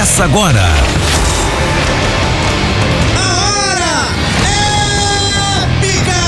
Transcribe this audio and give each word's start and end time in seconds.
Começa 0.00 0.24
agora. 0.24 0.62
A 3.18 3.26
hora 3.50 4.08
épica! 5.60 6.22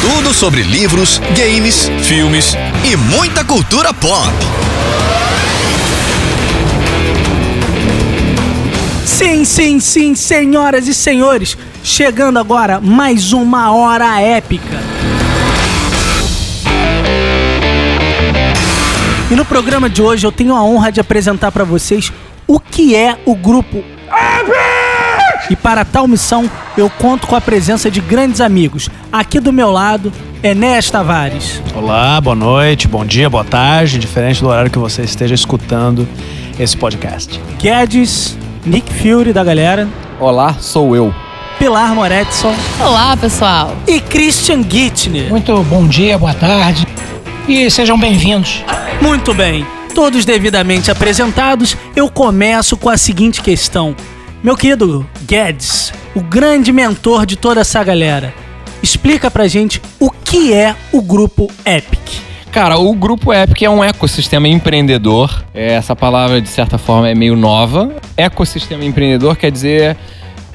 Tudo 0.00 0.32
sobre 0.32 0.62
livros, 0.62 1.20
games, 1.34 1.90
filmes 2.04 2.56
e 2.84 2.94
muita 2.94 3.42
cultura 3.42 3.92
pop. 3.92 4.30
Sim, 9.04 9.44
sim, 9.44 9.80
sim, 9.80 10.14
senhoras 10.14 10.86
e 10.86 10.94
senhores, 10.94 11.58
chegando 11.82 12.38
agora 12.38 12.80
mais 12.80 13.32
uma 13.32 13.72
hora 13.72 14.20
épica. 14.20 14.95
E 19.30 19.34
no 19.34 19.44
programa 19.44 19.90
de 19.90 20.02
hoje 20.02 20.26
eu 20.26 20.32
tenho 20.32 20.54
a 20.54 20.62
honra 20.62 20.92
de 20.92 21.00
apresentar 21.00 21.50
para 21.50 21.64
vocês 21.64 22.12
o 22.46 22.60
que 22.60 22.94
é 22.94 23.18
o 23.24 23.34
grupo 23.34 23.82
e 25.48 25.54
para 25.56 25.84
tal 25.84 26.08
missão, 26.08 26.50
eu 26.76 26.90
conto 26.90 27.26
com 27.26 27.36
a 27.36 27.40
presença 27.40 27.90
de 27.90 28.00
grandes 28.00 28.40
amigos. 28.40 28.88
Aqui 29.12 29.38
do 29.38 29.52
meu 29.52 29.70
lado, 29.70 30.12
Enéas 30.42 30.90
Tavares. 30.90 31.62
Olá, 31.74 32.20
boa 32.20 32.34
noite, 32.34 32.88
bom 32.88 33.04
dia, 33.04 33.30
boa 33.30 33.44
tarde, 33.44 33.98
diferente 33.98 34.40
do 34.40 34.48
horário 34.48 34.70
que 34.70 34.78
você 34.78 35.02
esteja 35.02 35.34
escutando 35.34 36.06
esse 36.58 36.76
podcast. 36.76 37.40
Guedes, 37.60 38.36
Nick 38.64 38.92
Fury 38.92 39.32
da 39.32 39.44
galera, 39.44 39.88
Olá, 40.18 40.54
sou 40.54 40.96
eu. 40.96 41.14
Pilar 41.58 41.94
Moretson 41.94 42.54
Olá, 42.80 43.16
pessoal. 43.16 43.76
e 43.86 44.00
Christian 44.00 44.62
Gittner. 44.68 45.28
Muito 45.30 45.62
bom 45.64 45.86
dia, 45.86 46.18
boa 46.18 46.34
tarde 46.34 46.86
e 47.48 47.70
sejam 47.70 47.98
bem-vindos. 47.98 48.64
Muito 49.00 49.34
bem, 49.34 49.66
todos 49.94 50.24
devidamente 50.24 50.90
apresentados, 50.90 51.76
eu 51.94 52.10
começo 52.10 52.76
com 52.76 52.88
a 52.88 52.96
seguinte 52.96 53.42
questão. 53.42 53.94
Meu 54.42 54.56
querido 54.56 55.06
Guedes, 55.26 55.92
o 56.14 56.20
grande 56.20 56.72
mentor 56.72 57.26
de 57.26 57.36
toda 57.36 57.60
essa 57.60 57.82
galera, 57.82 58.34
explica 58.82 59.30
pra 59.30 59.46
gente 59.48 59.80
o 60.00 60.10
que 60.10 60.52
é 60.52 60.74
o 60.92 61.00
grupo 61.00 61.50
Epic. 61.64 62.26
Cara, 62.52 62.78
o 62.78 62.94
Grupo 62.94 63.34
Epic 63.34 63.62
é 63.62 63.68
um 63.68 63.84
ecossistema 63.84 64.48
empreendedor. 64.48 65.44
É, 65.52 65.74
Essa 65.74 65.94
palavra, 65.94 66.40
de 66.40 66.48
certa 66.48 66.78
forma, 66.78 67.06
é 67.06 67.14
meio 67.14 67.36
nova. 67.36 67.94
Ecossistema 68.16 68.82
empreendedor 68.82 69.36
quer 69.36 69.50
dizer 69.50 69.94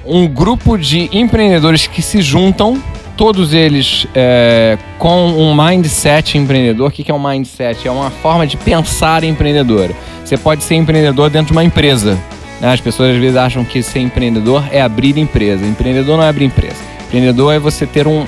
um 0.03 0.28
grupo 0.28 0.78
de 0.80 1.09
empreendedores 1.16 1.86
que 1.86 2.02
se 2.02 2.19
juntam, 2.23 2.81
todos 3.22 3.53
eles 3.53 4.08
é, 4.16 4.80
com 4.97 5.27
um 5.27 5.53
mindset 5.53 6.39
empreendedor. 6.39 6.88
O 6.88 6.91
que 6.91 7.11
é 7.11 7.14
um 7.14 7.19
mindset? 7.19 7.88
É 7.88 7.91
uma 7.91 8.09
forma 8.09 8.47
de 8.47 8.58
pensar 8.58 9.23
empreendedora. 9.23 9.94
Você 10.25 10.36
pode 10.38 10.63
ser 10.63 10.73
empreendedor 10.73 11.30
dentro 11.30 11.50
de 11.50 11.52
uma 11.52 11.63
empresa. 11.63 12.17
né? 12.59 12.73
As 12.73 12.81
pessoas 12.81 13.13
às 13.13 13.22
vezes 13.22 13.38
acham 13.38 13.63
que 13.63 13.83
ser 13.83 14.00
empreendedor 14.00 14.63
é 14.72 14.81
abrir 14.81 15.19
empresa. 15.19 15.63
Empreendedor 15.63 16.17
não 16.17 16.23
é 16.23 16.30
abrir 16.30 16.45
empresa. 16.45 16.78
Empreendedor 17.05 17.53
é 17.53 17.59
você 17.59 17.86
ter 17.86 18.08
um, 18.08 18.25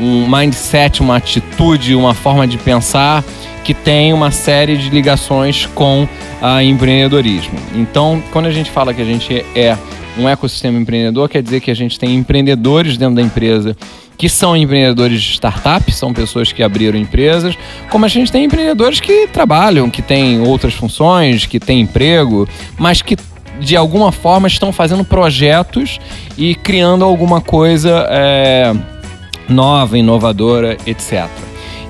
um 0.00 0.26
mindset, 0.28 1.02
uma 1.02 1.18
atitude, 1.18 1.94
uma 1.94 2.12
forma 2.12 2.44
de 2.44 2.58
pensar 2.58 3.22
que 3.62 3.72
tem 3.72 4.12
uma 4.12 4.32
série 4.32 4.76
de 4.76 4.90
ligações 4.90 5.66
com 5.66 6.08
a 6.40 6.64
empreendedorismo. 6.64 7.54
Então, 7.76 8.20
quando 8.32 8.46
a 8.46 8.50
gente 8.50 8.72
fala 8.72 8.92
que 8.92 9.02
a 9.02 9.04
gente 9.04 9.46
é 9.54 9.78
um 10.18 10.28
ecossistema 10.28 10.80
empreendedor, 10.80 11.28
quer 11.28 11.44
dizer 11.44 11.60
que 11.60 11.70
a 11.70 11.76
gente 11.76 11.96
tem 11.96 12.16
empreendedores 12.16 12.96
dentro 12.96 13.14
da 13.14 13.22
empresa 13.22 13.76
que 14.22 14.28
são 14.28 14.56
empreendedores 14.56 15.20
de 15.20 15.32
startups, 15.32 15.96
são 15.96 16.12
pessoas 16.12 16.52
que 16.52 16.62
abriram 16.62 16.96
empresas, 16.96 17.58
como 17.90 18.04
a 18.04 18.08
gente 18.08 18.30
tem 18.30 18.44
empreendedores 18.44 19.00
que 19.00 19.26
trabalham, 19.26 19.90
que 19.90 20.00
têm 20.00 20.40
outras 20.46 20.74
funções, 20.74 21.44
que 21.44 21.58
têm 21.58 21.80
emprego, 21.80 22.48
mas 22.78 23.02
que 23.02 23.16
de 23.58 23.76
alguma 23.76 24.12
forma 24.12 24.46
estão 24.46 24.72
fazendo 24.72 25.04
projetos 25.04 25.98
e 26.38 26.54
criando 26.54 27.04
alguma 27.04 27.40
coisa 27.40 28.06
é, 28.10 28.72
nova, 29.48 29.98
inovadora, 29.98 30.76
etc. 30.86 31.28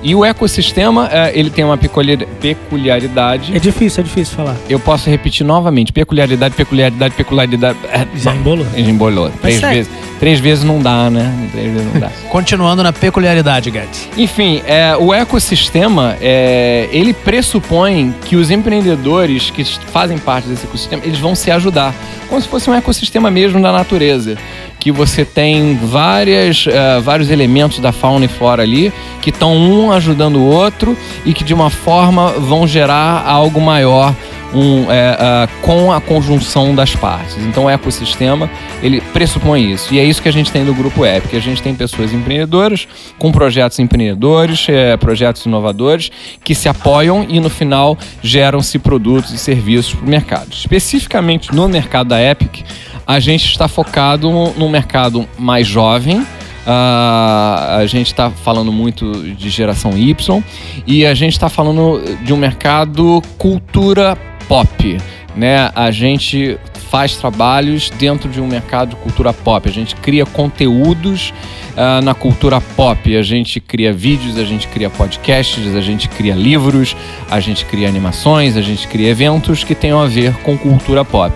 E 0.03 0.13
o 0.13 0.25
ecossistema, 0.25 1.09
é, 1.11 1.31
ele 1.33 1.49
tem 1.49 1.63
uma 1.63 1.77
peculiar- 1.77 2.27
peculiaridade. 2.41 3.55
É 3.55 3.59
difícil, 3.59 4.01
é 4.01 4.03
difícil 4.03 4.35
falar. 4.35 4.55
Eu 4.69 4.79
posso 4.79 5.09
repetir 5.09 5.45
novamente. 5.45 5.93
Peculiaridade, 5.93 6.55
peculiaridade, 6.55 7.13
peculiaridade. 7.15 7.77
É, 7.89 8.05
Já 8.17 8.35
embolou? 8.35 8.65
Embolou. 8.75 9.31
Três 9.41 9.59
segue. 9.59 9.75
vezes. 9.75 9.91
Três 10.19 10.39
vezes 10.39 10.63
não 10.63 10.81
dá, 10.81 11.09
né? 11.09 11.49
Três 11.51 11.71
vezes 11.71 11.93
não 11.93 11.99
dá. 11.99 12.09
Continuando 12.29 12.83
na 12.83 12.93
peculiaridade, 12.93 13.69
Guedes. 13.71 14.07
Enfim, 14.17 14.61
é, 14.65 14.95
o 14.97 15.13
ecossistema, 15.13 16.15
é, 16.21 16.87
ele 16.91 17.13
pressupõe 17.13 18.13
que 18.25 18.35
os 18.35 18.49
empreendedores 18.51 19.49
que 19.49 19.63
fazem 19.63 20.17
parte 20.17 20.47
desse 20.47 20.65
ecossistema, 20.65 21.01
eles 21.05 21.19
vão 21.19 21.35
se 21.35 21.49
ajudar. 21.51 21.93
Como 22.29 22.41
se 22.41 22.47
fosse 22.47 22.69
um 22.69 22.73
ecossistema 22.73 23.29
mesmo 23.29 23.61
da 23.61 23.71
natureza. 23.71 24.37
Que 24.83 24.91
você 24.91 25.23
tem 25.23 25.77
várias, 25.77 26.65
é, 26.67 26.99
vários 26.99 27.29
elementos 27.29 27.79
da 27.79 27.93
fauna 27.93 28.25
e 28.25 28.27
flora 28.27 28.63
ali, 28.63 28.91
que 29.21 29.29
estão 29.29 29.55
um 29.55 29.93
ajudando 29.93 30.35
o 30.35 30.45
outro 30.45 30.97
e 31.25 31.33
que 31.33 31.41
de 31.41 31.53
uma 31.53 31.69
forma 31.69 32.33
vão 32.33 32.67
gerar 32.67 33.25
algo 33.25 33.61
maior 33.61 34.13
um, 34.53 34.91
é, 34.91 35.17
ah, 35.19 35.47
com 35.61 35.91
a 35.91 35.99
conjunção 35.99 36.73
das 36.75 36.95
partes. 36.95 37.37
Então 37.37 37.65
o 37.65 37.69
ecossistema, 37.69 38.49
ele 38.81 39.01
pressupõe 39.01 39.71
isso. 39.71 39.93
E 39.93 39.99
é 39.99 40.03
isso 40.03 40.21
que 40.21 40.29
a 40.29 40.33
gente 40.33 40.51
tem 40.51 40.63
do 40.63 40.73
Grupo 40.73 41.05
Epic. 41.05 41.33
A 41.33 41.39
gente 41.39 41.61
tem 41.61 41.73
pessoas 41.73 42.13
empreendedoras, 42.13 42.87
com 43.17 43.31
projetos 43.31 43.79
empreendedores, 43.79 44.67
é, 44.69 44.95
projetos 44.97 45.45
inovadores, 45.45 46.11
que 46.43 46.53
se 46.53 46.69
apoiam 46.69 47.25
e 47.27 47.39
no 47.39 47.49
final 47.49 47.97
geram-se 48.21 48.77
produtos 48.79 49.33
e 49.33 49.37
serviços 49.37 49.93
para 49.93 50.05
o 50.05 50.09
mercado. 50.09 50.51
Especificamente 50.51 51.53
no 51.53 51.67
mercado 51.67 52.09
da 52.09 52.21
Epic, 52.21 52.63
a 53.05 53.19
gente 53.19 53.45
está 53.45 53.67
focado 53.67 54.29
no 54.31 54.69
mercado 54.69 55.27
mais 55.37 55.67
jovem, 55.67 56.25
ah, 56.65 57.77
a 57.77 57.85
gente 57.85 58.07
está 58.07 58.29
falando 58.29 58.71
muito 58.71 59.11
de 59.33 59.49
geração 59.49 59.97
Y 59.97 60.43
e 60.87 61.05
a 61.05 61.13
gente 61.13 61.33
está 61.33 61.49
falando 61.49 62.01
de 62.23 62.33
um 62.33 62.37
mercado 62.37 63.21
cultura 63.37 64.17
pop. 64.47 64.97
Né? 65.35 65.71
A 65.73 65.89
gente 65.91 66.57
faz 66.89 67.15
trabalhos 67.15 67.89
dentro 67.89 68.29
de 68.29 68.39
um 68.39 68.47
mercado 68.47 68.89
de 68.89 68.95
cultura 68.97 69.33
pop. 69.33 69.67
A 69.67 69.71
gente 69.71 69.95
cria 69.95 70.25
conteúdos 70.25 71.33
ah, 71.75 72.01
na 72.03 72.13
cultura 72.13 72.61
pop. 72.61 73.17
A 73.17 73.23
gente 73.23 73.59
cria 73.59 73.91
vídeos, 73.91 74.37
a 74.37 74.43
gente 74.43 74.67
cria 74.67 74.91
podcasts, 74.91 75.75
a 75.75 75.81
gente 75.81 76.07
cria 76.07 76.35
livros, 76.35 76.95
a 77.31 77.39
gente 77.39 77.65
cria 77.65 77.87
animações, 77.87 78.55
a 78.55 78.61
gente 78.61 78.87
cria 78.87 79.09
eventos 79.09 79.63
que 79.63 79.73
tenham 79.73 79.99
a 79.99 80.05
ver 80.05 80.33
com 80.43 80.55
cultura 80.55 81.03
pop. 81.03 81.33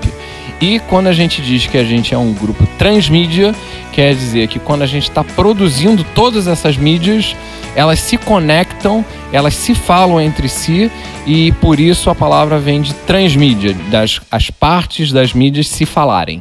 E 0.60 0.80
quando 0.80 1.08
a 1.08 1.14
gente 1.14 1.42
diz 1.42 1.68
que 1.68 1.78
a 1.78 1.84
gente 1.84 2.14
é 2.14 2.18
um 2.18 2.34
grupo 2.34 2.68
transmídia, 2.78 3.54
quer 3.92 4.14
dizer 4.14 4.48
que 4.48 4.58
quando 4.58 4.82
a 4.82 4.88
gente 4.88 5.10
está 5.10 5.24
produzindo 5.24 6.04
todas 6.16 6.48
essas 6.48 6.78
mídias, 6.78 7.36
elas 7.76 8.00
se 8.00 8.18
conectam, 8.18 9.06
elas 9.32 9.54
se 9.56 9.76
falam 9.76 10.20
entre 10.20 10.48
si 10.50 10.92
e 11.26 11.52
por 11.54 11.80
isso 11.80 12.10
a 12.10 12.16
palavra 12.16 12.60
vem 12.60 12.82
de 12.82 12.94
transmídia, 12.94 13.74
das 13.90 14.22
as 14.32 14.50
partes 14.50 15.12
das 15.12 15.34
mídias 15.34 15.68
se 15.68 15.86
falarem. 15.86 16.40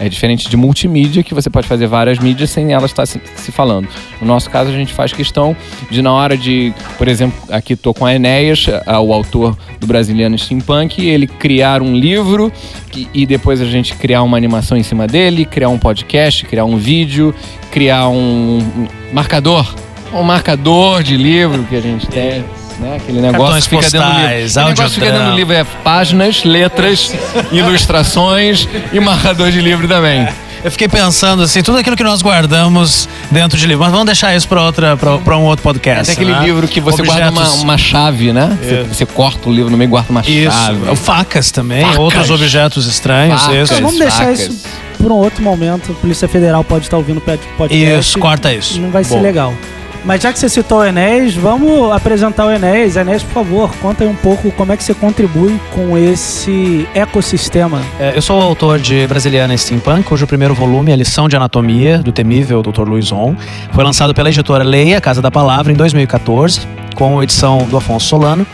É 0.00 0.08
diferente 0.08 0.48
de 0.48 0.56
multimídia, 0.56 1.22
que 1.22 1.34
você 1.34 1.50
pode 1.50 1.68
fazer 1.68 1.86
várias 1.86 2.18
mídias 2.18 2.48
sem 2.48 2.72
elas 2.72 2.90
estar 2.90 3.04
se, 3.04 3.20
se 3.36 3.52
falando. 3.52 3.86
No 4.18 4.26
nosso 4.26 4.48
caso, 4.48 4.70
a 4.70 4.72
gente 4.72 4.92
faz 4.94 5.12
questão 5.12 5.54
de, 5.90 6.00
na 6.00 6.10
hora 6.10 6.38
de, 6.38 6.72
por 6.96 7.06
exemplo, 7.06 7.38
aqui 7.50 7.74
estou 7.74 7.92
com 7.92 8.06
a 8.06 8.14
Enéas, 8.14 8.66
o 8.86 9.12
autor 9.12 9.56
do 9.78 9.86
Brasiliano 9.86 10.38
Steampunk, 10.38 11.04
ele 11.06 11.26
criar 11.26 11.82
um 11.82 11.94
livro 11.94 12.50
que- 12.90 13.08
e 13.12 13.26
depois 13.26 13.60
a 13.60 13.66
gente 13.66 13.94
criar 13.94 14.22
uma 14.22 14.38
animação 14.38 14.76
em 14.76 14.82
cima 14.82 15.06
dele, 15.06 15.44
criar 15.44 15.68
um 15.68 15.78
podcast, 15.78 16.46
criar 16.46 16.64
um 16.64 16.78
vídeo, 16.78 17.34
criar 17.70 18.08
um 18.08 18.88
marcador. 19.12 19.74
Um 20.14 20.22
marcador 20.22 21.02
de 21.02 21.16
livro 21.16 21.64
que 21.64 21.76
a 21.76 21.80
gente 21.80 22.06
tem. 22.06 22.44
Né? 22.78 22.96
Aquele 22.96 23.20
negócio 23.20 23.40
Cartões 23.40 23.66
que 23.66 23.76
fica 23.76 23.90
dentro 23.90 24.00
do 24.00 24.14
livro. 24.16 24.30
postais, 24.42 24.56
Aquele 24.56 24.68
negócio 24.74 24.88
que 24.94 25.00
fica 25.06 25.12
dentro 25.12 25.30
do 25.30 25.36
livro 25.36 25.54
é 25.54 25.64
páginas, 25.84 26.44
letras, 26.44 27.14
ilustrações 27.52 28.68
e 28.92 29.00
marcador 29.00 29.50
de 29.50 29.60
livro 29.60 29.86
também. 29.86 30.26
Eu 30.64 30.70
fiquei 30.70 30.88
pensando 30.88 31.42
assim, 31.42 31.62
tudo 31.62 31.76
aquilo 31.76 31.94
que 31.94 32.02
nós 32.02 32.22
guardamos 32.22 33.06
dentro 33.30 33.58
de 33.58 33.66
livro, 33.66 33.82
mas 33.84 33.90
vamos 33.92 34.06
deixar 34.06 34.34
isso 34.34 34.48
para 34.48 34.62
outra, 34.62 34.96
para 34.96 35.36
um 35.36 35.42
outro 35.42 35.62
podcast. 35.62 36.06
Tem 36.06 36.14
aquele 36.14 36.32
né? 36.32 36.42
livro 36.46 36.66
que 36.66 36.80
você 36.80 37.02
guarda 37.02 37.30
uma, 37.30 37.42
Objetos- 37.42 37.62
uma 37.62 37.76
chave, 37.76 38.32
né? 38.32 38.58
Você, 38.62 38.82
você 38.82 39.06
corta 39.06 39.48
o 39.50 39.52
livro 39.52 39.70
no 39.70 39.76
meio 39.76 39.88
e 39.88 39.90
guarda 39.90 40.10
uma 40.10 40.22
Isso, 40.22 40.50
chave. 40.56 40.96
facas 40.96 41.50
também, 41.50 41.82
Facas. 41.82 41.98
outros 41.98 42.30
objetos 42.30 42.86
estranhos, 42.86 43.42
Facas. 43.42 43.56
isso. 43.56 43.72
Então, 43.74 43.84
vamos 43.84 44.00
deixar 44.00 44.18
facas. 44.24 44.40
isso 44.40 44.62
por 44.98 45.12
um 45.12 45.16
outro 45.16 45.42
momento. 45.42 45.92
A 45.92 45.94
Polícia 46.00 46.26
Federal 46.26 46.64
pode 46.64 46.86
estar 46.86 46.96
ouvindo 46.96 47.18
o 47.18 47.20
podcast. 47.20 47.98
Isso, 47.98 48.18
corta 48.18 48.50
isso. 48.52 48.80
Não 48.80 48.90
vai 48.90 49.04
ser 49.04 49.20
legal. 49.20 49.52
Mas 50.04 50.22
já 50.22 50.32
que 50.32 50.38
você 50.38 50.50
citou 50.50 50.80
o 50.80 50.84
Enéas, 50.84 51.34
vamos 51.34 51.90
apresentar 51.90 52.44
o 52.44 52.50
Enéas. 52.50 52.94
Enéas, 52.94 53.22
por 53.22 53.32
favor, 53.32 53.74
conta 53.76 54.04
aí 54.04 54.10
um 54.10 54.14
pouco 54.14 54.50
como 54.52 54.70
é 54.72 54.76
que 54.76 54.84
você 54.84 54.92
contribui 54.92 55.58
com 55.74 55.96
esse 55.96 56.86
ecossistema. 56.94 57.80
É, 57.98 58.14
eu 58.14 58.20
sou 58.20 58.38
o 58.38 58.42
autor 58.42 58.78
de 58.78 59.06
Brasiliana 59.06 59.56
Steampunk, 59.56 60.02
cujo 60.02 60.26
primeiro 60.26 60.54
volume, 60.54 60.92
A 60.92 60.96
Lição 60.96 61.26
de 61.26 61.36
Anatomia, 61.36 61.98
do 61.98 62.12
temível 62.12 62.62
Dr. 62.62 62.82
Luiz 62.82 63.10
On, 63.12 63.34
foi 63.72 63.82
lançado 63.82 64.14
pela 64.14 64.28
editora 64.28 64.62
Leia, 64.62 65.00
Casa 65.00 65.22
da 65.22 65.30
Palavra, 65.30 65.72
em 65.72 65.76
2014. 65.76 66.83
Com 66.94 67.22
edição 67.22 67.58
do 67.68 67.76
Afonso 67.76 68.06
Solano. 68.06 68.46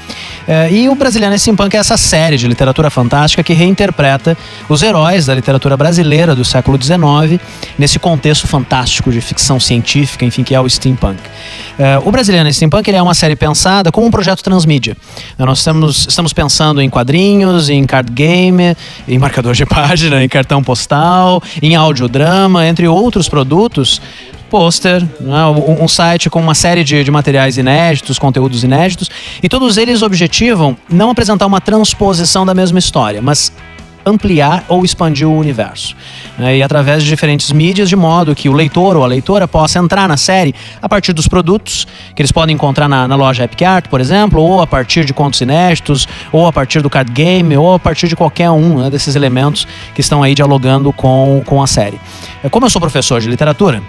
É, 0.49 0.73
e 0.73 0.89
o 0.89 0.95
Brasiliano 0.95 1.39
Steampunk 1.39 1.77
é 1.77 1.79
essa 1.79 1.97
série 1.97 2.37
de 2.37 2.49
literatura 2.49 2.91
fantástica 2.91 3.43
que 3.43 3.53
reinterpreta 3.53 4.37
os 4.69 4.83
heróis 4.83 5.27
da 5.27 5.35
literatura 5.35 5.77
brasileira 5.77 6.35
do 6.35 6.45
século 6.45 6.81
XIX 6.83 7.41
nesse 7.79 7.99
contexto 7.99 8.49
fantástico 8.49 9.13
de 9.13 9.21
ficção 9.21 9.61
científica, 9.61 10.25
enfim, 10.25 10.43
que 10.43 10.55
é 10.55 10.61
o 10.61 10.69
steampunk. 10.69 11.21
É, 11.79 11.99
o 12.05 12.11
Brasiliano 12.11 12.53
Steampunk 12.53 12.91
é 12.91 13.01
uma 13.01 13.15
série 13.15 13.37
pensada 13.37 13.93
como 13.93 14.07
um 14.07 14.11
projeto 14.11 14.43
transmídia. 14.43 14.97
Nós 15.39 15.59
estamos, 15.59 16.07
estamos 16.09 16.33
pensando 16.33 16.81
em 16.81 16.91
quadrinhos, 16.91 17.69
em 17.69 17.85
card 17.85 18.11
game, 18.13 18.77
em 19.07 19.19
marcador 19.19 19.55
de 19.55 19.65
página, 19.67 20.23
em 20.23 20.29
cartão 20.29 20.63
postal, 20.63 21.43
em 21.63 21.77
audiodrama, 21.77 22.67
entre 22.67 22.89
outros 22.89 23.29
produtos 23.29 24.01
pôster, 24.51 25.03
né, 25.21 25.47
um 25.47 25.87
site 25.87 26.29
com 26.29 26.41
uma 26.41 26.55
série 26.55 26.83
de, 26.83 27.05
de, 27.05 27.11
materiais 27.11 27.57
inéditos, 27.57 28.19
conteúdos 28.19 28.65
inéditos, 28.65 29.09
e 29.41 29.49
todos 29.49 29.79
eles 29.79 30.03
objetivam 30.03 30.77
não 30.91 31.11
apresentar 31.11 31.47
uma 31.47 31.61
transposição 31.61 32.45
da 32.45 32.53
mesma 32.53 32.79
história, 32.79 33.23
mas 33.23 33.53
ampliar 34.05 34.65
ou 34.69 34.85
expandir 34.85 35.29
o 35.29 35.37
universo. 35.37 35.95
Né, 36.39 36.57
e 36.57 36.63
através 36.63 37.03
de 37.03 37.09
diferentes 37.09 37.53
mídias, 37.53 37.89
de 37.89 37.97
modo 37.97 38.35
que 38.35 38.49
o 38.49 38.53
leitor 38.53 38.97
ou 38.97 39.05
a 39.05 39.07
leitora 39.07 39.47
possa 39.47 39.79
entrar 39.79 40.09
na 40.09 40.17
série 40.17 40.55
a 40.81 40.89
partir 40.89 41.13
dos 41.13 41.29
produtos 41.29 41.87
que 42.15 42.23
eles 42.23 42.33
podem 42.33 42.55
encontrar 42.55 42.89
na, 42.89 43.07
na 43.07 43.15
loja 43.15 43.45
Epic 43.45 43.63
Art, 43.63 43.89
por 43.89 44.01
exemplo, 44.01 44.43
ou 44.43 44.61
a 44.61 44.67
partir 44.67 45.05
de 45.05 45.13
contos 45.13 45.41
inéditos, 45.41 46.09
ou 46.33 46.47
a 46.47 46.53
partir 46.53 46.81
do 46.83 46.91
card 46.91 47.13
game, 47.13 47.57
ou 47.57 47.75
a 47.75 47.79
partir 47.79 48.09
de 48.09 48.17
qualquer 48.17 48.51
um 48.51 48.79
né, 48.79 48.91
desses 48.91 49.15
elementos 49.15 49.67
que 49.95 50.01
estão 50.01 50.23
aí 50.23 50.35
dialogando 50.35 50.93
com, 50.93 51.43
com 51.45 51.63
a 51.63 51.67
série. 51.67 52.01
Como 52.51 52.67
eu 52.67 52.71
sou 52.71 52.81
professor 52.81 53.21
de 53.21 53.29
literatura, 53.29 53.83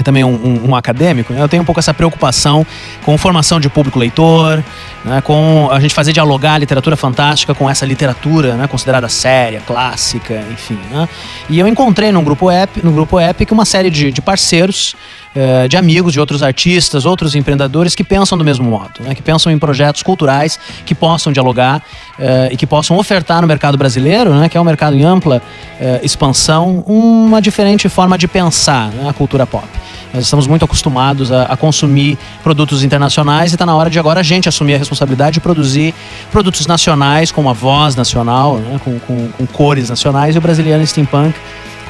e 0.00 0.02
também 0.02 0.24
um, 0.24 0.34
um, 0.34 0.70
um 0.70 0.74
acadêmico, 0.74 1.32
né, 1.32 1.42
eu 1.42 1.48
tenho 1.48 1.62
um 1.62 1.66
pouco 1.66 1.78
essa 1.78 1.92
preocupação 1.92 2.66
com 3.04 3.16
formação 3.18 3.60
de 3.60 3.68
público 3.68 3.98
leitor, 3.98 4.64
né, 5.04 5.20
com 5.20 5.68
a 5.70 5.78
gente 5.78 5.94
fazer 5.94 6.12
dialogar 6.12 6.54
a 6.54 6.58
literatura 6.58 6.96
fantástica 6.96 7.54
com 7.54 7.68
essa 7.68 7.84
literatura 7.84 8.54
né, 8.54 8.66
considerada 8.66 9.08
séria, 9.08 9.62
clássica, 9.66 10.42
enfim. 10.50 10.78
Né? 10.90 11.08
E 11.50 11.58
eu 11.58 11.68
encontrei 11.68 12.10
no 12.10 12.22
grupo, 12.22 12.50
Epic, 12.50 12.82
no 12.82 12.92
grupo 12.92 13.20
Epic 13.20 13.52
uma 13.52 13.66
série 13.66 13.90
de, 13.90 14.10
de 14.10 14.22
parceiros 14.22 14.96
eh, 15.32 15.68
de 15.68 15.76
amigos 15.76 16.12
de 16.12 16.18
outros 16.18 16.42
artistas, 16.42 17.06
outros 17.06 17.36
empreendedores 17.36 17.94
que 17.94 18.02
pensam 18.02 18.36
do 18.36 18.44
mesmo 18.44 18.68
modo, 18.68 18.94
né? 18.98 19.14
que 19.14 19.22
pensam 19.22 19.52
em 19.52 19.60
projetos 19.60 20.02
culturais 20.02 20.58
que 20.84 20.92
possam 20.92 21.32
dialogar 21.32 21.78
uh, 22.18 22.52
e 22.52 22.56
que 22.56 22.66
possam 22.66 22.98
ofertar 22.98 23.40
no 23.40 23.46
mercado 23.46 23.78
brasileiro, 23.78 24.34
né? 24.34 24.48
que 24.48 24.58
é 24.58 24.60
um 24.60 24.64
mercado 24.64 24.96
em 24.96 25.04
ampla 25.04 25.40
uh, 25.80 26.04
expansão, 26.04 26.80
uma 26.84 27.40
diferente 27.40 27.88
forma 27.88 28.18
de 28.18 28.26
pensar 28.26 28.88
né? 28.88 29.08
a 29.08 29.12
cultura 29.12 29.46
pop. 29.46 29.68
Nós 30.12 30.24
estamos 30.24 30.46
muito 30.46 30.64
acostumados 30.64 31.30
a, 31.30 31.44
a 31.44 31.56
consumir 31.56 32.18
produtos 32.42 32.82
internacionais 32.82 33.52
e 33.52 33.54
está 33.54 33.64
na 33.64 33.74
hora 33.74 33.88
de 33.88 33.98
agora 33.98 34.20
a 34.20 34.22
gente 34.22 34.48
assumir 34.48 34.74
a 34.74 34.78
responsabilidade 34.78 35.34
de 35.34 35.40
produzir 35.40 35.94
produtos 36.30 36.66
nacionais 36.66 37.30
com 37.30 37.40
uma 37.40 37.54
voz 37.54 37.94
nacional, 37.94 38.56
né? 38.56 38.80
com, 38.84 38.98
com, 39.00 39.28
com 39.28 39.46
cores 39.46 39.88
nacionais 39.88 40.34
e 40.34 40.38
o 40.38 40.40
brasileiro 40.40 40.84
steampunk 40.86 41.34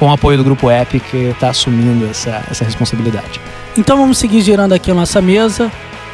com 0.01 0.07
o 0.07 0.11
apoio 0.11 0.35
do 0.35 0.43
Grupo 0.43 0.71
Epic, 0.71 1.13
está 1.13 1.51
assumindo 1.51 2.07
essa, 2.07 2.43
essa 2.49 2.63
responsabilidade. 2.63 3.39
Então 3.77 3.95
vamos 3.95 4.17
seguir 4.17 4.41
girando 4.41 4.73
aqui 4.73 4.89
a 4.89 4.95
nossa 4.95 5.21
mesa. 5.21 5.71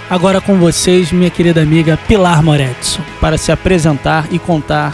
Agora 0.10 0.42
com 0.42 0.58
vocês, 0.58 1.12
minha 1.12 1.30
querida 1.30 1.62
amiga 1.62 1.98
Pilar 2.06 2.44
Moretson, 2.44 3.02
para 3.22 3.38
se 3.38 3.50
apresentar 3.50 4.28
e 4.30 4.38
contar 4.38 4.94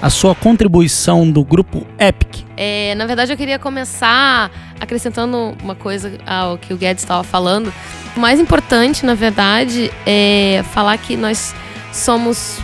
a 0.00 0.10
sua 0.10 0.34
contribuição 0.34 1.30
do 1.30 1.44
grupo 1.44 1.86
Epic. 1.98 2.44
É, 2.56 2.94
na 2.94 3.06
verdade, 3.06 3.32
eu 3.32 3.36
queria 3.36 3.58
começar 3.58 4.50
acrescentando 4.80 5.56
uma 5.62 5.74
coisa 5.74 6.12
ao 6.26 6.58
que 6.58 6.72
o 6.72 6.76
Guedes 6.76 7.02
estava 7.02 7.22
falando. 7.24 7.72
O 8.16 8.20
mais 8.20 8.40
importante, 8.40 9.04
na 9.04 9.14
verdade, 9.14 9.90
é 10.06 10.64
falar 10.72 10.96
que 10.98 11.16
nós 11.16 11.54
somos 11.92 12.58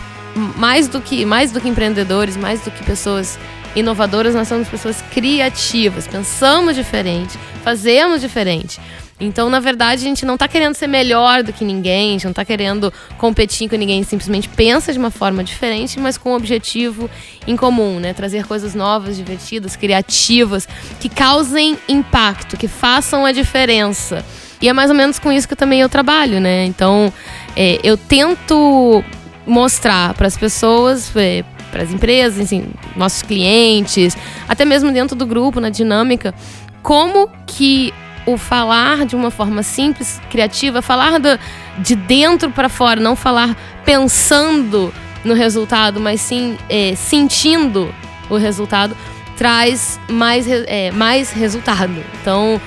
mais 0.57 0.87
do 0.87 0.99
que 0.99 1.25
mais 1.25 1.51
do 1.51 1.61
que 1.61 1.67
empreendedores, 1.69 2.35
mais 2.35 2.61
do 2.61 2.71
que 2.71 2.83
pessoas 2.83 3.39
inovadoras, 3.75 4.33
nós 4.33 4.47
somos 4.47 4.67
pessoas 4.67 5.01
criativas, 5.13 6.07
pensamos 6.07 6.75
diferente, 6.75 7.37
fazemos 7.63 8.21
diferente. 8.21 8.79
Então, 9.19 9.49
na 9.49 9.61
verdade, 9.61 10.01
a 10.01 10.07
gente 10.07 10.25
não 10.25 10.33
está 10.33 10.45
querendo 10.45 10.75
ser 10.75 10.87
melhor 10.87 11.41
do 11.41 11.53
que 11.53 11.63
ninguém, 11.63 12.09
a 12.09 12.11
gente 12.13 12.23
não 12.25 12.31
está 12.31 12.43
querendo 12.43 12.91
competir 13.17 13.69
com 13.69 13.77
ninguém, 13.77 14.03
simplesmente 14.03 14.49
pensa 14.49 14.91
de 14.91 14.99
uma 14.99 15.09
forma 15.09 15.41
diferente, 15.41 15.99
mas 15.99 16.17
com 16.17 16.31
um 16.31 16.35
objetivo 16.35 17.09
em 17.47 17.55
comum, 17.55 17.97
né? 17.99 18.13
Trazer 18.13 18.45
coisas 18.45 18.75
novas, 18.75 19.15
divertidas, 19.15 19.77
criativas, 19.77 20.67
que 20.99 21.07
causem 21.07 21.77
impacto, 21.87 22.57
que 22.57 22.67
façam 22.67 23.25
a 23.25 23.31
diferença. 23.31 24.25
E 24.61 24.67
é 24.67 24.73
mais 24.73 24.89
ou 24.89 24.95
menos 24.95 25.17
com 25.17 25.31
isso 25.31 25.47
que 25.47 25.55
também 25.55 25.79
eu 25.79 25.87
trabalho, 25.87 26.41
né? 26.41 26.65
Então, 26.65 27.11
é, 27.55 27.79
eu 27.83 27.95
tento 27.95 29.01
mostrar 29.47 30.13
para 30.13 30.27
as 30.27 30.35
pessoas, 30.35 31.15
é, 31.15 31.45
para 31.71 31.83
as 31.83 31.91
empresas, 31.91 32.47
assim, 32.47 32.65
nossos 32.97 33.21
clientes, 33.21 34.17
até 34.47 34.65
mesmo 34.65 34.91
dentro 34.91 35.15
do 35.15 35.25
grupo, 35.25 35.61
na 35.61 35.69
dinâmica, 35.69 36.33
como 36.81 37.29
que 37.47 37.93
o 38.25 38.37
falar 38.37 39.05
de 39.05 39.15
uma 39.15 39.29
forma 39.29 39.61
simples, 39.63 40.19
criativa, 40.29 40.81
falar 40.81 41.19
do, 41.19 41.39
de 41.77 41.95
dentro 41.95 42.49
para 42.49 42.69
fora, 42.69 42.99
não 42.99 43.15
falar 43.15 43.55
pensando 43.83 44.93
no 45.23 45.33
resultado, 45.33 45.99
mas 45.99 46.21
sim 46.21 46.57
é, 46.69 46.95
sentindo 46.95 47.93
o 48.29 48.37
resultado, 48.37 48.95
traz 49.37 49.99
mais, 50.09 50.47
é, 50.47 50.91
mais 50.91 51.31
resultado. 51.31 52.03
Então, 52.21 52.59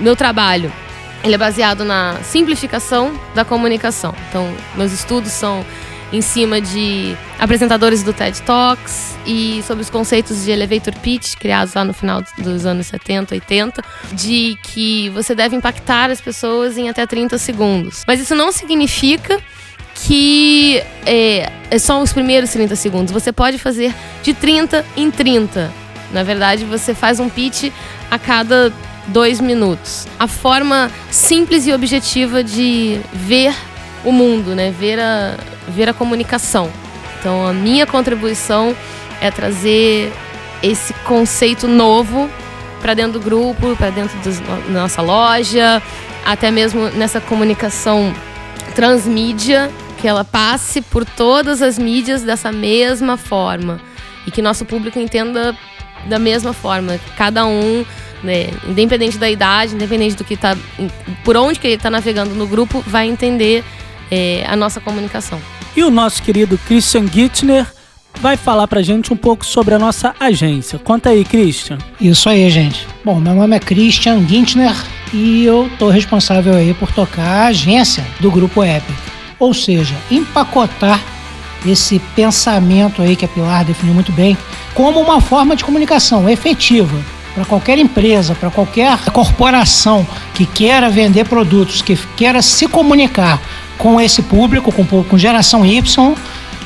meu 0.00 0.14
trabalho 0.14 0.72
ele 1.24 1.34
é 1.34 1.38
baseado 1.38 1.84
na 1.84 2.18
simplificação 2.22 3.18
da 3.34 3.46
comunicação. 3.46 4.14
Então, 4.28 4.54
meus 4.76 4.92
estudos 4.92 5.32
são 5.32 5.64
em 6.14 6.20
cima 6.20 6.60
de 6.60 7.16
apresentadores 7.40 8.04
do 8.04 8.12
TED 8.12 8.40
Talks 8.42 9.16
e 9.26 9.62
sobre 9.66 9.82
os 9.82 9.90
conceitos 9.90 10.44
de 10.44 10.50
elevator 10.52 10.94
pitch 11.00 11.34
criados 11.34 11.74
lá 11.74 11.84
no 11.84 11.92
final 11.92 12.22
dos 12.38 12.64
anos 12.64 12.86
70, 12.86 13.34
80, 13.34 13.82
de 14.12 14.56
que 14.62 15.08
você 15.10 15.34
deve 15.34 15.56
impactar 15.56 16.10
as 16.10 16.20
pessoas 16.20 16.78
em 16.78 16.88
até 16.88 17.04
30 17.04 17.36
segundos. 17.36 18.04
Mas 18.06 18.20
isso 18.20 18.34
não 18.34 18.52
significa 18.52 19.40
que 19.94 20.80
é, 21.04 21.50
é 21.68 21.78
só 21.78 22.00
os 22.00 22.12
primeiros 22.12 22.50
30 22.50 22.76
segundos. 22.76 23.12
Você 23.12 23.32
pode 23.32 23.58
fazer 23.58 23.92
de 24.22 24.32
30 24.34 24.84
em 24.96 25.10
30. 25.10 25.72
Na 26.12 26.22
verdade, 26.22 26.64
você 26.64 26.94
faz 26.94 27.18
um 27.18 27.28
pitch 27.28 27.72
a 28.08 28.18
cada 28.20 28.72
dois 29.08 29.40
minutos. 29.40 30.06
A 30.18 30.28
forma 30.28 30.90
simples 31.10 31.66
e 31.66 31.72
objetiva 31.72 32.42
de 32.44 33.00
ver 33.12 33.52
o 34.04 34.12
mundo, 34.12 34.54
né? 34.54 34.70
Ver 34.70 34.98
a, 35.00 35.36
ver 35.68 35.88
a 35.88 35.94
comunicação. 35.94 36.70
Então, 37.18 37.46
a 37.46 37.52
minha 37.52 37.86
contribuição 37.86 38.76
é 39.20 39.30
trazer 39.30 40.12
esse 40.62 40.92
conceito 41.04 41.66
novo 41.66 42.28
para 42.80 42.94
dentro 42.94 43.18
do 43.18 43.20
grupo, 43.20 43.74
para 43.76 43.90
dentro 43.90 44.16
da 44.72 44.80
nossa 44.80 45.00
loja, 45.00 45.82
até 46.24 46.50
mesmo 46.50 46.88
nessa 46.90 47.20
comunicação 47.20 48.12
transmídia, 48.74 49.70
que 49.98 50.06
ela 50.06 50.24
passe 50.24 50.82
por 50.82 51.04
todas 51.04 51.62
as 51.62 51.78
mídias 51.78 52.22
dessa 52.22 52.52
mesma 52.52 53.16
forma 53.16 53.80
e 54.26 54.30
que 54.30 54.42
nosso 54.42 54.64
público 54.64 54.98
entenda 54.98 55.56
da 56.06 56.18
mesma 56.18 56.52
forma. 56.52 56.98
Cada 57.16 57.46
um, 57.46 57.84
né, 58.22 58.50
independente 58.66 59.16
da 59.16 59.30
idade, 59.30 59.74
independente 59.74 60.14
do 60.16 60.24
que 60.24 60.36
tá, 60.36 60.56
por 61.24 61.36
onde 61.36 61.58
que 61.58 61.66
ele 61.66 61.76
está 61.76 61.90
navegando 61.90 62.34
no 62.34 62.46
grupo, 62.46 62.82
vai 62.86 63.06
entender 63.06 63.64
é, 64.10 64.44
a 64.46 64.56
nossa 64.56 64.80
comunicação. 64.80 65.40
E 65.76 65.82
o 65.82 65.90
nosso 65.90 66.22
querido 66.22 66.58
Christian 66.58 67.06
Gittner 67.06 67.66
vai 68.20 68.36
falar 68.36 68.66
pra 68.68 68.82
gente 68.82 69.12
um 69.12 69.16
pouco 69.16 69.44
sobre 69.44 69.74
a 69.74 69.78
nossa 69.78 70.14
agência. 70.18 70.78
Conta 70.78 71.10
aí, 71.10 71.24
Christian. 71.24 71.78
Isso 72.00 72.28
aí, 72.28 72.48
gente. 72.48 72.86
Bom, 73.04 73.20
meu 73.20 73.34
nome 73.34 73.56
é 73.56 73.60
Christian 73.60 74.26
Gintner 74.26 74.74
e 75.12 75.44
eu 75.44 75.70
tô 75.78 75.88
responsável 75.90 76.54
aí 76.54 76.74
por 76.74 76.92
tocar 76.92 77.22
a 77.22 77.46
agência 77.46 78.04
do 78.20 78.30
Grupo 78.30 78.64
Epic. 78.64 78.96
Ou 79.38 79.52
seja, 79.52 79.94
empacotar 80.10 81.00
esse 81.66 81.98
pensamento 82.14 83.02
aí 83.02 83.16
que 83.16 83.24
a 83.24 83.28
Pilar 83.28 83.64
definiu 83.64 83.94
muito 83.94 84.12
bem 84.12 84.36
como 84.74 85.00
uma 85.00 85.20
forma 85.20 85.56
de 85.56 85.64
comunicação 85.64 86.28
efetiva 86.28 86.96
para 87.34 87.44
qualquer 87.44 87.78
empresa, 87.78 88.34
para 88.34 88.50
qualquer 88.50 88.96
corporação 89.12 90.06
que 90.34 90.46
queira 90.46 90.88
vender 90.88 91.24
produtos, 91.24 91.82
que 91.82 91.96
queira 92.16 92.40
se 92.40 92.68
comunicar 92.68 93.40
com 93.78 94.00
esse 94.00 94.22
público, 94.22 94.72
com, 94.72 94.84
com 95.04 95.18
geração 95.18 95.64
Y, 95.64 96.14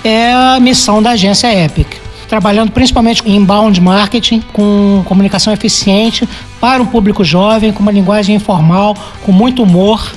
é 0.05 0.33
a 0.33 0.59
missão 0.61 1.03
da 1.03 1.11
agência 1.11 1.53
Epic. 1.65 1.87
Trabalhando 2.29 2.73
principalmente 2.73 3.23
em 3.27 3.37
inbound 3.37 3.81
marketing, 3.81 4.43
com 4.53 5.03
comunicação 5.07 5.53
eficiente 5.53 6.29
para 6.61 6.83
um 6.83 6.87
público 6.87 7.25
jovem, 7.25 7.73
com 7.73 7.81
uma 7.81 7.93
linguagem 7.93 8.37
informal, 8.37 8.95
com 9.25 9.33
muito 9.33 9.62
humor. 9.62 10.15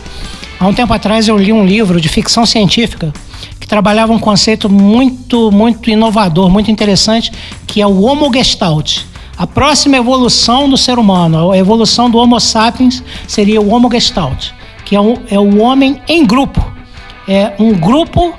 Há 0.59 0.67
um 0.67 0.73
tempo 0.73 0.93
atrás 0.93 1.27
eu 1.27 1.37
li 1.37 1.53
um 1.53 1.65
livro 1.65 2.01
de 2.01 2.09
ficção 2.09 2.45
científica 2.45 3.13
que 3.59 3.65
trabalhava 3.65 4.11
um 4.11 4.19
conceito 4.19 4.69
muito, 4.69 5.51
muito 5.51 5.89
inovador, 5.89 6.49
muito 6.49 6.69
interessante, 6.69 7.31
que 7.65 7.81
é 7.81 7.87
o 7.87 8.01
Homo 8.01 8.31
Gestalt. 8.33 8.99
A 9.37 9.47
próxima 9.47 9.97
evolução 9.97 10.69
do 10.69 10.77
ser 10.77 10.99
humano, 10.99 11.51
a 11.51 11.57
evolução 11.57 12.09
do 12.09 12.17
Homo 12.17 12.39
sapiens, 12.39 13.01
seria 13.27 13.61
o 13.61 13.73
Homo 13.73 13.89
Gestalt, 13.89 14.49
que 14.85 14.95
é 14.95 14.99
é 15.29 15.39
o 15.39 15.59
homem 15.59 16.01
em 16.07 16.25
grupo 16.25 16.80
é 17.27 17.53
um 17.59 17.73
grupo 17.73 18.33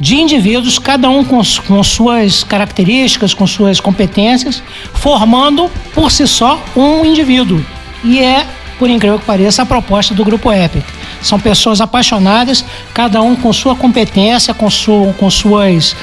de 0.00 0.16
indivíduos, 0.16 0.78
cada 0.78 1.10
um 1.10 1.24
com, 1.24 1.40
com 1.66 1.82
suas 1.82 2.44
características, 2.44 3.34
com 3.34 3.46
suas 3.46 3.80
competências, 3.80 4.62
formando 4.94 5.70
por 5.94 6.10
si 6.10 6.26
só 6.26 6.60
um 6.76 7.04
indivíduo. 7.04 7.64
E 8.04 8.20
é, 8.20 8.46
por 8.78 8.88
incrível 8.88 9.18
que 9.18 9.24
pareça, 9.24 9.62
a 9.62 9.66
proposta 9.66 10.14
do 10.14 10.24
Grupo 10.24 10.52
Epic. 10.52 10.84
São 11.20 11.38
pessoas 11.40 11.80
apaixonadas, 11.80 12.64
cada 12.94 13.20
um 13.20 13.34
com 13.34 13.52
sua 13.52 13.74
competência, 13.74 14.54
com, 14.54 14.70
su, 14.70 15.12
com 15.18 15.28
suas 15.28 15.96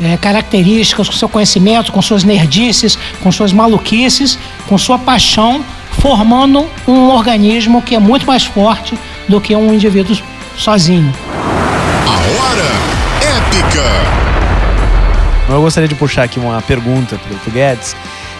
é, 0.00 0.16
características, 0.16 1.08
com 1.08 1.14
seu 1.14 1.28
conhecimento, 1.28 1.92
com 1.92 2.00
suas 2.00 2.24
nerdices, 2.24 2.98
com 3.22 3.30
suas 3.30 3.52
maluquices, 3.52 4.38
com 4.66 4.78
sua 4.78 4.98
paixão, 4.98 5.62
formando 5.90 6.66
um 6.88 7.08
organismo 7.10 7.82
que 7.82 7.94
é 7.94 7.98
muito 7.98 8.26
mais 8.26 8.44
forte 8.44 8.98
do 9.28 9.40
que 9.40 9.54
um 9.54 9.74
indivíduo 9.74 10.16
sozinho. 10.56 11.12
Hora 12.26 12.96
épica. 13.22 13.84
Eu 15.48 15.60
gostaria 15.62 15.88
de 15.88 15.94
puxar 15.94 16.24
aqui 16.24 16.40
uma 16.40 16.60
pergunta 16.60 17.16
para 17.16 17.32
o 17.32 17.52
Guedes. 17.52 17.94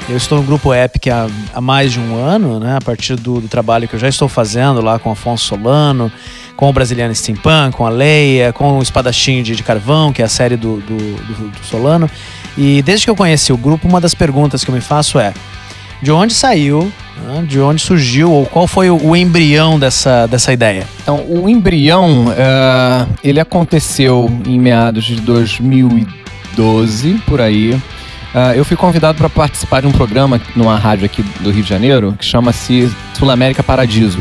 Eu 0.09 0.17
estou 0.17 0.39
no 0.39 0.45
grupo 0.45 0.75
Epic 0.75 1.07
há, 1.07 1.29
há 1.55 1.61
mais 1.61 1.93
de 1.93 2.01
um 2.01 2.17
ano, 2.17 2.59
né? 2.59 2.77
A 2.77 2.81
partir 2.81 3.15
do, 3.15 3.41
do, 3.41 3.49
trabalho 3.49 3.87
que 3.87 3.95
eu 3.95 4.01
já 4.01 4.09
estou 4.09 4.29
fazendo 4.29 4.81
lá 4.81 4.99
com 4.99 5.11
Afonso 5.11 5.45
Solano, 5.45 6.11
com 6.57 6.69
o 6.69 6.73
Brasiliano 6.73 7.15
Steampunk, 7.15 7.77
com 7.77 7.87
a 7.87 7.89
Leia, 7.89 8.53
com 8.53 8.79
o 8.79 8.83
Espadachim 8.83 9.43
de, 9.43 9.55
de 9.55 9.63
Carvão, 9.63 10.13
que 10.13 10.21
é 10.21 10.25
a 10.25 10.29
série 10.29 10.57
do, 10.57 10.79
do, 10.79 10.97
do 11.51 11.65
Solano. 11.65 12.11
E 12.59 12.83
desde 12.83 13.05
que 13.07 13.11
eu 13.11 13.17
conheci 13.17 13.53
o 13.53 13.57
grupo, 13.57 13.87
uma 13.87 14.01
das 14.01 14.15
perguntas 14.15 14.65
que 14.65 14.71
eu 14.71 14.75
me 14.75 14.81
faço 14.81 15.19
é: 15.19 15.33
de 16.03 16.13
onde 16.13 16.35
saiu, 16.35 16.93
né? 17.23 17.45
de 17.47 17.61
onde 17.61 17.81
surgiu, 17.81 18.31
ou 18.31 18.47
qual 18.47 18.67
foi 18.67 18.91
o, 18.91 18.97
o, 18.97 19.17
embrião 19.17 19.79
dessa, 19.79 20.27
dessa 20.27 20.53
ideia? 20.53 20.87
Então, 21.03 21.25
o 21.29 21.49
embrião, 21.49 22.27
uh, 22.27 23.09
ele 23.23 23.41
aconteceu 23.41 24.31
em 24.47 24.59
meados 24.59 25.05
de 25.05 25.17
2012, 25.17 27.15
por 27.27 27.41
aí. 27.41 27.73
Uh, 27.73 28.53
eu 28.55 28.65
fui 28.65 28.77
convidado 28.77 29.17
para 29.17 29.31
participar 29.31 29.81
de 29.81 29.87
um 29.87 29.93
programa 29.93 30.41
numa 30.55 30.77
rádio 30.77 31.07
aqui 31.07 31.23
do 31.41 31.51
Rio 31.51 31.63
de 31.63 31.69
Janeiro 31.69 32.15
que 32.19 32.25
chama-se 32.25 32.91
Sul 33.15 33.31
América 33.31 33.63
Paradiso. 33.63 34.19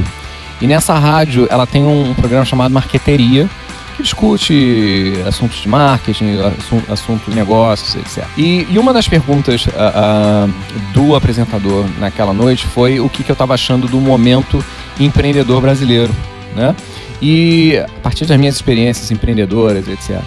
E 0.62 0.68
nessa 0.68 0.94
rádio 0.98 1.48
ela 1.50 1.68
tem 1.68 1.84
um 1.84 2.14
programa 2.14 2.46
chamado 2.46 2.72
Marqueteria, 2.72 3.50
que 3.96 4.04
discute 4.04 5.14
assuntos 5.28 5.58
de 5.62 5.68
marketing, 5.68 6.38
assuntos 6.60 6.90
assunto 6.90 7.30
de 7.30 7.36
negócios, 7.36 7.96
etc. 7.96 8.28
E, 8.38 8.68
e 8.70 8.78
uma 8.78 8.94
das 8.94 9.08
perguntas 9.08 9.66
uh, 9.66 9.70
uh, 9.70 10.54
do 10.94 11.16
apresentador 11.16 11.86
naquela 12.00 12.34
noite 12.34 12.66
foi 12.68 13.00
o 13.00 13.10
que, 13.10 13.24
que 13.24 13.32
eu 13.32 13.34
estava 13.34 13.54
achando 13.54 13.88
do 13.88 14.00
momento 14.00 14.64
empreendedor 15.00 15.62
brasileiro, 15.62 16.14
né? 16.56 16.76
E 17.22 17.78
a 17.78 18.02
partir 18.02 18.26
das 18.26 18.38
minhas 18.38 18.56
experiências 18.56 19.10
empreendedoras, 19.12 19.88
etc. 19.88 20.22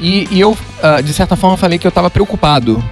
E, 0.00 0.28
e 0.30 0.40
eu, 0.40 0.52
uh, 0.52 1.02
de 1.02 1.12
certa 1.12 1.36
forma, 1.36 1.56
falei 1.56 1.78
que 1.78 1.86
eu 1.86 1.90
estava 1.90 2.10
preocupado 2.10 2.82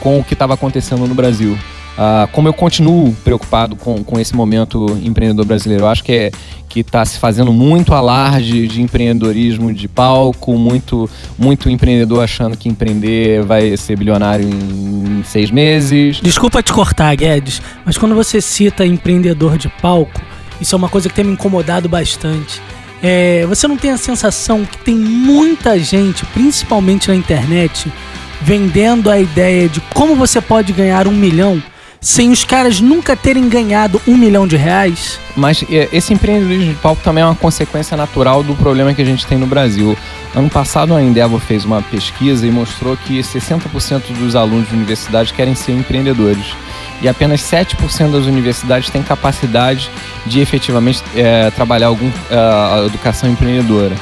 com 0.00 0.18
o 0.18 0.24
que 0.24 0.32
estava 0.32 0.54
acontecendo 0.54 1.06
no 1.06 1.14
Brasil. 1.14 1.58
Uh, 1.98 2.28
como 2.30 2.46
eu 2.46 2.52
continuo 2.52 3.12
preocupado 3.24 3.74
com, 3.74 4.04
com 4.04 4.20
esse 4.20 4.32
momento 4.36 4.86
empreendedor 5.02 5.44
brasileiro. 5.44 5.82
Eu 5.82 5.88
acho 5.88 6.04
que 6.04 6.12
é, 6.12 6.30
que 6.68 6.78
está 6.78 7.04
se 7.04 7.18
fazendo 7.18 7.52
muito 7.52 7.92
alarde 7.92 8.68
de 8.68 8.80
empreendedorismo 8.80 9.74
de 9.74 9.88
palco, 9.88 10.56
muito, 10.56 11.10
muito 11.36 11.68
empreendedor 11.68 12.22
achando 12.22 12.56
que 12.56 12.68
empreender 12.68 13.42
vai 13.42 13.76
ser 13.76 13.96
bilionário 13.96 14.48
em, 14.48 15.24
seis 15.24 15.50
meses. 15.50 16.20
Desculpa 16.22 16.62
te 16.62 16.72
cortar, 16.72 17.16
Guedes, 17.16 17.60
mas 17.84 17.98
quando 17.98 18.14
você 18.14 18.40
cita 18.40 18.86
empreendedor 18.86 19.58
de 19.58 19.68
palco, 19.68 20.22
isso 20.60 20.76
é 20.76 20.78
uma 20.78 20.88
coisa 20.88 21.08
que 21.08 21.14
tem 21.16 21.24
me 21.24 21.32
incomodado 21.32 21.88
bastante. 21.88 22.62
É, 23.02 23.44
você 23.46 23.66
não 23.66 23.76
tem 23.76 23.90
a 23.90 23.96
sensação 23.96 24.64
que 24.64 24.78
tem 24.78 24.94
muita 24.94 25.76
gente, 25.80 26.24
principalmente 26.26 27.08
na 27.08 27.16
internet, 27.16 27.92
vendendo 28.40 29.10
a 29.10 29.18
ideia 29.18 29.68
de 29.68 29.80
como 29.92 30.14
você 30.14 30.40
pode 30.40 30.72
ganhar 30.72 31.08
um 31.08 31.12
milhão 31.12 31.60
sem 32.00 32.30
os 32.30 32.44
caras 32.44 32.80
nunca 32.80 33.16
terem 33.16 33.48
ganhado 33.48 34.00
um 34.06 34.16
milhão 34.16 34.46
de 34.46 34.56
reais? 34.56 35.18
Mas 35.36 35.64
é, 35.70 35.88
esse 35.92 36.12
empreendedorismo 36.12 36.72
de 36.72 36.78
palco 36.80 37.02
também 37.02 37.22
é 37.22 37.26
uma 37.26 37.34
consequência 37.34 37.96
natural 37.96 38.42
do 38.42 38.54
problema 38.54 38.94
que 38.94 39.02
a 39.02 39.04
gente 39.04 39.26
tem 39.26 39.38
no 39.38 39.46
Brasil. 39.46 39.96
Ano 40.34 40.50
passado 40.50 40.94
a 40.94 41.02
Endeavor 41.02 41.40
fez 41.40 41.64
uma 41.64 41.82
pesquisa 41.82 42.46
e 42.46 42.50
mostrou 42.50 42.96
que 42.96 43.20
60% 43.20 44.12
dos 44.18 44.36
alunos 44.36 44.68
de 44.68 44.74
universidade 44.74 45.32
querem 45.32 45.54
ser 45.54 45.72
empreendedores 45.72 46.54
e 47.00 47.08
apenas 47.08 47.40
7% 47.40 48.10
das 48.10 48.26
universidades 48.26 48.90
têm 48.90 49.02
capacidade 49.02 49.90
de 50.26 50.40
efetivamente 50.40 51.02
é, 51.14 51.50
trabalhar 51.50 51.88
algum, 51.88 52.10
é, 52.30 52.36
a 52.36 52.84
educação 52.86 53.30
empreendedora. 53.30 53.94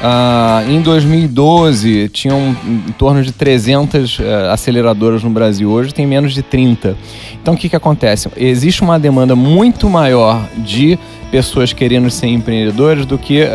Uh, 0.00 0.70
em 0.70 0.80
2012, 0.80 2.08
tinham 2.08 2.56
em 2.66 2.92
torno 2.92 3.22
de 3.22 3.32
300 3.32 4.18
uh, 4.18 4.22
é, 4.22 4.50
aceleradoras 4.50 5.22
no 5.22 5.28
Brasil. 5.28 5.70
Hoje 5.70 5.92
tem 5.92 6.06
menos 6.06 6.32
de 6.32 6.42
30. 6.42 6.96
Então, 7.40 7.52
o 7.52 7.56
que, 7.56 7.68
que 7.68 7.76
acontece? 7.76 8.30
Existe 8.34 8.80
uma 8.80 8.98
demanda 8.98 9.36
muito 9.36 9.90
maior 9.90 10.42
de 10.56 10.98
pessoas 11.30 11.74
querendo 11.74 12.10
ser 12.10 12.28
empreendedores 12.28 13.04
do 13.04 13.18
que 13.18 13.42
uh, 13.42 13.46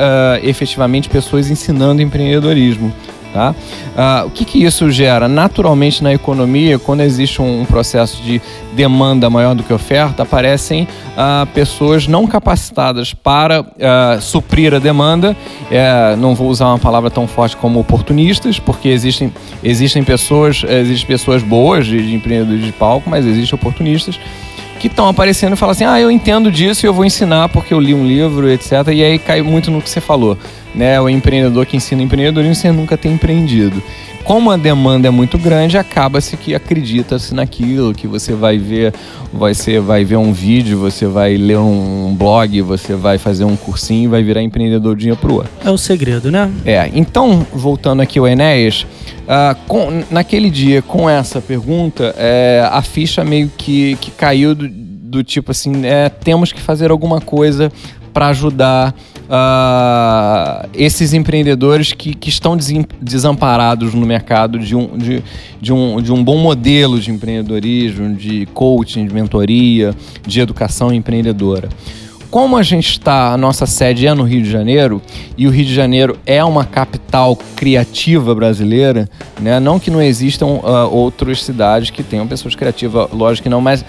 efetivamente 0.43 1.09
pessoas 1.09 1.49
ensinando 1.49 2.01
empreendedorismo. 2.01 2.93
Tá? 3.36 3.54
Uh, 3.54 4.27
o 4.27 4.30
que, 4.30 4.46
que 4.46 4.63
isso 4.63 4.89
gera? 4.89 5.27
Naturalmente, 5.27 6.01
na 6.01 6.13
economia, 6.13 6.80
quando 6.80 7.01
existe 7.01 7.42
um, 7.42 7.65
processo 7.65 8.24
de 8.24 8.42
demanda 8.74 9.30
maior 9.30 9.54
do 9.54 9.62
que 9.62 9.74
oferta, 9.74 10.24
aparecem 10.24 10.84
uh, 10.84 11.46
pessoas 11.48 12.08
não 12.08 12.25
capacitadas 12.27 13.13
para 13.13 13.60
uh, 13.60 14.22
suprir 14.22 14.74
a 14.74 14.80
demanda. 14.80 15.36
Uh, 15.63 16.15
não 16.15 16.34
vou 16.34 16.48
usar 16.48 16.68
uma 16.68 16.80
palavra 16.80 17.12
tão 17.12 17.27
forte 17.27 17.58
como 17.58 17.77
oportunistas, 17.77 18.58
porque 18.58 18.88
existem, 18.88 19.34
existem 19.62 20.01
pessoas, 20.01 20.63
existem 20.65 21.06
pessoas 21.06 21.44
boas 21.44 21.86
de, 21.86 22.08
de 22.08 22.15
empreendedores 22.15 22.63
de 22.63 22.72
palco, 22.72 23.10
mas 23.10 23.25
existem 23.25 23.54
oportunistas 23.54 24.18
que 24.80 24.88
estão 24.88 25.10
aparecendo 25.10 25.54
e 25.54 25.56
falam 25.58 25.72
assim: 25.72 25.84
ah, 25.84 26.00
eu 26.00 26.10
entendo 26.10 26.50
disso 26.50 26.86
e 26.86 26.88
eu 26.88 26.94
vou 26.94 27.04
ensinar 27.04 27.50
porque 27.50 27.74
eu 27.74 27.82
li 27.82 27.94
um 27.94 28.08
livro, 28.08 28.50
etc. 28.50 28.72
E 28.94 29.04
aí 29.04 29.20
cai 29.20 29.42
muito 29.42 29.70
no 29.70 29.82
que 29.82 29.89
você 29.89 30.00
falou, 30.00 30.38
né? 30.75 31.00
O 31.00 31.10
empreendedor 31.10 31.65
que 31.65 31.77
ensina 31.77 32.01
empreendedorismo 32.01 32.55
sem 32.55 32.72
nunca 32.72 32.98
ter 32.98 33.10
empreendido. 33.10 33.82
Como 34.24 34.50
a 34.50 34.58
demanda 34.58 35.08
é 35.08 35.12
muito 35.12 35.38
grande, 35.38 35.77
acaba-se 35.77 36.36
que 36.36 36.55
acredita-se 36.55 37.32
naquilo, 37.32 37.94
que 37.94 38.08
você 38.08 38.34
vai 38.34 38.58
ver, 38.58 38.91
você 39.32 39.79
vai 39.79 40.03
ver 40.03 40.15
um 40.15 40.34
vídeo, 40.34 40.79
você 40.79 41.05
vai 41.05 41.38
ler 41.38 41.60
um 41.60 42.15
blog, 42.17 42.60
você 42.62 42.96
vai 42.96 43.20
fazer 43.20 43.44
um 43.44 43.55
cursinho 43.55 44.05
e 44.05 44.08
vai 44.08 44.24
virar 44.24 44.41
empreendedor 44.41 44.96
de 44.96 45.03
dia 45.03 45.15
pro 45.15 45.36
outro. 45.36 45.51
É 45.63 45.70
o 45.70 45.77
segredo, 45.77 46.32
né? 46.32 46.51
É. 46.65 46.89
Então, 46.96 47.46
voltando 47.53 48.01
aqui 48.01 48.17
ao 48.17 48.27
Enéas, 48.27 48.86
Uh, 49.25 49.58
com, 49.67 50.03
naquele 50.12 50.51
dia, 50.51 50.84
com 50.84 51.10
essa 51.10 51.41
pergunta, 51.41 52.13
é, 52.15 52.63
a 52.72 52.84
ficha 52.84 53.24
meio 53.24 53.51
que, 53.58 53.96
que 53.96 54.12
caiu 54.12 54.53
do, 54.53 54.70
do 54.70 55.24
tipo 55.24 55.50
assim: 55.50 55.84
é, 55.84 56.10
temos 56.10 56.51
que 56.51 56.62
fazer 56.62 56.91
alguma 56.91 57.20
coisa 57.20 57.72
para 58.13 58.27
ajudar 58.27 58.94
uh, 59.29 60.70
esses 60.74 61.13
empreendedores 61.13 61.94
que, 61.94 62.13
que 62.13 62.29
estão 62.29 62.58
desamparados 63.01 63.94
no 63.94 64.05
mercado 64.05 64.60
de 64.60 64.75
um, 64.75 64.98
de, 64.98 65.24
de, 65.60 65.74
um, 65.74 66.01
de 66.01 66.12
um 66.12 66.24
bom 66.24 66.38
modelo 66.38 67.00
de 67.00 67.12
empreendedorismo, 67.12 68.15
de 68.15 68.46
coaching, 68.48 69.05
de 69.08 69.13
mentoria, 69.13 69.94
de 70.25 70.39
educação 70.39 70.94
empreendedora 70.94 71.70
como 72.36 72.58
a 72.58 72.63
gente 72.63 72.89
está, 72.89 73.32
a 73.32 73.38
nossa 73.38 73.65
sede 73.65 74.05
é 74.05 74.13
no 74.13 74.24
Rio 74.24 74.44
de 74.44 74.51
Janeiro, 74.51 75.01
e 75.38 75.48
o 75.48 75.50
Rio 75.50 75.63
de 75.63 75.74
Janeiro 75.74 76.17
é 76.25 76.44
uma 76.44 76.65
capital 76.65 77.34
criativa 77.55 78.36
brasileira, 78.36 79.10
né? 79.39 79.58
Não 79.58 79.79
que 79.79 79.89
não 79.89 80.01
existam 80.01 80.48
uh, 80.48 80.89
outras 80.91 81.41
cidades 81.41 81.91
que 81.91 82.03
tenham 82.03 82.27
pessoas 82.27 82.53
criativas, 82.53 83.08
lógico 83.13 83.44
que 83.44 83.50
não, 83.50 83.62
mas 83.62 83.86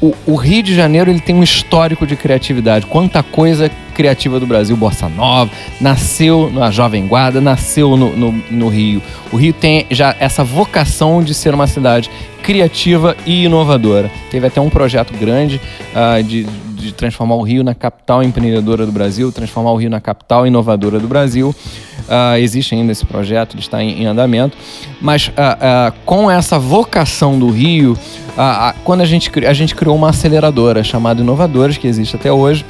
o, 0.00 0.14
o, 0.26 0.34
Rio 0.34 0.62
de 0.62 0.74
Janeiro 0.74 1.10
ele 1.10 1.20
tem 1.20 1.34
um 1.34 1.42
histórico 1.42 2.06
de 2.06 2.16
criatividade. 2.16 2.86
Quanta 2.86 3.22
coisa 3.22 3.70
criativa 3.94 4.40
do 4.40 4.46
Brasil, 4.46 4.74
Bossa 4.76 5.08
Nova, 5.08 5.50
nasceu 5.80 6.50
na 6.50 6.70
Jovem 6.70 7.06
Guarda, 7.06 7.40
nasceu 7.40 7.96
no, 7.96 8.16
no, 8.16 8.32
no, 8.50 8.68
Rio. 8.68 9.02
O 9.30 9.36
Rio 9.36 9.52
tem 9.52 9.86
já 9.90 10.16
essa 10.18 10.42
vocação 10.42 11.22
de 11.22 11.34
ser 11.34 11.52
uma 11.52 11.66
cidade 11.66 12.10
criativa 12.42 13.14
e 13.26 13.44
inovadora. 13.44 14.10
Teve 14.30 14.46
até 14.46 14.60
um 14.60 14.70
projeto 14.70 15.12
grande 15.18 15.60
uh, 15.94 16.22
de, 16.22 16.46
de 16.80 16.92
transformar 16.92 17.34
o 17.36 17.42
Rio 17.42 17.62
na 17.62 17.74
capital 17.74 18.22
empreendedora 18.22 18.86
do 18.86 18.92
Brasil, 18.92 19.30
transformar 19.30 19.72
o 19.72 19.76
Rio 19.76 19.90
na 19.90 20.00
capital 20.00 20.46
inovadora 20.46 20.98
do 20.98 21.06
Brasil. 21.06 21.54
Uh, 22.00 22.36
existe 22.38 22.74
ainda 22.74 22.92
esse 22.92 23.04
projeto, 23.04 23.54
ele 23.54 23.62
está 23.62 23.82
em, 23.82 24.02
em 24.02 24.06
andamento. 24.06 24.56
Mas 25.00 25.28
uh, 25.28 25.92
com 26.04 26.30
essa 26.30 26.58
vocação 26.58 27.38
do 27.38 27.50
Rio, 27.50 27.96
quando 28.84 29.02
a 29.02 29.04
gente, 29.04 29.30
a 29.46 29.52
gente 29.52 29.74
criou 29.74 29.94
uma 29.94 30.10
aceleradora 30.10 30.82
chamada 30.82 31.20
Inovadores, 31.20 31.76
que 31.76 31.86
existe 31.86 32.16
até 32.16 32.32
hoje, 32.32 32.64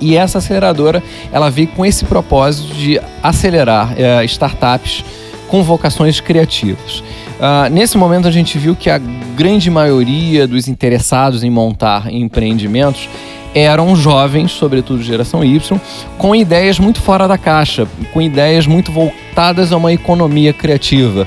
e 0.00 0.16
essa 0.16 0.38
aceleradora, 0.38 1.02
ela 1.32 1.50
veio 1.50 1.68
com 1.68 1.84
esse 1.84 2.04
propósito 2.04 2.74
de 2.74 3.00
acelerar 3.22 3.92
uh, 3.92 4.24
startups 4.24 5.04
com 5.48 5.62
vocações 5.62 6.20
criativas. 6.20 7.02
Uh, 7.38 7.70
nesse 7.70 7.96
momento 7.96 8.26
a 8.26 8.30
gente 8.32 8.58
viu 8.58 8.74
que 8.74 8.90
a 8.90 8.98
grande 8.98 9.70
maioria 9.70 10.46
dos 10.46 10.66
interessados 10.66 11.44
em 11.44 11.50
montar 11.50 12.12
empreendimentos 12.12 13.08
eram 13.54 13.94
jovens, 13.94 14.50
sobretudo 14.50 15.02
geração 15.02 15.44
Y, 15.44 15.80
com 16.18 16.34
ideias 16.34 16.78
muito 16.80 17.00
fora 17.00 17.28
da 17.28 17.38
caixa, 17.38 17.86
com 18.12 18.20
ideias 18.20 18.66
muito 18.66 18.90
voltadas 18.90 19.72
a 19.72 19.76
uma 19.76 19.92
economia 19.92 20.52
criativa. 20.52 21.26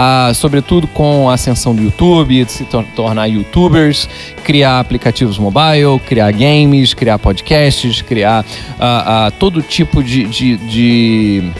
Ah, 0.00 0.30
sobretudo 0.32 0.86
com 0.86 1.28
a 1.28 1.34
ascensão 1.34 1.74
do 1.74 1.82
YouTube, 1.82 2.44
de 2.44 2.52
se 2.52 2.62
tor- 2.64 2.84
tornar 2.94 3.26
youtubers, 3.26 4.08
criar 4.44 4.78
aplicativos 4.78 5.38
mobile, 5.38 5.98
criar 6.06 6.30
games, 6.30 6.94
criar 6.94 7.18
podcasts, 7.18 8.00
criar 8.00 8.44
ah, 8.78 9.26
ah, 9.26 9.30
todo 9.40 9.60
tipo 9.60 10.00
de- 10.02 10.24
de- 10.26 10.56
de 10.56 11.50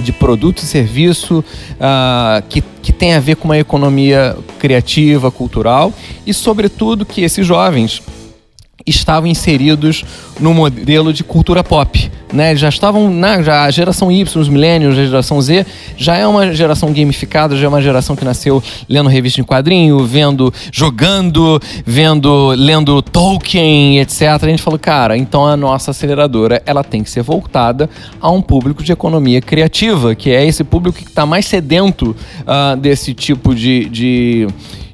de 0.00 0.12
produto 0.12 0.58
e 0.58 0.66
serviço 0.66 1.44
ah, 1.80 2.42
que, 2.48 2.62
que 2.82 2.92
tem 2.92 3.14
a 3.14 3.20
ver 3.20 3.36
com 3.36 3.48
uma 3.48 3.58
economia 3.58 4.36
criativa, 4.58 5.30
cultural 5.30 5.92
e, 6.26 6.32
sobretudo, 6.34 7.06
que 7.06 7.22
esses 7.22 7.46
jovens 7.46 8.02
estavam 8.86 9.28
inseridos 9.28 10.04
no 10.38 10.54
modelo 10.54 11.12
de 11.12 11.22
cultura 11.22 11.62
pop. 11.62 12.10
Né? 12.32 12.54
Já 12.54 12.68
estavam 12.68 13.10
na 13.10 13.42
já 13.42 13.64
a 13.64 13.70
geração 13.70 14.10
Y, 14.10 14.40
os 14.40 14.48
millennials, 14.48 14.96
a 14.96 15.04
geração 15.04 15.40
Z, 15.40 15.66
já 15.96 16.16
é 16.16 16.26
uma 16.26 16.52
geração 16.52 16.92
gamificada, 16.92 17.56
já 17.56 17.66
é 17.66 17.68
uma 17.68 17.82
geração 17.82 18.14
que 18.14 18.24
nasceu 18.24 18.62
lendo 18.88 19.08
revista 19.08 19.40
em 19.40 19.44
quadrinho, 19.44 20.04
vendo, 20.04 20.52
jogando, 20.72 21.60
vendo, 21.84 22.50
lendo 22.50 23.02
Tolkien, 23.02 23.98
etc. 23.98 24.22
A 24.42 24.46
gente 24.46 24.62
falou, 24.62 24.78
cara, 24.78 25.16
então 25.16 25.46
a 25.46 25.56
nossa 25.56 25.90
aceleradora 25.90 26.62
ela 26.64 26.84
tem 26.84 27.02
que 27.02 27.10
ser 27.10 27.22
voltada 27.22 27.90
a 28.20 28.30
um 28.30 28.40
público 28.40 28.82
de 28.82 28.92
economia 28.92 29.40
criativa, 29.40 30.14
que 30.14 30.30
é 30.30 30.44
esse 30.44 30.62
público 30.62 30.98
que 30.98 31.04
está 31.04 31.26
mais 31.26 31.46
sedento 31.46 32.14
ah, 32.46 32.76
desse 32.76 33.12
tipo 33.14 33.54
de, 33.54 33.86
de 33.86 34.46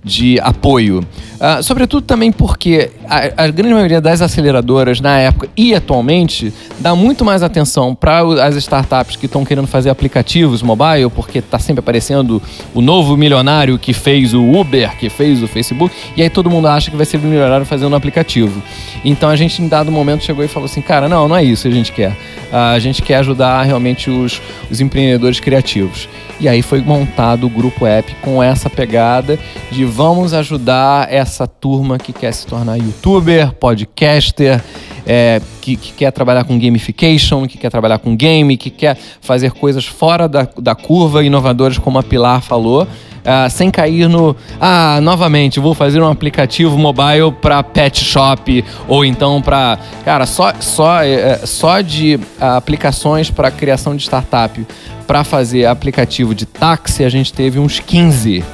de 0.06 0.38
apoio. 0.40 1.04
Ah, 1.38 1.62
sobretudo 1.62 2.02
também 2.02 2.32
porque 2.32 2.90
a, 3.08 3.44
a 3.44 3.48
grande 3.48 3.74
maioria 3.74 4.00
das 4.00 4.22
aceleradoras 4.22 5.00
na 5.00 5.18
época 5.18 5.48
e 5.56 5.74
atualmente 5.74 6.52
dá 6.78 6.94
muito 6.94 7.24
mais 7.24 7.42
atenção 7.42 7.94
para 7.94 8.20
as 8.42 8.56
startups 8.56 9.16
que 9.16 9.26
estão 9.26 9.44
querendo 9.44 9.66
fazer 9.66 9.90
aplicativos 9.90 10.62
mobile, 10.62 11.10
porque 11.14 11.38
está 11.38 11.58
sempre 11.58 11.80
aparecendo 11.80 12.42
o 12.74 12.80
novo 12.80 13.16
milionário 13.16 13.78
que 13.78 13.92
fez 13.92 14.32
o 14.32 14.42
Uber, 14.42 14.96
que 14.96 15.10
fez 15.10 15.42
o 15.42 15.46
Facebook, 15.46 15.94
e 16.16 16.22
aí 16.22 16.30
todo 16.30 16.50
mundo 16.50 16.68
acha 16.68 16.90
que 16.90 16.96
vai 16.96 17.06
ser 17.06 17.18
o 17.18 17.20
milionário 17.20 17.66
fazendo 17.66 17.92
um 17.92 17.96
aplicativo. 17.96 18.62
Então 19.04 19.28
a 19.28 19.36
gente, 19.36 19.62
em 19.62 19.68
dado 19.68 19.92
momento, 19.92 20.24
chegou 20.24 20.44
e 20.44 20.48
falou 20.48 20.66
assim: 20.66 20.80
cara, 20.80 21.08
não, 21.08 21.28
não 21.28 21.36
é 21.36 21.44
isso 21.44 21.62
que 21.62 21.68
a 21.68 21.76
gente 21.76 21.92
quer. 21.92 22.16
Ah, 22.52 22.72
a 22.72 22.78
gente 22.78 23.02
quer 23.02 23.16
ajudar 23.16 23.62
realmente 23.62 24.08
os, 24.10 24.40
os 24.70 24.80
empreendedores 24.80 25.38
criativos. 25.40 26.08
E 26.38 26.48
aí 26.48 26.60
foi 26.60 26.80
montado 26.82 27.46
o 27.46 27.50
grupo 27.50 27.86
app 27.86 28.14
com 28.20 28.42
essa 28.42 28.68
pegada 28.68 29.38
de 29.70 29.84
vamos 29.84 30.34
ajudar 30.34 31.10
essa 31.10 31.25
turma 31.46 31.98
que 31.98 32.12
quer 32.12 32.32
se 32.32 32.46
tornar 32.46 32.76
youtuber, 32.76 33.52
podcaster, 33.52 34.62
é, 35.06 35.40
que, 35.60 35.76
que 35.76 35.92
quer 35.92 36.10
trabalhar 36.10 36.44
com 36.44 36.58
gamification, 36.58 37.46
que 37.46 37.58
quer 37.58 37.70
trabalhar 37.70 37.98
com 37.98 38.16
game, 38.16 38.56
que 38.56 38.70
quer 38.70 38.96
fazer 39.20 39.52
coisas 39.52 39.84
fora 39.84 40.28
da, 40.28 40.48
da 40.58 40.74
curva, 40.74 41.24
inovadoras, 41.24 41.78
como 41.78 41.98
a 41.98 42.02
Pilar 42.02 42.40
falou. 42.40 42.86
ah, 43.24 43.48
sem 43.50 43.70
cair 43.70 44.08
no. 44.08 44.36
Ah, 44.60 45.00
novamente, 45.02 45.58
vou 45.58 45.74
fazer 45.74 46.00
um 46.00 46.08
aplicativo 46.08 46.78
mobile 46.78 47.32
para 47.42 47.62
pet 47.62 48.04
shop 48.04 48.64
ou 48.86 49.04
então 49.04 49.42
para. 49.42 49.78
Cara, 50.04 50.26
só, 50.26 50.52
só, 50.60 51.02
é, 51.02 51.38
só 51.44 51.80
de 51.80 52.18
ah, 52.40 52.56
aplicações 52.56 53.30
para 53.30 53.50
criação 53.50 53.96
de 53.96 54.02
startup 54.02 54.64
para 55.06 55.22
fazer 55.22 55.66
aplicativo 55.66 56.34
de 56.34 56.46
táxi, 56.46 57.04
a 57.04 57.08
gente 57.08 57.32
teve 57.32 57.58
uns 57.58 57.78
15, 57.78 58.44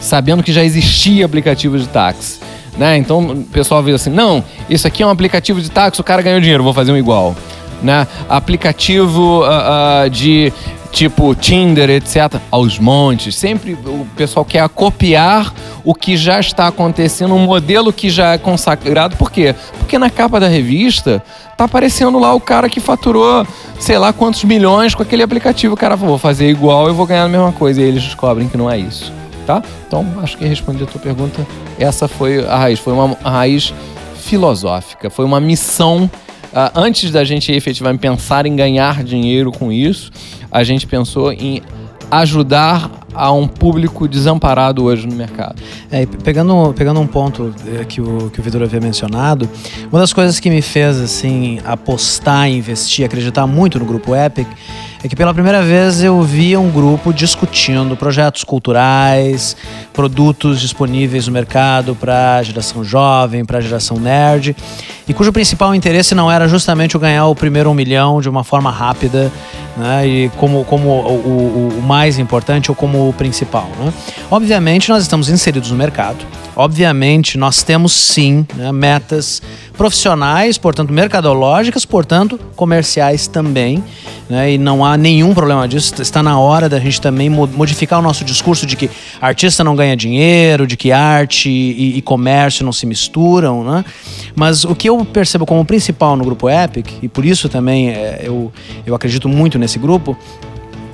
sabendo 0.00 0.42
que 0.42 0.52
já 0.52 0.64
existia 0.64 1.24
aplicativo 1.24 1.78
de 1.78 1.86
táxi. 1.88 2.40
Né? 2.76 2.96
Então 2.96 3.18
o 3.20 3.44
pessoal 3.44 3.82
vê 3.82 3.92
assim: 3.92 4.10
não, 4.10 4.42
isso 4.70 4.86
aqui 4.86 5.02
é 5.02 5.06
um 5.06 5.10
aplicativo 5.10 5.60
de 5.60 5.70
táxi, 5.70 6.00
o 6.00 6.04
cara 6.04 6.22
ganhou 6.22 6.40
dinheiro, 6.40 6.62
vou 6.62 6.72
fazer 6.72 6.92
um 6.92 6.96
igual. 6.96 7.34
Né? 7.82 8.06
Aplicativo 8.28 9.44
ah, 9.44 10.02
ah, 10.04 10.08
de 10.08 10.52
tipo 10.90 11.34
Tinder, 11.34 11.90
etc., 11.90 12.40
aos 12.50 12.78
montes. 12.78 13.34
Sempre 13.36 13.74
o 13.74 14.06
pessoal 14.16 14.44
quer 14.44 14.68
copiar 14.68 15.52
o 15.84 15.94
que 15.94 16.16
já 16.16 16.40
está 16.40 16.66
acontecendo, 16.66 17.34
um 17.34 17.38
modelo 17.44 17.92
que 17.92 18.10
já 18.10 18.32
é 18.32 18.38
consagrado. 18.38 19.16
Por 19.16 19.30
quê? 19.30 19.54
Porque 19.78 19.98
na 19.98 20.10
capa 20.10 20.40
da 20.40 20.48
revista 20.48 21.22
tá 21.56 21.64
aparecendo 21.64 22.18
lá 22.18 22.34
o 22.34 22.40
cara 22.40 22.68
que 22.68 22.80
faturou 22.80 23.46
sei 23.78 23.98
lá 23.98 24.12
quantos 24.12 24.44
milhões 24.44 24.94
com 24.94 25.02
aquele 25.02 25.22
aplicativo. 25.22 25.74
O 25.74 25.76
cara 25.76 25.96
falou, 25.96 26.10
vou 26.10 26.18
fazer 26.18 26.48
igual, 26.48 26.88
eu 26.88 26.94
vou 26.94 27.06
ganhar 27.06 27.24
a 27.24 27.28
mesma 27.28 27.52
coisa. 27.52 27.80
E 27.80 27.84
eles 27.84 28.02
descobrem 28.02 28.48
que 28.48 28.56
não 28.56 28.70
é 28.70 28.78
isso, 28.78 29.12
tá? 29.48 29.62
Então, 29.86 30.06
acho 30.22 30.36
que 30.36 30.44
respondi 30.44 30.84
a 30.84 30.86
tua 30.86 31.00
pergunta. 31.00 31.46
Essa 31.78 32.06
foi 32.06 32.44
a 32.44 32.58
raiz, 32.58 32.78
foi 32.78 32.92
uma 32.92 33.16
raiz 33.24 33.72
filosófica, 34.16 35.08
foi 35.08 35.24
uma 35.24 35.40
missão. 35.40 36.10
ah, 36.54 36.70
antes 36.74 37.10
da 37.10 37.24
gente 37.24 37.50
efetivamente 37.50 38.00
pensar 38.00 38.44
em 38.44 38.54
ganhar 38.54 39.02
dinheiro 39.02 39.50
com 39.50 39.72
isso, 39.72 40.10
a 40.52 40.62
gente 40.62 40.86
pensou 40.86 41.32
em 41.32 41.62
ajudar 42.10 42.90
a 43.14 43.32
um 43.32 43.48
público 43.48 44.06
desamparado 44.06 44.84
hoje 44.84 45.06
no 45.06 45.14
mercado. 45.14 45.62
É, 45.90 46.04
pegando, 46.04 46.74
pegando 46.74 47.00
um 47.00 47.06
ponto 47.06 47.54
eh, 47.66 47.84
que 47.84 48.00
o, 48.00 48.30
que 48.30 48.40
o 48.40 48.42
Vitor 48.42 48.62
havia 48.62 48.80
mencionado, 48.80 49.48
uma 49.90 50.00
das 50.00 50.12
coisas 50.12 50.38
que 50.40 50.48
me 50.48 50.62
fez 50.62 50.98
assim 51.00 51.58
apostar, 51.64 52.48
investir, 52.48 53.04
acreditar 53.04 53.46
muito 53.46 53.78
no 53.78 53.84
grupo 53.84 54.14
Epic 54.14 54.46
é 55.02 55.08
que 55.08 55.14
pela 55.14 55.32
primeira 55.32 55.62
vez 55.62 56.02
eu 56.02 56.20
via 56.22 56.58
um 56.58 56.70
grupo 56.70 57.12
discutindo 57.12 57.96
projetos 57.96 58.42
culturais, 58.42 59.56
produtos 59.92 60.60
disponíveis 60.60 61.26
no 61.26 61.32
mercado 61.32 61.94
para 61.94 62.36
a 62.38 62.42
geração 62.42 62.82
jovem, 62.82 63.44
para 63.44 63.58
a 63.58 63.60
geração 63.60 63.96
nerd, 63.98 64.56
e 65.06 65.14
cujo 65.14 65.32
principal 65.32 65.74
interesse 65.74 66.14
não 66.14 66.30
era 66.30 66.48
justamente 66.48 66.96
o 66.96 67.00
ganhar 67.00 67.26
o 67.26 67.34
primeiro 67.34 67.70
um 67.70 67.74
milhão 67.74 68.20
de 68.20 68.28
uma 68.28 68.42
forma 68.42 68.70
rápida, 68.70 69.30
né, 69.76 70.06
e 70.06 70.28
como, 70.36 70.64
como 70.64 70.88
o, 70.88 71.08
o- 71.12 71.78
o 71.78 71.82
mais 71.82 72.18
importante 72.18 72.68
ou 72.70 72.74
como 72.74 73.08
o 73.08 73.12
principal. 73.12 73.68
Né? 73.78 73.92
Obviamente, 74.30 74.88
nós 74.88 75.02
estamos 75.02 75.28
inseridos 75.28 75.70
no 75.70 75.76
mercado. 75.76 76.18
Obviamente, 76.56 77.38
nós 77.38 77.62
temos 77.62 77.92
sim 77.92 78.44
né, 78.56 78.72
metas 78.72 79.40
profissionais, 79.76 80.58
portanto, 80.58 80.92
mercadológicas, 80.92 81.84
portanto, 81.84 82.36
comerciais 82.56 83.28
também. 83.28 83.82
Né, 84.28 84.52
e 84.52 84.58
não 84.58 84.84
há 84.84 84.87
nenhum 84.96 85.34
problema 85.34 85.66
disso. 85.68 86.00
Está 86.00 86.22
na 86.22 86.38
hora 86.38 86.68
da 86.68 86.78
gente 86.80 87.00
também 87.00 87.28
mo- 87.28 87.46
modificar 87.48 87.98
o 87.98 88.02
nosso 88.02 88.24
discurso 88.24 88.64
de 88.66 88.76
que 88.76 88.88
artista 89.20 89.62
não 89.64 89.74
ganha 89.76 89.96
dinheiro, 89.96 90.66
de 90.66 90.76
que 90.76 90.92
arte 90.92 91.48
e, 91.50 91.98
e 91.98 92.02
comércio 92.02 92.64
não 92.64 92.72
se 92.72 92.86
misturam. 92.86 93.64
Né? 93.64 93.84
Mas 94.34 94.64
o 94.64 94.74
que 94.74 94.88
eu 94.88 95.04
percebo 95.04 95.44
como 95.44 95.64
principal 95.64 96.16
no 96.16 96.24
grupo 96.24 96.48
Epic, 96.48 96.86
e 97.02 97.08
por 97.08 97.24
isso 97.24 97.48
também 97.48 97.90
é, 97.90 98.20
eu, 98.24 98.52
eu 98.86 98.94
acredito 98.94 99.28
muito 99.28 99.58
nesse 99.58 99.78
grupo, 99.78 100.16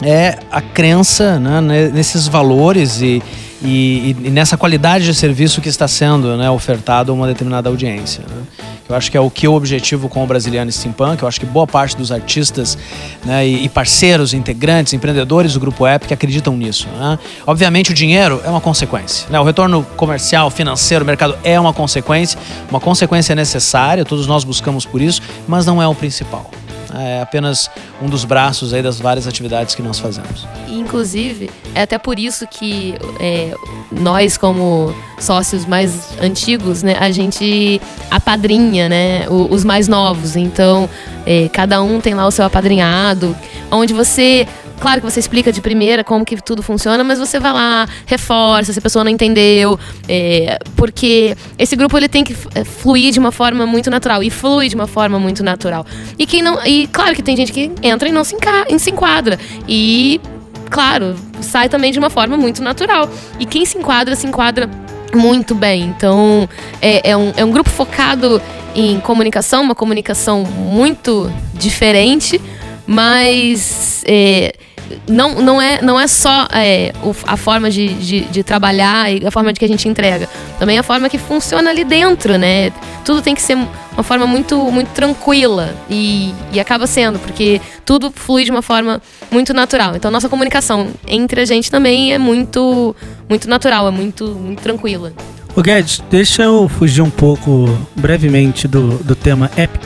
é 0.03 0.39
a 0.51 0.61
crença 0.61 1.39
né, 1.39 1.61
ne- 1.61 1.89
nesses 1.91 2.27
valores 2.27 3.01
e, 3.01 3.23
e- 3.63 4.17
e 4.25 4.31
nessa 4.31 4.57
qualidade 4.57 5.05
de 5.05 5.15
serviço 5.15 5.61
que 5.61 5.69
está 5.69 5.87
sendo 5.89 6.37
né, 6.37 6.51
ofertado 6.51 7.13
a 7.13 7.15
uma 7.15 7.27
determinada 7.27 7.69
audiência. 7.69 8.23
né. 8.29 8.43
Eu 8.89 8.95
acho 8.95 9.11
que 9.11 9.17
é 9.17 9.21
o 9.21 9.31
que 9.31 9.47
eu 9.47 9.55
objetivo 9.55 10.09
com 10.09 10.23
o 10.23 10.27
Brasiliano 10.27 10.71
Steampunk. 10.71 11.23
Eu 11.23 11.29
acho 11.29 11.41
que 11.41 11.47
boa 11.47 11.67
parte 11.67 11.97
dos 11.97 12.13
artistas 12.13 12.77
né, 13.25 13.47
e, 13.47 13.69
parceiros, 13.69 14.35
integrantes, 14.35 14.93
empreendedores 14.93 15.55
do 15.55 15.61
Grupo 15.61 15.87
Epic 15.87 16.13
acreditam 16.13 16.57
nisso. 16.57 16.87
né. 16.89 17.19
Obviamente, 17.47 17.93
o 17.93 17.95
dinheiro 17.95 18.43
é 18.45 18.49
uma 18.49 18.61
consequência. 18.61 19.27
né. 19.31 19.41
O 19.41 19.45
retorno 19.45 19.83
comercial, 19.97 20.51
financeiro, 20.51 21.05
mercado 21.05 21.37
é 21.43 21.59
uma 21.59 21.73
consequência. 21.73 22.39
Uma 22.71 22.81
consequência 22.81 23.35
necessária, 23.35 24.05
todos 24.05 24.27
nós 24.27 24.45
buscamos 24.45 24.85
por 24.85 25.01
isso, 25.01 25.23
mas 25.49 25.65
não 25.65 25.81
é 25.81 25.89
o 25.89 25.95
principal. 25.95 26.51
É 26.97 27.23
apenas 27.23 27.71
um 28.01 28.09
dos 28.09 28.25
braços 28.25 28.73
aí 28.73 28.83
das 28.83 29.01
várias 29.01 29.27
atividades 29.27 29.75
que 29.75 29.83
nós 29.83 29.99
fazemos. 29.99 30.47
Inclusive, 30.69 31.51
é 31.75 31.83
até 31.83 31.99
por 31.99 32.19
isso 32.19 32.47
que 32.47 32.95
é, 33.21 33.55
nós, 33.91 34.37
como 34.37 34.95
sócios 35.19 35.65
mais 35.67 36.17
antigos, 36.21 36.83
né, 36.83 36.97
a 36.99 37.11
gente 37.11 37.81
apadrinha 38.11 38.89
né, 38.89 39.27
os 39.29 39.65
mais 39.65 39.89
novos. 39.89 40.37
Então, 40.37 40.89
é, 41.27 41.49
cada 41.49 41.83
um 41.83 42.01
tem 42.01 42.15
lá 42.15 42.27
o 42.27 42.31
seu 42.31 42.45
apadrinhado, 42.45 43.37
onde 43.71 43.93
você. 43.93 44.47
Claro 44.81 45.01
que 45.01 45.11
você 45.11 45.21
explica 45.21 45.51
de 45.53 45.61
primeira 45.61 46.05
como 46.05 46.25
que 46.25 46.37
tudo 46.43 46.63
funciona, 46.63 47.03
mas 47.03 47.19
você 47.19 47.39
vai 47.41 47.53
lá, 47.53 47.89
reforça 48.07 48.73
se 48.73 48.79
a 48.79 48.83
pessoa 48.83 49.03
não 49.05 49.11
entendeu, 49.11 49.79
é, 50.09 50.59
porque 50.77 51.35
esse 51.59 51.75
grupo 51.75 51.97
ele 51.97 52.09
tem 52.09 52.23
que 52.23 52.37
é, 52.55 52.65
fluir 52.65 53.13
de 53.13 53.19
uma 53.19 53.33
forma 53.33 53.65
muito 53.65 53.91
natural 53.91 54.23
e 54.23 54.31
flui 54.31 54.69
de 54.69 54.75
uma 54.75 54.87
forma 54.87 55.19
muito 55.19 55.43
natural. 55.43 55.87
E 56.19 56.27
quem 56.27 56.43
não, 56.43 56.65
e 56.67 56.87
claro 56.89 57.15
que 57.15 57.23
tem 57.23 57.37
gente 57.37 57.53
que 57.53 57.71
entra 57.83 58.09
e 58.09 58.13
não 58.13 58.25
se, 58.25 58.35
enca- 58.35 58.67
se 58.79 58.91
enquadra 58.91 59.39
e 59.67 60.21
claro, 60.69 61.15
sai 61.41 61.69
também 61.69 61.93
de 61.93 61.99
uma 61.99 62.11
forma 62.11 62.37
muito 62.37 62.63
natural. 62.63 63.09
E 63.39 63.47
quem 63.47 63.65
se 63.65 63.79
enquadra, 63.79 64.15
se 64.17 64.27
enquadra 64.27 64.69
muito 65.15 65.55
bem. 65.55 65.85
Então, 65.97 66.49
é, 66.83 67.11
é 67.11 67.17
um, 67.17 67.33
é 67.37 67.45
um 67.45 67.51
grupo 67.51 67.71
focado 67.71 68.43
em 68.75 68.99
comunicação, 69.01 69.63
uma 69.63 69.75
comunicação 69.75 70.43
muito 70.43 71.33
diferente, 71.55 72.41
mas 72.87 74.03
é, 74.07 74.55
não, 75.09 75.41
não, 75.41 75.61
é, 75.61 75.81
não 75.83 75.99
é 75.99 76.07
só 76.07 76.47
é, 76.53 76.93
o- 77.03 77.15
a 77.27 77.37
forma 77.37 77.71
de, 77.71 77.89
de, 77.95 78.21
de 78.21 78.43
trabalhar 78.43 79.11
e 79.13 79.27
a 79.27 79.31
forma 79.31 79.53
de 79.53 79.59
que 79.59 79.65
a 79.65 79.69
gente 79.69 79.89
entrega. 79.89 80.29
Também 80.59 80.79
a 80.79 80.83
forma 80.83 81.09
que 81.09 81.19
funciona 81.19 81.71
ali 81.71 81.85
dentro, 81.85 82.37
né? 82.39 82.71
Tudo 83.05 83.21
tem 83.23 83.35
que 83.35 83.43
ser 83.43 83.57
uma 83.93 84.03
forma 84.03 84.27
muito, 84.27 84.57
muito 84.71 84.89
tranquila. 84.89 85.75
E, 85.91 86.35
e 86.53 86.61
acaba 86.61 86.87
sendo, 86.87 87.19
porque 87.19 87.61
tudo 87.85 88.13
flui 88.15 88.45
de 88.45 88.51
uma 88.51 88.63
forma 88.63 89.01
muito 89.31 89.53
natural. 89.55 89.97
Então, 89.97 90.11
nossa 90.11 90.29
comunicação 90.29 90.89
entre 91.07 91.41
a 91.41 91.45
gente 91.45 91.71
também 91.71 92.13
é 92.13 92.19
muito, 92.19 92.95
muito 93.29 93.49
natural, 93.49 93.89
é 93.89 93.91
muito, 93.91 94.27
muito 94.29 94.63
tranquila. 94.63 95.13
Ô 95.57 95.63
Guedes, 95.63 96.03
deixa 96.11 96.43
eu 96.43 96.69
fugir 96.69 97.01
um 97.03 97.11
pouco 97.11 97.69
brevemente 97.95 98.67
do, 98.67 98.99
do 98.99 99.15
tema 99.15 99.51
Epic. 99.57 99.83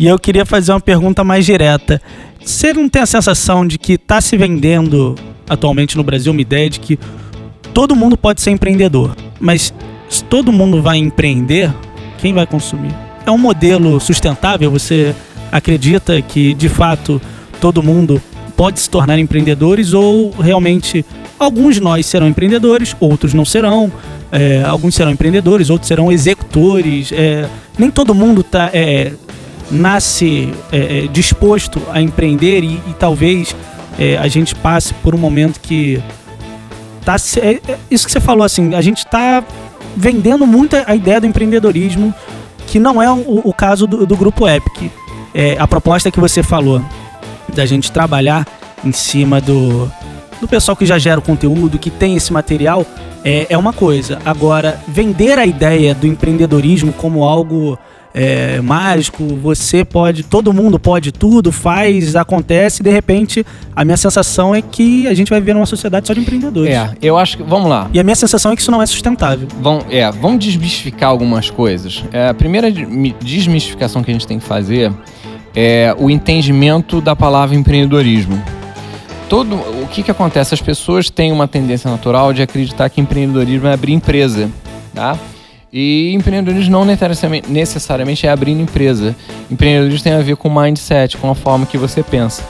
E 0.00 0.06
eu 0.06 0.18
queria 0.18 0.46
fazer 0.46 0.72
uma 0.72 0.80
pergunta 0.80 1.22
mais 1.22 1.44
direta. 1.44 2.00
Você 2.42 2.72
não 2.72 2.88
tem 2.88 3.02
a 3.02 3.06
sensação 3.06 3.66
de 3.66 3.78
que 3.78 3.92
está 3.92 4.18
se 4.18 4.34
vendendo 4.34 5.14
atualmente 5.46 5.94
no 5.94 6.02
Brasil 6.02 6.32
uma 6.32 6.40
ideia 6.40 6.70
de 6.70 6.80
que 6.80 6.98
todo 7.74 7.94
mundo 7.94 8.16
pode 8.16 8.40
ser 8.40 8.50
empreendedor, 8.50 9.14
mas 9.38 9.74
se 10.08 10.24
todo 10.24 10.50
mundo 10.50 10.80
vai 10.80 10.96
empreender, 10.96 11.70
quem 12.16 12.32
vai 12.32 12.46
consumir? 12.46 12.94
É 13.26 13.30
um 13.30 13.36
modelo 13.36 14.00
sustentável? 14.00 14.70
Você 14.70 15.14
acredita 15.52 16.22
que 16.22 16.54
de 16.54 16.70
fato 16.70 17.20
todo 17.60 17.82
mundo 17.82 18.22
pode 18.56 18.80
se 18.80 18.88
tornar 18.88 19.18
empreendedores 19.18 19.92
ou 19.92 20.30
realmente 20.30 21.04
alguns 21.38 21.74
de 21.74 21.82
nós 21.82 22.06
serão 22.06 22.26
empreendedores, 22.26 22.96
outros 22.98 23.34
não 23.34 23.44
serão? 23.44 23.92
É, 24.32 24.62
alguns 24.64 24.94
serão 24.94 25.10
empreendedores, 25.10 25.68
outros 25.68 25.88
serão 25.88 26.10
executores. 26.10 27.12
é, 27.12 27.46
nem 27.78 27.90
todo 27.90 28.14
mundo 28.14 28.42
tá, 28.42 28.70
é, 28.72 29.12
nasce 29.70 30.52
é, 30.72 31.04
é, 31.04 31.06
disposto 31.06 31.80
a 31.92 32.00
empreender 32.00 32.62
e, 32.62 32.74
e 32.74 32.94
talvez 32.98 33.54
é, 33.98 34.16
a 34.16 34.28
gente 34.28 34.54
passe 34.54 34.92
por 34.94 35.14
um 35.14 35.18
momento 35.18 35.60
que 35.60 36.02
tá 37.04 37.16
é, 37.40 37.60
é 37.72 37.78
isso 37.90 38.06
que 38.06 38.12
você 38.12 38.20
falou 38.20 38.44
assim, 38.44 38.74
a 38.74 38.80
gente 38.80 38.98
está 38.98 39.44
vendendo 39.96 40.46
muito 40.46 40.76
a 40.86 40.94
ideia 40.94 41.20
do 41.20 41.26
empreendedorismo, 41.26 42.14
que 42.66 42.78
não 42.78 43.02
é 43.02 43.10
o, 43.10 43.42
o 43.44 43.52
caso 43.52 43.86
do, 43.86 44.06
do 44.06 44.16
grupo 44.16 44.48
Epic. 44.48 44.90
É, 45.34 45.56
a 45.58 45.66
proposta 45.66 46.10
que 46.10 46.20
você 46.20 46.42
falou 46.42 46.82
da 47.54 47.66
gente 47.66 47.90
trabalhar 47.90 48.46
em 48.84 48.92
cima 48.92 49.40
do, 49.40 49.90
do 50.40 50.48
pessoal 50.48 50.76
que 50.76 50.86
já 50.86 50.98
gera 50.98 51.18
o 51.18 51.22
conteúdo, 51.22 51.78
que 51.78 51.90
tem 51.90 52.16
esse 52.16 52.32
material, 52.32 52.86
é, 53.24 53.46
é 53.50 53.58
uma 53.58 53.72
coisa. 53.72 54.18
Agora, 54.24 54.80
vender 54.88 55.38
a 55.38 55.46
ideia 55.46 55.94
do 55.94 56.06
empreendedorismo 56.06 56.92
como 56.92 57.24
algo 57.24 57.78
é, 58.12 58.60
mágico, 58.60 59.24
você 59.36 59.84
pode, 59.84 60.22
todo 60.24 60.52
mundo 60.52 60.78
pode 60.78 61.12
tudo, 61.12 61.52
faz, 61.52 62.16
acontece, 62.16 62.82
e 62.82 62.84
de 62.84 62.90
repente 62.90 63.44
a 63.74 63.84
minha 63.84 63.96
sensação 63.96 64.54
é 64.54 64.60
que 64.60 65.06
a 65.06 65.14
gente 65.14 65.28
vai 65.30 65.38
viver 65.40 65.54
numa 65.54 65.66
sociedade 65.66 66.06
só 66.08 66.12
de 66.14 66.20
empreendedores. 66.20 66.74
É, 66.74 66.90
eu 67.00 67.16
acho 67.16 67.36
que. 67.36 67.42
Vamos 67.42 67.68
lá. 67.70 67.88
E 67.92 68.00
a 68.00 68.02
minha 68.04 68.16
sensação 68.16 68.50
é 68.52 68.56
que 68.56 68.62
isso 68.62 68.70
não 68.70 68.82
é 68.82 68.86
sustentável. 68.86 69.46
Vão, 69.60 69.84
é, 69.90 70.10
vamos 70.10 70.44
desmistificar 70.44 71.08
algumas 71.10 71.50
coisas. 71.50 72.04
É, 72.12 72.28
a 72.28 72.34
primeira 72.34 72.70
de- 72.70 72.84
mi- 72.86 73.14
desmistificação 73.22 74.02
que 74.02 74.10
a 74.10 74.14
gente 74.14 74.26
tem 74.26 74.38
que 74.38 74.44
fazer 74.46 74.92
é 75.54 75.94
o 75.98 76.10
entendimento 76.10 77.00
da 77.00 77.14
palavra 77.16 77.54
empreendedorismo. 77.56 78.40
Todo, 79.28 79.54
o 79.54 79.86
que, 79.90 80.02
que 80.02 80.10
acontece? 80.10 80.52
As 80.54 80.60
pessoas 80.60 81.08
têm 81.08 81.30
uma 81.30 81.46
tendência 81.46 81.88
natural 81.88 82.32
de 82.32 82.42
acreditar 82.42 82.88
que 82.90 83.00
empreendedorismo 83.00 83.68
é 83.68 83.72
abrir 83.72 83.92
empresa, 83.92 84.50
tá? 84.92 85.16
E 85.72 86.12
empreendedorismo 86.14 86.72
não 86.72 86.84
necessariamente, 86.84 87.50
necessariamente 87.50 88.26
é 88.26 88.30
abrir 88.30 88.52
empresa. 88.52 89.14
Empreendedorismo 89.50 90.02
tem 90.02 90.12
a 90.12 90.20
ver 90.20 90.36
com 90.36 90.50
mindset, 90.50 91.16
com 91.16 91.30
a 91.30 91.34
forma 91.34 91.64
que 91.64 91.78
você 91.78 92.02
pensa. 92.02 92.42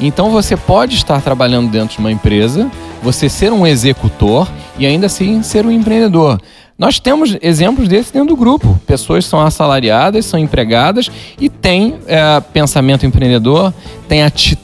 Então 0.00 0.30
você 0.30 0.56
pode 0.56 0.96
estar 0.96 1.20
trabalhando 1.20 1.70
dentro 1.70 1.94
de 1.94 1.98
uma 1.98 2.10
empresa, 2.10 2.70
você 3.02 3.28
ser 3.28 3.52
um 3.52 3.66
executor 3.66 4.50
e 4.78 4.86
ainda 4.86 5.06
assim 5.06 5.42
ser 5.42 5.66
um 5.66 5.70
empreendedor. 5.70 6.40
Nós 6.76 6.98
temos 6.98 7.36
exemplos 7.40 7.86
desses 7.86 8.10
dentro 8.10 8.28
do 8.28 8.36
grupo. 8.36 8.80
Pessoas 8.86 9.24
são 9.24 9.40
assalariadas, 9.40 10.26
são 10.26 10.40
empregadas 10.40 11.08
e 11.38 11.48
têm 11.48 11.94
é, 12.06 12.40
pensamento 12.52 13.06
empreendedor, 13.06 13.72
têm 14.08 14.22
atitude 14.24 14.63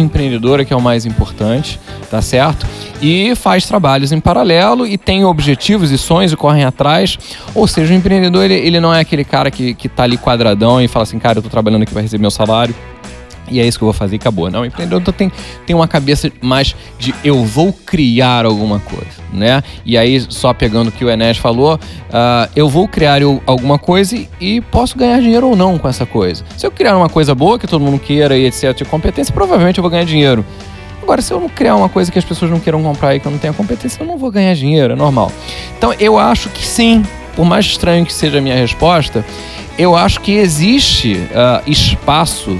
empreendedora, 0.00 0.64
que 0.64 0.72
é 0.72 0.76
o 0.76 0.80
mais 0.80 1.04
importante, 1.06 1.78
tá 2.10 2.20
certo? 2.22 2.66
E 3.02 3.34
faz 3.34 3.66
trabalhos 3.66 4.12
em 4.12 4.20
paralelo 4.20 4.86
e 4.86 4.98
tem 4.98 5.24
objetivos 5.24 5.90
e 5.90 5.98
sonhos 5.98 6.32
e 6.32 6.36
correm 6.36 6.64
atrás. 6.64 7.18
Ou 7.54 7.66
seja, 7.66 7.92
o 7.92 7.96
empreendedor, 7.96 8.44
ele, 8.44 8.54
ele 8.54 8.80
não 8.80 8.92
é 8.92 9.00
aquele 9.00 9.24
cara 9.24 9.50
que, 9.50 9.74
que 9.74 9.88
tá 9.88 10.04
ali 10.04 10.16
quadradão 10.16 10.80
e 10.80 10.88
fala 10.88 11.02
assim, 11.02 11.18
cara, 11.18 11.38
eu 11.38 11.42
tô 11.42 11.48
trabalhando 11.48 11.82
aqui 11.82 11.92
para 11.92 12.02
receber 12.02 12.20
meu 12.20 12.30
salário. 12.30 12.74
E 13.50 13.60
é 13.60 13.66
isso 13.66 13.78
que 13.78 13.82
eu 13.82 13.86
vou 13.86 13.92
fazer 13.92 14.14
e 14.14 14.18
acabou. 14.18 14.50
Não, 14.50 14.60
o 14.62 14.64
empreendedor 14.64 15.12
tem, 15.12 15.30
tem 15.66 15.74
uma 15.74 15.88
cabeça 15.88 16.30
mais 16.40 16.74
de 16.98 17.14
eu 17.24 17.44
vou 17.44 17.72
criar 17.72 18.44
alguma 18.46 18.78
coisa, 18.78 19.20
né? 19.32 19.62
E 19.84 19.98
aí, 19.98 20.20
só 20.28 20.52
pegando 20.54 20.88
o 20.88 20.92
que 20.92 21.04
o 21.04 21.10
Enes 21.10 21.36
falou, 21.36 21.78
ah, 22.12 22.48
eu 22.54 22.68
vou 22.68 22.86
criar 22.86 23.20
eu- 23.20 23.42
alguma 23.46 23.78
coisa 23.78 24.16
e, 24.16 24.28
e 24.40 24.60
posso 24.60 24.96
ganhar 24.96 25.20
dinheiro 25.20 25.48
ou 25.48 25.56
não 25.56 25.76
com 25.78 25.88
essa 25.88 26.06
coisa. 26.06 26.44
Se 26.56 26.66
eu 26.66 26.70
criar 26.70 26.96
uma 26.96 27.08
coisa 27.08 27.34
boa, 27.34 27.58
que 27.58 27.66
todo 27.66 27.82
mundo 27.82 27.98
queira 27.98 28.36
e 28.36 28.46
etc, 28.46 28.74
de 28.76 28.84
competência, 28.84 29.32
provavelmente 29.34 29.78
eu 29.78 29.82
vou 29.82 29.90
ganhar 29.90 30.04
dinheiro. 30.04 30.44
Agora, 31.02 31.22
se 31.22 31.32
eu 31.32 31.40
não 31.40 31.48
criar 31.48 31.74
uma 31.76 31.88
coisa 31.88 32.12
que 32.12 32.18
as 32.18 32.24
pessoas 32.24 32.50
não 32.50 32.60
queiram 32.60 32.82
comprar 32.82 33.16
e 33.16 33.20
que 33.20 33.26
eu 33.26 33.32
não 33.32 33.38
tenha 33.38 33.52
competência, 33.52 34.02
eu 34.02 34.06
não 34.06 34.16
vou 34.16 34.30
ganhar 34.30 34.54
dinheiro, 34.54 34.92
é 34.92 34.96
normal. 34.96 35.32
Então, 35.76 35.92
eu 35.98 36.16
acho 36.18 36.48
que 36.50 36.64
sim, 36.64 37.02
por 37.34 37.44
mais 37.44 37.64
estranho 37.66 38.04
que 38.06 38.12
seja 38.12 38.38
a 38.38 38.40
minha 38.40 38.54
resposta, 38.54 39.24
eu 39.78 39.96
acho 39.96 40.20
que 40.20 40.32
existe 40.32 41.20
ah, 41.34 41.62
espaço 41.66 42.56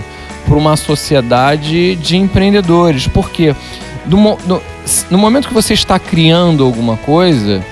para 0.50 0.58
uma 0.58 0.76
sociedade 0.76 1.94
de 1.94 2.16
empreendedores. 2.16 3.06
Porque 3.06 3.54
no, 4.04 4.16
mo- 4.16 4.38
no- 4.46 4.60
no 5.08 5.16
momento 5.18 5.46
que 5.46 5.54
você 5.54 5.74
está 5.74 5.96
criando 5.96 6.64
alguma 6.64 6.96
coisa, 6.96 7.64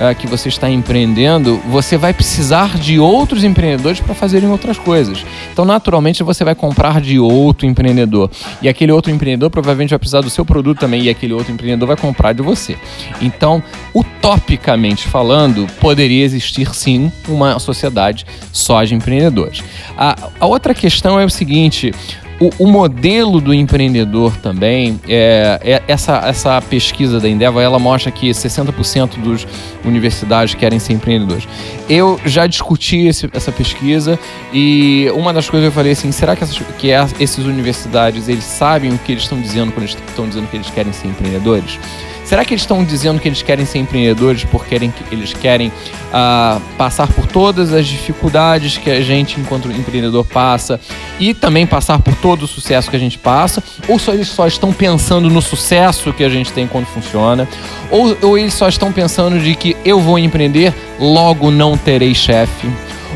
ah, 0.00 0.14
que 0.14 0.26
você 0.26 0.48
está 0.48 0.70
empreendendo, 0.70 1.56
você 1.68 1.96
vai 1.96 2.12
precisar 2.12 2.78
de 2.78 2.98
outros 2.98 3.44
empreendedores 3.44 4.00
para 4.00 4.14
fazerem 4.14 4.48
outras 4.48 4.78
coisas. 4.78 5.24
Então, 5.52 5.64
naturalmente, 5.64 6.22
você 6.22 6.44
vai 6.44 6.54
comprar 6.54 7.00
de 7.00 7.18
outro 7.18 7.66
empreendedor. 7.66 8.30
E 8.62 8.68
aquele 8.68 8.92
outro 8.92 9.12
empreendedor 9.12 9.50
provavelmente 9.50 9.90
vai 9.90 9.98
precisar 9.98 10.20
do 10.20 10.30
seu 10.30 10.44
produto 10.44 10.78
também, 10.78 11.02
e 11.02 11.10
aquele 11.10 11.32
outro 11.32 11.52
empreendedor 11.52 11.88
vai 11.88 11.96
comprar 11.96 12.32
de 12.32 12.42
você. 12.42 12.76
Então, 13.20 13.62
utopicamente 13.94 15.06
falando, 15.06 15.66
poderia 15.80 16.24
existir 16.24 16.74
sim 16.74 17.10
uma 17.26 17.58
sociedade 17.58 18.26
só 18.52 18.84
de 18.84 18.94
empreendedores. 18.94 19.62
A, 19.96 20.16
a 20.40 20.46
outra 20.46 20.74
questão 20.74 21.18
é 21.18 21.24
o 21.24 21.30
seguinte. 21.30 21.92
O, 22.40 22.50
o 22.64 22.66
modelo 22.70 23.40
do 23.40 23.52
empreendedor 23.52 24.36
também, 24.36 25.00
é, 25.08 25.58
é- 25.64 25.82
essa, 25.88 26.18
essa 26.18 26.60
pesquisa 26.62 27.18
da 27.18 27.28
Endeavor, 27.28 27.60
ela 27.62 27.80
mostra 27.80 28.12
que 28.12 28.30
60% 28.30 29.18
dos 29.18 29.44
universidades 29.84 30.54
querem 30.54 30.78
ser 30.78 30.92
empreendedores. 30.92 31.48
Eu 31.88 32.20
já 32.24 32.46
discuti 32.46 33.08
esse- 33.08 33.28
essa 33.32 33.50
pesquisa 33.50 34.16
e 34.52 35.10
uma 35.16 35.32
das 35.32 35.50
coisas 35.50 35.66
que 35.68 35.72
eu 35.72 35.74
falei 35.74 35.92
assim, 35.92 36.12
será 36.12 36.36
que, 36.36 36.44
essas, 36.44 36.58
que 36.78 36.92
é- 36.92 37.04
esses 37.18 37.44
universidades, 37.44 38.28
eles 38.28 38.44
sabem 38.44 38.92
o 38.92 38.98
que 38.98 39.10
eles 39.12 39.24
estão 39.24 39.40
dizendo 39.40 39.72
quando 39.72 39.86
eles 39.86 39.96
estão 40.08 40.28
dizendo 40.28 40.46
que 40.48 40.56
eles 40.56 40.70
querem 40.70 40.92
ser 40.92 41.08
empreendedores? 41.08 41.78
Será 42.28 42.44
que 42.44 42.52
eles 42.52 42.60
estão 42.60 42.84
dizendo 42.84 43.18
que 43.18 43.26
eles 43.26 43.40
querem 43.40 43.64
ser 43.64 43.78
empreendedores 43.78 44.44
porque 44.44 44.74
eles 45.10 45.32
querem 45.32 45.72
ah, 46.12 46.60
passar 46.76 47.06
por 47.08 47.26
todas 47.26 47.72
as 47.72 47.86
dificuldades 47.86 48.76
que 48.76 48.90
a 48.90 49.00
gente, 49.00 49.40
enquanto 49.40 49.72
empreendedor, 49.72 50.26
passa 50.26 50.78
e 51.18 51.32
também 51.32 51.66
passar 51.66 51.98
por 52.00 52.14
todo 52.16 52.42
o 52.42 52.46
sucesso 52.46 52.90
que 52.90 52.96
a 52.96 52.98
gente 52.98 53.16
passa? 53.16 53.64
Ou 53.88 53.98
só 53.98 54.12
eles 54.12 54.28
só 54.28 54.46
estão 54.46 54.74
pensando 54.74 55.30
no 55.30 55.40
sucesso 55.40 56.12
que 56.12 56.22
a 56.22 56.28
gente 56.28 56.52
tem 56.52 56.66
quando 56.66 56.84
funciona? 56.84 57.48
Ou, 57.90 58.14
ou 58.20 58.36
eles 58.36 58.52
só 58.52 58.68
estão 58.68 58.92
pensando 58.92 59.40
de 59.40 59.54
que 59.54 59.74
eu 59.82 59.98
vou 59.98 60.18
empreender, 60.18 60.74
logo 61.00 61.50
não 61.50 61.78
terei 61.78 62.14
chefe? 62.14 62.68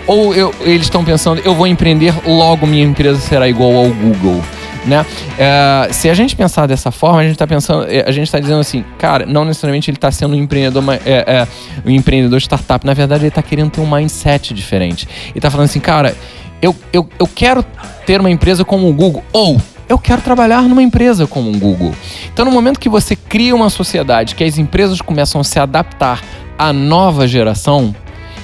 Ou 0.07 0.35
eu- 0.35 0.55
eles 0.63 0.87
estão 0.87 1.05
pensando, 1.05 1.43
eu 1.45 1.55
vou 1.55 1.67
empreender, 1.67 2.15
logo 2.27 2.67
minha 2.67 2.83
empresa 2.83 3.21
será 3.21 3.47
igual 3.47 3.77
ao 3.77 3.89
Google? 3.91 4.43
Né? 4.85 5.07
É, 5.39 5.93
se 5.93 6.11
a 6.11 6.15
gente 6.15 6.35
pensar 6.35 6.67
dessa 6.67 6.91
forma, 6.91 7.21
a 7.21 7.23
gente 7.23 7.33
está 7.33 7.47
pensando, 7.47 7.87
é, 7.89 8.05
a 8.07 8.11
gente 8.11 8.25
está 8.25 8.41
dizendo 8.41 8.61
assim, 8.61 8.85
cara, 8.99 9.25
não 9.25 9.45
necessariamente 9.45 9.91
ele 9.91 9.97
está 9.97 10.11
sendo 10.11 10.35
um 10.35 10.39
empreendedor, 10.39 10.83
é, 11.05 11.25
é, 11.27 11.49
um 11.87 11.91
empreendedor 11.91 12.41
startup. 12.41 12.85
Na 12.85 12.95
verdade, 12.95 13.23
ele 13.23 13.29
está 13.29 13.43
querendo 13.43 13.71
ter 13.71 13.81
um 13.81 13.89
mindset 13.89 14.53
diferente. 14.53 15.09
Ele 15.29 15.39
está 15.39 15.51
falando 15.51 15.67
assim, 15.67 15.81
cara, 15.81 16.17
eu, 16.61 16.75
eu, 16.93 17.09
eu 17.19 17.27
quero 17.27 17.65
ter 18.05 18.21
uma 18.21 18.31
empresa 18.31 18.65
como 18.65 18.89
o 18.89 18.93
Google, 18.93 19.25
ou 19.33 19.61
eu 19.89 19.99
quero 19.99 20.23
trabalhar 20.23 20.63
numa 20.63 20.83
empresa 20.83 21.27
como 21.27 21.51
um 21.51 21.59
Google. 21.59 21.95
Então, 22.33 22.45
no 22.45 22.51
momento 22.51 22.81
que 22.81 22.89
você 22.89 23.15
cria 23.15 23.55
uma 23.55 23.69
sociedade, 23.69 24.35
que 24.35 24.43
as 24.43 24.59
empresas 24.59 25.01
começam 25.01 25.41
a 25.41 25.45
se 25.45 25.59
adaptar 25.59 26.23
à 26.59 26.73
nova 26.73 27.29
geração, 27.29 27.95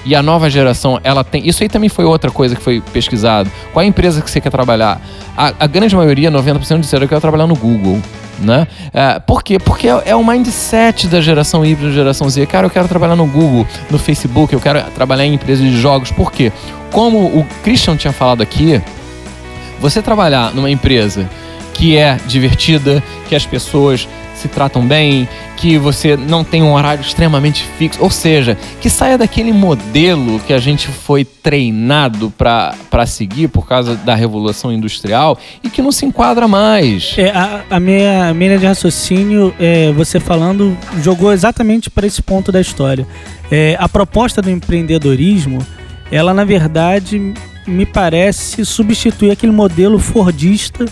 e 0.05 0.15
a 0.15 0.23
nova 0.23 0.49
geração, 0.49 0.99
ela 1.03 1.23
tem. 1.23 1.47
Isso 1.47 1.63
aí 1.63 1.69
também 1.69 1.89
foi 1.89 2.05
outra 2.05 2.31
coisa 2.31 2.55
que 2.55 2.61
foi 2.61 2.81
pesquisado. 2.93 3.51
Qual 3.73 3.81
é 3.81 3.85
a 3.85 3.89
empresa 3.89 4.21
que 4.21 4.29
você 4.29 4.39
quer 4.39 4.49
trabalhar? 4.49 5.01
A, 5.35 5.53
a 5.59 5.67
grande 5.67 5.95
maioria, 5.95 6.31
90%, 6.31 6.79
disseram 6.79 7.01
que 7.01 7.05
eu 7.05 7.09
quero 7.09 7.21
trabalhar 7.21 7.47
no 7.47 7.55
Google. 7.55 8.01
Né? 8.39 8.67
É, 8.93 9.19
por 9.19 9.43
quê? 9.43 9.59
Porque 9.59 9.87
é, 9.89 10.01
é 10.05 10.15
o 10.15 10.25
mindset 10.25 11.07
da 11.07 11.19
geração 11.19 11.65
híbrida, 11.65 11.91
geração 11.91 12.29
Z. 12.29 12.45
Cara, 12.45 12.65
eu 12.65 12.69
quero 12.69 12.87
trabalhar 12.87 13.15
no 13.15 13.25
Google, 13.25 13.67
no 13.89 13.99
Facebook, 13.99 14.53
eu 14.53 14.61
quero 14.61 14.81
trabalhar 14.91 15.25
em 15.25 15.33
empresas 15.33 15.65
de 15.65 15.79
jogos. 15.79 16.09
Por 16.09 16.31
quê? 16.31 16.51
Como 16.91 17.19
o 17.19 17.45
Christian 17.63 17.97
tinha 17.97 18.13
falado 18.13 18.41
aqui, 18.41 18.81
você 19.79 20.01
trabalhar 20.01 20.53
numa 20.53 20.69
empresa 20.71 21.29
que 21.79 21.95
é 21.95 22.17
divertida, 22.27 23.01
que 23.29 23.33
as 23.33 23.45
pessoas 23.45 24.05
se 24.35 24.49
tratam 24.49 24.85
bem, 24.85 25.27
que 25.55 25.77
você 25.77 26.17
não 26.17 26.43
tem 26.43 26.61
um 26.61 26.73
horário 26.73 27.01
extremamente 27.01 27.63
fixo, 27.77 28.03
ou 28.03 28.09
seja, 28.09 28.57
que 28.81 28.89
saia 28.89 29.17
daquele 29.17 29.53
modelo 29.53 30.41
que 30.41 30.51
a 30.51 30.59
gente 30.59 30.89
foi 30.89 31.23
treinado 31.23 32.33
para 32.37 33.05
seguir 33.05 33.47
por 33.47 33.65
causa 33.65 33.95
da 33.95 34.13
revolução 34.13 34.73
industrial 34.73 35.37
e 35.63 35.69
que 35.69 35.81
não 35.81 35.91
se 35.91 36.05
enquadra 36.05 36.49
mais. 36.49 37.15
É, 37.17 37.29
a, 37.29 37.63
a 37.69 37.79
minha, 37.79 38.31
linha 38.33 38.59
de 38.59 38.65
raciocínio, 38.65 39.55
é, 39.57 39.89
você 39.93 40.19
falando, 40.19 40.77
jogou 41.01 41.31
exatamente 41.31 41.89
para 41.89 42.05
esse 42.05 42.21
ponto 42.21 42.51
da 42.51 42.59
história. 42.59 43.07
É, 43.49 43.77
a 43.79 43.87
proposta 43.87 44.41
do 44.41 44.49
empreendedorismo, 44.49 45.59
ela 46.11 46.33
na 46.33 46.43
verdade 46.43 47.33
me 47.65 47.85
parece 47.85 48.65
substituir 48.65 49.31
aquele 49.31 49.53
modelo 49.53 49.97
fordista 49.97 50.85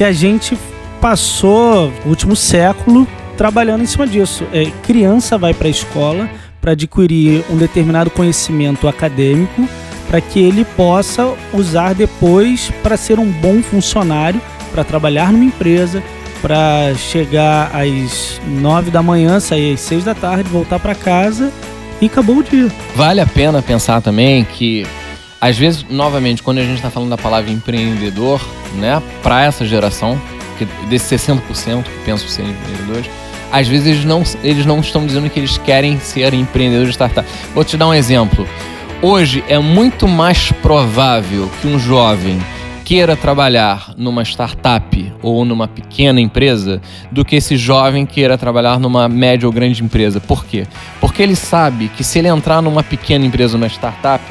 que 0.00 0.04
a 0.04 0.12
gente 0.12 0.56
passou 0.98 1.92
o 2.06 2.08
último 2.08 2.34
século 2.34 3.06
trabalhando 3.36 3.82
em 3.82 3.86
cima 3.86 4.06
disso. 4.06 4.46
É, 4.50 4.64
criança 4.82 5.36
vai 5.36 5.52
para 5.52 5.68
a 5.68 5.70
escola 5.70 6.26
para 6.58 6.72
adquirir 6.72 7.44
um 7.50 7.56
determinado 7.58 8.08
conhecimento 8.08 8.88
acadêmico 8.88 9.68
para 10.08 10.18
que 10.22 10.40
ele 10.40 10.64
possa 10.64 11.34
usar 11.52 11.92
depois 11.92 12.72
para 12.82 12.96
ser 12.96 13.18
um 13.18 13.30
bom 13.30 13.62
funcionário, 13.62 14.40
para 14.72 14.84
trabalhar 14.84 15.30
numa 15.32 15.44
empresa, 15.44 16.02
para 16.40 16.94
chegar 16.94 17.70
às 17.76 18.40
nove 18.46 18.90
da 18.90 19.02
manhã, 19.02 19.38
sair 19.38 19.74
às 19.74 19.80
seis 19.80 20.02
da 20.02 20.14
tarde, 20.14 20.48
voltar 20.48 20.78
para 20.78 20.94
casa 20.94 21.52
e 22.00 22.06
acabou 22.06 22.38
o 22.38 22.42
dia. 22.42 22.72
Vale 22.96 23.20
a 23.20 23.26
pena 23.26 23.60
pensar 23.60 24.00
também 24.00 24.44
que 24.44 24.86
às 25.38 25.58
vezes, 25.58 25.84
novamente, 25.90 26.42
quando 26.42 26.56
a 26.56 26.64
gente 26.64 26.76
está 26.76 26.88
falando 26.88 27.10
da 27.10 27.18
palavra 27.18 27.50
empreendedor, 27.50 28.40
né, 28.74 29.02
para 29.22 29.42
essa 29.42 29.64
geração, 29.64 30.20
desses 30.88 31.26
60% 31.26 31.82
que 31.82 32.04
pensam 32.04 32.28
ser 32.28 32.42
empreendedores, 32.42 33.10
às 33.50 33.66
vezes 33.66 33.86
eles 33.86 34.04
não, 34.04 34.22
eles 34.42 34.66
não 34.66 34.80
estão 34.80 35.06
dizendo 35.06 35.28
que 35.28 35.40
eles 35.40 35.58
querem 35.58 35.98
ser 35.98 36.32
empreendedores 36.34 36.90
de 36.90 36.94
startup. 36.94 37.28
Vou 37.54 37.64
te 37.64 37.76
dar 37.76 37.88
um 37.88 37.94
exemplo. 37.94 38.46
Hoje 39.02 39.42
é 39.48 39.58
muito 39.58 40.06
mais 40.06 40.52
provável 40.52 41.50
que 41.60 41.66
um 41.66 41.78
jovem 41.78 42.38
queira 42.84 43.16
trabalhar 43.16 43.94
numa 43.96 44.22
startup 44.24 45.12
ou 45.22 45.44
numa 45.44 45.68
pequena 45.68 46.20
empresa 46.20 46.82
do 47.10 47.24
que 47.24 47.36
esse 47.36 47.56
jovem 47.56 48.04
queira 48.04 48.36
trabalhar 48.36 48.78
numa 48.78 49.08
média 49.08 49.46
ou 49.46 49.52
grande 49.52 49.82
empresa. 49.82 50.20
Por 50.20 50.44
quê? 50.44 50.66
Porque 51.00 51.22
ele 51.22 51.36
sabe 51.36 51.88
que 51.88 52.02
se 52.02 52.18
ele 52.18 52.28
entrar 52.28 52.60
numa 52.60 52.82
pequena 52.82 53.24
empresa, 53.24 53.56
numa 53.56 53.68
startup, 53.68 54.24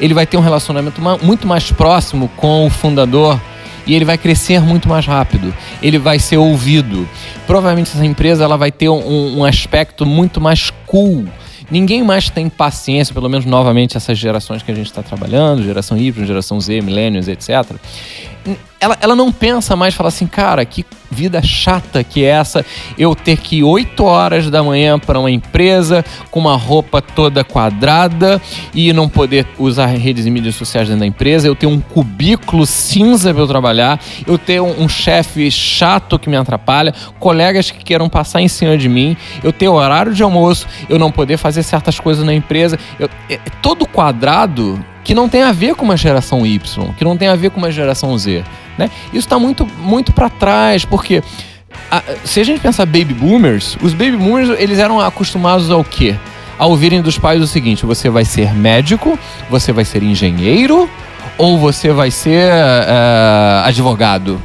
ele 0.00 0.14
vai 0.14 0.26
ter 0.26 0.36
um 0.36 0.40
relacionamento 0.40 1.00
muito 1.22 1.46
mais 1.46 1.70
próximo 1.70 2.30
com 2.36 2.66
o 2.66 2.70
fundador 2.70 3.38
e 3.86 3.94
ele 3.94 4.04
vai 4.04 4.18
crescer 4.18 4.60
muito 4.60 4.88
mais 4.88 5.06
rápido. 5.06 5.54
Ele 5.82 5.98
vai 5.98 6.18
ser 6.18 6.36
ouvido. 6.36 7.08
Provavelmente 7.46 7.90
essa 7.94 8.04
empresa 8.04 8.44
ela 8.44 8.56
vai 8.56 8.70
ter 8.70 8.88
um, 8.88 9.38
um 9.38 9.44
aspecto 9.44 10.04
muito 10.06 10.40
mais 10.40 10.70
cool. 10.86 11.26
Ninguém 11.70 12.02
mais 12.02 12.28
tem 12.28 12.48
paciência, 12.48 13.14
pelo 13.14 13.28
menos 13.28 13.44
novamente 13.46 13.96
essas 13.96 14.18
gerações 14.18 14.62
que 14.62 14.72
a 14.72 14.74
gente 14.74 14.86
está 14.86 15.02
trabalhando, 15.02 15.62
geração 15.62 15.96
Y, 15.96 16.26
geração 16.26 16.60
Z, 16.60 16.80
millennials, 16.80 17.28
etc 17.28 17.76
ela, 18.80 18.96
ela 19.00 19.14
não 19.14 19.30
pensa 19.30 19.76
mais, 19.76 19.94
fala 19.94 20.08
assim, 20.08 20.26
cara, 20.26 20.64
que 20.64 20.84
vida 21.10 21.42
chata 21.42 22.04
que 22.04 22.24
é 22.24 22.28
essa 22.28 22.64
eu 22.98 23.14
ter 23.14 23.36
que 23.36 23.56
ir 23.56 23.64
8 23.64 24.04
horas 24.04 24.50
da 24.50 24.62
manhã 24.62 24.98
para 24.98 25.18
uma 25.18 25.30
empresa 25.30 26.04
com 26.30 26.40
uma 26.40 26.56
roupa 26.56 27.02
toda 27.02 27.44
quadrada 27.44 28.40
e 28.74 28.92
não 28.92 29.08
poder 29.08 29.46
usar 29.58 29.86
redes 29.86 30.26
e 30.26 30.30
mídias 30.30 30.54
sociais 30.54 30.88
dentro 30.88 31.00
da 31.00 31.06
empresa, 31.06 31.46
eu 31.46 31.54
ter 31.54 31.66
um 31.66 31.80
cubículo 31.80 32.66
cinza 32.66 33.32
para 33.32 33.42
eu 33.42 33.48
trabalhar, 33.48 34.00
eu 34.26 34.38
ter 34.38 34.60
um, 34.60 34.84
um 34.84 34.88
chefe 34.88 35.50
chato 35.50 36.18
que 36.18 36.28
me 36.28 36.36
atrapalha, 36.36 36.94
colegas 37.18 37.70
que 37.70 37.84
queiram 37.84 38.08
passar 38.08 38.40
em 38.40 38.48
cima 38.48 38.76
de 38.76 38.88
mim, 38.88 39.16
eu 39.42 39.52
ter 39.52 39.68
horário 39.68 40.14
de 40.14 40.22
almoço, 40.22 40.66
eu 40.88 40.98
não 40.98 41.10
poder 41.10 41.36
fazer 41.36 41.62
certas 41.62 41.98
coisas 41.98 42.24
na 42.24 42.34
empresa, 42.34 42.78
eu, 42.98 43.08
é, 43.28 43.34
é 43.34 43.50
todo 43.62 43.86
quadrado 43.86 44.82
que 45.10 45.14
não 45.14 45.28
tem 45.28 45.42
a 45.42 45.50
ver 45.50 45.74
com 45.74 45.84
uma 45.84 45.96
geração 45.96 46.46
Y, 46.46 46.94
que 46.96 47.02
não 47.02 47.16
tem 47.16 47.26
a 47.26 47.34
ver 47.34 47.50
com 47.50 47.58
uma 47.58 47.72
geração 47.72 48.16
Z. 48.16 48.44
Né? 48.78 48.88
Isso 49.06 49.26
está 49.26 49.40
muito, 49.40 49.66
muito 49.66 50.12
para 50.12 50.28
trás, 50.30 50.84
porque 50.84 51.20
a, 51.90 52.00
se 52.24 52.38
a 52.38 52.44
gente 52.44 52.60
pensar 52.60 52.86
baby 52.86 53.12
boomers, 53.12 53.76
os 53.82 53.92
baby 53.92 54.16
boomers 54.16 54.50
eles 54.60 54.78
eram 54.78 55.00
acostumados 55.00 55.68
ao 55.68 55.82
quê? 55.82 56.14
A 56.56 56.64
ouvirem 56.64 57.02
dos 57.02 57.18
pais 57.18 57.42
o 57.42 57.46
seguinte: 57.48 57.84
você 57.84 58.08
vai 58.08 58.24
ser 58.24 58.54
médico, 58.54 59.18
você 59.50 59.72
vai 59.72 59.84
ser 59.84 60.00
engenheiro 60.00 60.88
ou 61.36 61.58
você 61.58 61.90
vai 61.90 62.12
ser 62.12 62.48
uh, 62.52 63.66
advogado. 63.66 64.40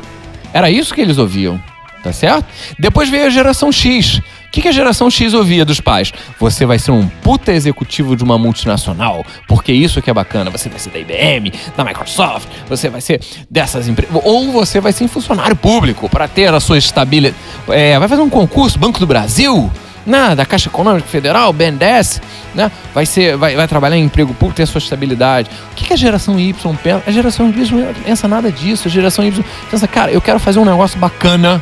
Era 0.51 0.71
isso 0.71 0.95
que 0.95 1.01
eles 1.01 1.19
ouviam, 1.19 1.62
tá 2.01 2.12
certo? 2.12 2.43
Depois 2.80 3.08
veio 3.08 3.28
a 3.28 3.30
geração 3.30 3.71
X, 3.71 4.19
que, 4.56 4.62
que 4.62 4.68
a 4.70 4.72
geração 4.72 5.10
X 5.10 5.34
ouvia 5.34 5.65
dos 5.65 5.82
pais? 5.82 6.13
Você 6.39 6.65
vai 6.65 6.80
ser 6.80 6.91
um 6.91 7.06
puta 7.08 7.52
executivo 7.52 8.15
de 8.15 8.24
uma 8.24 8.38
multinacional, 8.38 9.26
porque 9.50 9.74
isso 9.74 10.02
que 10.02 10.10
é 10.10 10.13
bacana. 10.13 10.50
Você 10.50 10.70
vai 10.70 10.80
ser 10.80 10.91
da 10.91 11.00
IBM, 11.00 11.52
da 11.76 11.84
Microsoft, 11.84 12.48
você 12.68 12.89
vai 12.89 13.02
ser 13.02 13.20
dessas 13.52 13.89
empresas. 13.89 14.15
Ou 14.24 14.54
você 14.54 14.80
vai 14.80 14.94
ser 14.94 15.10
funcionário 15.10 15.58
público 15.58 16.08
para 16.10 16.26
ter 16.28 16.54
a 16.54 16.60
sua 16.62 16.78
estabilidade. 16.78 17.36
É, 17.68 18.00
vai 18.00 18.08
fazer 18.08 18.22
um 18.22 18.30
concurso, 18.30 18.80
Banco 18.80 18.98
do 18.98 19.06
Brasil, 19.06 19.70
né, 20.06 20.34
da 20.36 20.46
Caixa 20.46 20.70
Econômica 20.70 21.06
Federal, 21.06 21.52
BNDES, 21.52 22.22
né, 22.54 22.72
vai, 22.94 23.06
ser, 23.06 23.36
vai, 23.36 23.58
vai 23.58 23.68
trabalhar 23.68 23.98
em 23.98 24.06
emprego 24.06 24.34
público, 24.34 24.56
ter 24.56 24.63
a 24.63 24.68
sua 24.68 24.80
estabilidade. 24.80 25.50
O 25.74 25.76
que, 25.76 25.86
que 25.86 25.94
a 25.94 25.98
geração 25.98 26.39
Y 26.39 26.54
pensa? 26.82 27.04
A 27.06 27.12
geração 27.12 27.50
Y 27.50 27.72
não 27.72 27.94
pensa 27.94 28.26
nada 28.26 28.50
disso. 28.50 28.88
A 28.88 28.91
geração 28.91 29.26
Y 29.26 29.44
pensa, 29.70 29.86
cara, 29.86 30.12
eu 30.12 30.22
quero 30.22 30.39
fazer 30.39 30.60
um 30.60 30.65
negócio 30.65 30.98
bacana, 30.98 31.62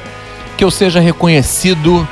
que 0.56 0.64
eu 0.64 0.70
seja 0.70 1.00
reconhecido, 1.00 2.08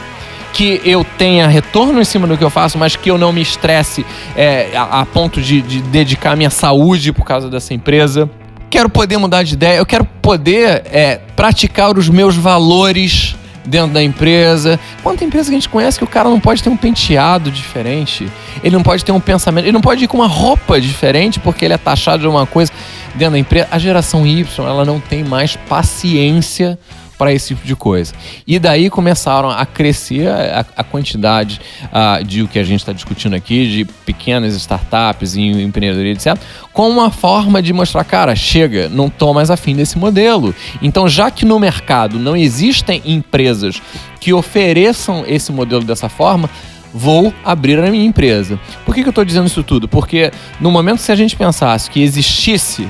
que 0.54 0.82
eu 0.84 1.04
tenha 1.18 1.48
retorno 1.48 2.02
em 2.02 2.06
cima 2.06 2.28
do 2.28 2.38
que 2.38 2.44
eu 2.44 2.50
faço, 2.50 2.78
mas 2.78 2.96
que 2.96 3.10
eu 3.10 3.18
não 3.18 3.32
me 3.32 3.42
estresse 3.42 4.06
é, 4.36 4.72
a, 4.76 5.02
a, 5.02 5.06
ponto 5.06 5.42
de, 5.42 5.62
de 5.62 5.82
dedicar 5.82 6.36
minha 6.36 6.50
saúde 6.50 7.12
por 7.12 7.26
causa 7.26 7.50
dessa 7.50 7.74
empresa. 7.74 8.30
Quero 8.70 8.90
poder 8.90 9.18
mudar 9.18 9.44
de 9.44 9.54
ideia, 9.54 9.78
eu 9.78 9.86
quero 9.86 10.06
poder 10.22 10.84
é, 10.92 11.20
praticar 11.36 11.98
os 11.98 12.08
meus 12.08 12.36
valores 12.36 13.36
dentro 13.66 13.94
da 13.94 14.02
empresa. 14.02 14.80
Quanta 15.04 15.24
empresa 15.24 15.50
que 15.50 15.56
a 15.56 15.60
gente 15.60 15.70
conhece 15.70 15.98
que 15.98 16.04
o 16.04 16.08
cara 16.08 16.30
não 16.30 16.40
pode 16.40 16.64
ter 16.64 16.70
um 16.70 16.78
penteado 16.78 17.52
diferente, 17.52 18.32
ele 18.64 18.76
não 18.76 18.84
pode 18.84 19.04
ter 19.04 19.12
um 19.12 19.20
pensamento, 19.20 19.66
ele 19.66 19.72
não 19.72 19.82
pode 19.82 20.04
ir 20.04 20.08
com 20.08 20.18
uma 20.18 20.28
roupa 20.28 20.80
diferente 20.80 21.40
porque 21.40 21.66
ele 21.66 21.74
é 21.74 21.78
taxado 21.78 22.22
de 22.22 22.28
uma 22.28 22.46
coisa 22.46 22.72
dentro 23.16 23.34
da 23.34 23.40
empresa. 23.40 23.68
A 23.72 23.78
geração 23.78 24.26
Y, 24.26 24.66
ela 24.66 24.86
não 24.86 25.00
tem 25.00 25.24
mais 25.24 25.56
paciência 25.56 26.78
para 27.22 27.32
esse 27.32 27.50
tipo 27.50 27.68
de 27.68 27.76
coisa. 27.76 28.16
E 28.48 28.58
daí 28.58 28.90
começaram 28.90 29.52
a 29.52 29.64
crescer 29.64 30.28
a, 30.28 30.66
a 30.76 30.84
quantidade 30.84 31.62
uh, 31.84 32.24
de 32.24 32.42
o 32.42 32.48
que 32.48 32.58
a 32.58 32.64
gente 32.64 32.80
está 32.80 32.92
discutindo 32.92 33.36
aqui, 33.36 33.68
de 33.68 33.86
pequenas 33.86 34.56
startups 34.56 35.36
e 35.36 35.42
empreendedoria, 35.42 36.14
etc., 36.14 36.36
com 36.74 36.90
uma 36.90 37.12
forma 37.12 37.62
de 37.62 37.74
mostrar, 37.74 38.04
cara, 38.06 38.36
chega, 38.36 38.90
não 38.90 39.06
estou 39.06 39.36
mais 39.36 39.52
afim 39.52 39.76
desse 39.76 40.00
modelo. 40.00 40.56
Então, 40.82 41.08
já 41.08 41.30
que 41.30 41.46
no 41.46 41.60
mercado 41.60 42.18
não 42.18 42.36
existem 42.36 43.04
empresas 43.06 43.80
que 44.20 44.34
ofereçam 44.34 45.24
esse 45.28 45.52
modelo 45.52 45.84
dessa 45.84 46.10
forma, 46.10 46.50
vou 46.92 47.32
abrir 47.46 47.78
a 47.78 47.92
minha 47.92 48.04
empresa. 48.04 48.60
Por 48.84 48.96
que, 48.96 49.04
que 49.04 49.08
eu 49.10 49.12
estou 49.12 49.24
dizendo 49.24 49.46
isso 49.46 49.62
tudo? 49.62 49.88
Porque 49.88 50.32
no 50.60 50.72
momento 50.72 50.98
se 50.98 51.12
a 51.12 51.16
gente 51.16 51.36
pensasse 51.36 51.88
que 51.88 52.02
existisse 52.02 52.88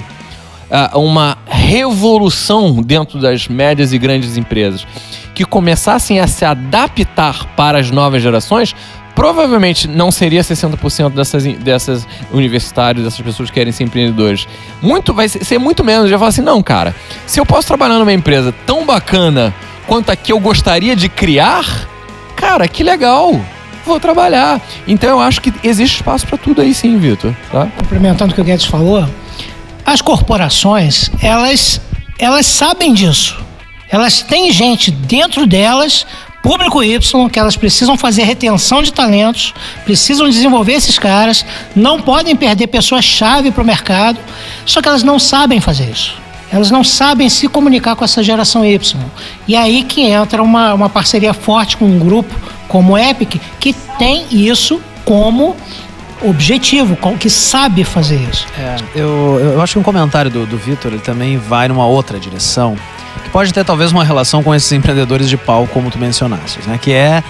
uh, 0.71 0.97
uma 0.97 1.37
revolução 1.45 2.81
dentro 2.81 3.19
das 3.19 3.47
médias 3.47 3.93
e 3.93 3.97
grandes 3.97 4.37
empresas 4.37 4.85
que 5.33 5.45
começassem 5.45 6.19
a 6.19 6.27
se 6.27 6.43
adaptar 6.45 7.45
para 7.55 7.79
as 7.79 7.89
novas 7.89 8.21
gerações, 8.21 8.75
provavelmente 9.15 9.87
não 9.87 10.11
seria 10.11 10.41
60% 10.41 11.13
dessas, 11.13 11.43
dessas 11.43 12.07
universitários, 12.31 13.03
dessas 13.03 13.21
pessoas 13.21 13.49
que 13.49 13.55
querem 13.55 13.71
ser 13.71 13.83
empreendedores. 13.83 14.47
Muito, 14.81 15.13
vai 15.13 15.29
ser 15.29 15.57
muito 15.57 15.83
menos. 15.83 16.09
Já 16.09 16.17
falo 16.17 16.29
assim, 16.29 16.41
não, 16.41 16.61
cara, 16.61 16.95
se 17.25 17.39
eu 17.39 17.45
posso 17.45 17.67
trabalhar 17.67 17.97
numa 17.97 18.13
empresa 18.13 18.53
tão 18.65 18.85
bacana 18.85 19.53
quanto 19.87 20.11
a 20.11 20.15
que 20.15 20.31
eu 20.31 20.39
gostaria 20.39 20.95
de 20.95 21.09
criar, 21.09 21.87
cara, 22.35 22.67
que 22.67 22.83
legal. 22.83 23.39
Vou 23.85 23.99
trabalhar. 23.99 24.61
Então 24.87 25.09
eu 25.09 25.19
acho 25.19 25.41
que 25.41 25.51
existe 25.63 25.95
espaço 25.95 26.27
para 26.27 26.37
tudo 26.37 26.61
aí 26.61 26.73
sim, 26.73 26.97
Vitor. 26.97 27.33
Tá? 27.51 27.67
Complementando 27.77 28.31
o 28.31 28.35
que 28.35 28.41
o 28.41 28.43
Guedes 28.43 28.65
falou, 28.65 29.07
as 29.85 30.01
corporações, 30.01 31.09
elas, 31.21 31.81
elas 32.17 32.45
sabem 32.45 32.93
disso. 32.93 33.39
Elas 33.89 34.21
têm 34.21 34.51
gente 34.51 34.89
dentro 34.89 35.45
delas, 35.45 36.05
público 36.41 36.81
Y, 36.81 37.29
que 37.29 37.39
elas 37.39 37.55
precisam 37.57 37.97
fazer 37.97 38.23
retenção 38.23 38.81
de 38.81 38.91
talentos, 38.91 39.53
precisam 39.83 40.29
desenvolver 40.29 40.73
esses 40.73 40.97
caras, 40.97 41.45
não 41.75 42.01
podem 42.01 42.35
perder 42.35 42.67
pessoas-chave 42.67 43.51
para 43.51 43.61
o 43.61 43.65
mercado, 43.65 44.17
só 44.65 44.81
que 44.81 44.87
elas 44.87 45.03
não 45.03 45.19
sabem 45.19 45.59
fazer 45.59 45.89
isso. 45.91 46.21
Elas 46.51 46.69
não 46.69 46.83
sabem 46.83 47.29
se 47.29 47.47
comunicar 47.47 47.95
com 47.95 48.03
essa 48.03 48.21
geração 48.21 48.65
Y. 48.65 48.99
E 49.47 49.55
aí 49.55 49.83
que 49.83 50.01
entra 50.01 50.43
uma, 50.43 50.73
uma 50.73 50.89
parceria 50.89 51.33
forte 51.33 51.77
com 51.77 51.85
um 51.85 51.97
grupo 51.97 52.33
como 52.67 52.93
o 52.93 52.97
Epic, 52.97 53.35
que 53.59 53.73
tem 53.97 54.25
isso 54.31 54.81
como 55.05 55.55
objetivo, 56.21 56.95
que 57.17 57.29
sabe 57.29 57.83
fazer 57.83 58.17
isso. 58.31 58.47
É, 58.57 58.75
eu, 58.95 59.39
eu 59.39 59.61
acho 59.61 59.73
que 59.73 59.79
um 59.79 59.83
comentário 59.83 60.29
do, 60.29 60.45
do 60.45 60.57
Vitor 60.57 60.91
também 60.99 61.37
vai 61.37 61.67
numa 61.67 61.85
outra 61.85 62.19
direção. 62.19 62.75
pode 63.31 63.53
ter 63.53 63.63
talvez 63.63 63.91
uma 63.91 64.03
relação 64.03 64.43
com 64.43 64.53
esses 64.53 64.71
empreendedores 64.71 65.29
de 65.29 65.37
pau, 65.37 65.67
como 65.67 65.89
tu 65.89 65.97
mencionaste, 65.97 66.59
né? 66.67 66.77
Que 66.81 66.91
é 66.91 67.23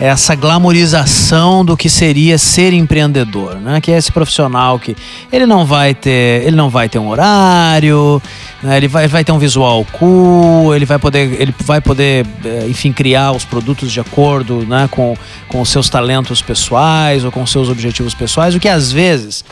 essa 0.00 0.34
glamorização 0.34 1.64
do 1.64 1.76
que 1.76 1.88
seria 1.88 2.36
ser 2.38 2.72
empreendedor, 2.72 3.56
né? 3.56 3.80
Que 3.80 3.92
é 3.92 3.96
esse 3.96 4.10
profissional 4.10 4.78
que 4.78 4.96
ele 5.32 5.46
não 5.46 5.64
vai 5.64 5.94
ter, 5.94 6.44
ele 6.44 6.56
não 6.56 6.68
vai 6.68 6.88
ter 6.88 6.98
um 6.98 7.08
horário, 7.08 8.20
né? 8.62 8.76
ele 8.76 8.88
vai, 8.88 9.06
vai 9.06 9.24
ter 9.24 9.32
um 9.32 9.38
visual 9.38 9.86
cool, 9.92 10.74
ele 10.74 10.84
vai 10.84 10.98
poder, 10.98 11.40
ele 11.40 11.54
vai 11.64 11.80
poder, 11.80 12.26
eh, 12.44 12.66
enfim, 12.68 12.92
criar 12.92 13.32
os 13.32 13.44
produtos 13.44 13.92
de 13.92 14.00
acordo, 14.00 14.66
né? 14.66 14.88
Com, 14.90 15.16
com 15.48 15.60
os 15.60 15.68
seus 15.68 15.88
talentos 15.88 16.42
pessoais 16.42 17.24
ou 17.24 17.30
com 17.30 17.46
seus 17.46 17.68
objetivos 17.68 18.14
pessoais, 18.14 18.54
o 18.54 18.60
que 18.60 18.68
às 18.68 18.90
vezes 18.90 19.44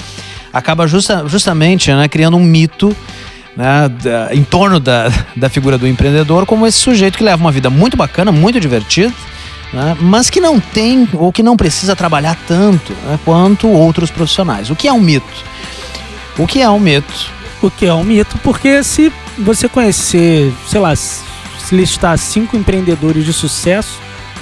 acaba 0.52 0.86
justa, 0.86 1.24
justamente 1.28 1.92
né, 1.92 2.08
criando 2.08 2.36
um 2.36 2.42
mito 2.42 2.94
né, 3.56 3.90
em 4.32 4.42
torno 4.42 4.80
da, 4.80 5.12
da 5.36 5.48
figura 5.48 5.78
do 5.78 5.86
empreendedor 5.86 6.46
como 6.46 6.66
esse 6.66 6.78
sujeito 6.78 7.18
que 7.18 7.24
leva 7.24 7.40
uma 7.42 7.52
vida 7.52 7.70
muito 7.70 7.96
bacana, 7.96 8.32
muito 8.32 8.60
divertida, 8.60 9.12
né, 9.72 9.96
mas 10.00 10.28
que 10.28 10.40
não 10.40 10.58
tem 10.58 11.08
ou 11.14 11.32
que 11.32 11.42
não 11.42 11.56
precisa 11.56 11.94
trabalhar 11.94 12.36
tanto 12.46 12.92
né, 12.92 13.18
quanto 13.24 13.68
outros 13.68 14.10
profissionais. 14.10 14.70
O 14.70 14.76
que 14.76 14.88
é 14.88 14.92
um 14.92 15.00
mito? 15.00 15.44
O 16.38 16.46
que 16.46 16.60
é 16.60 16.68
um 16.68 16.80
mito? 16.80 17.30
O 17.62 17.70
que 17.70 17.86
é 17.86 17.94
um 17.94 18.04
mito? 18.04 18.38
Porque 18.38 18.82
se 18.82 19.12
você 19.38 19.68
conhecer, 19.68 20.52
sei 20.68 20.80
lá, 20.80 20.94
se 20.96 21.22
listar 21.72 22.16
cinco 22.18 22.56
empreendedores 22.56 23.24
de 23.24 23.32
sucesso, 23.32 23.98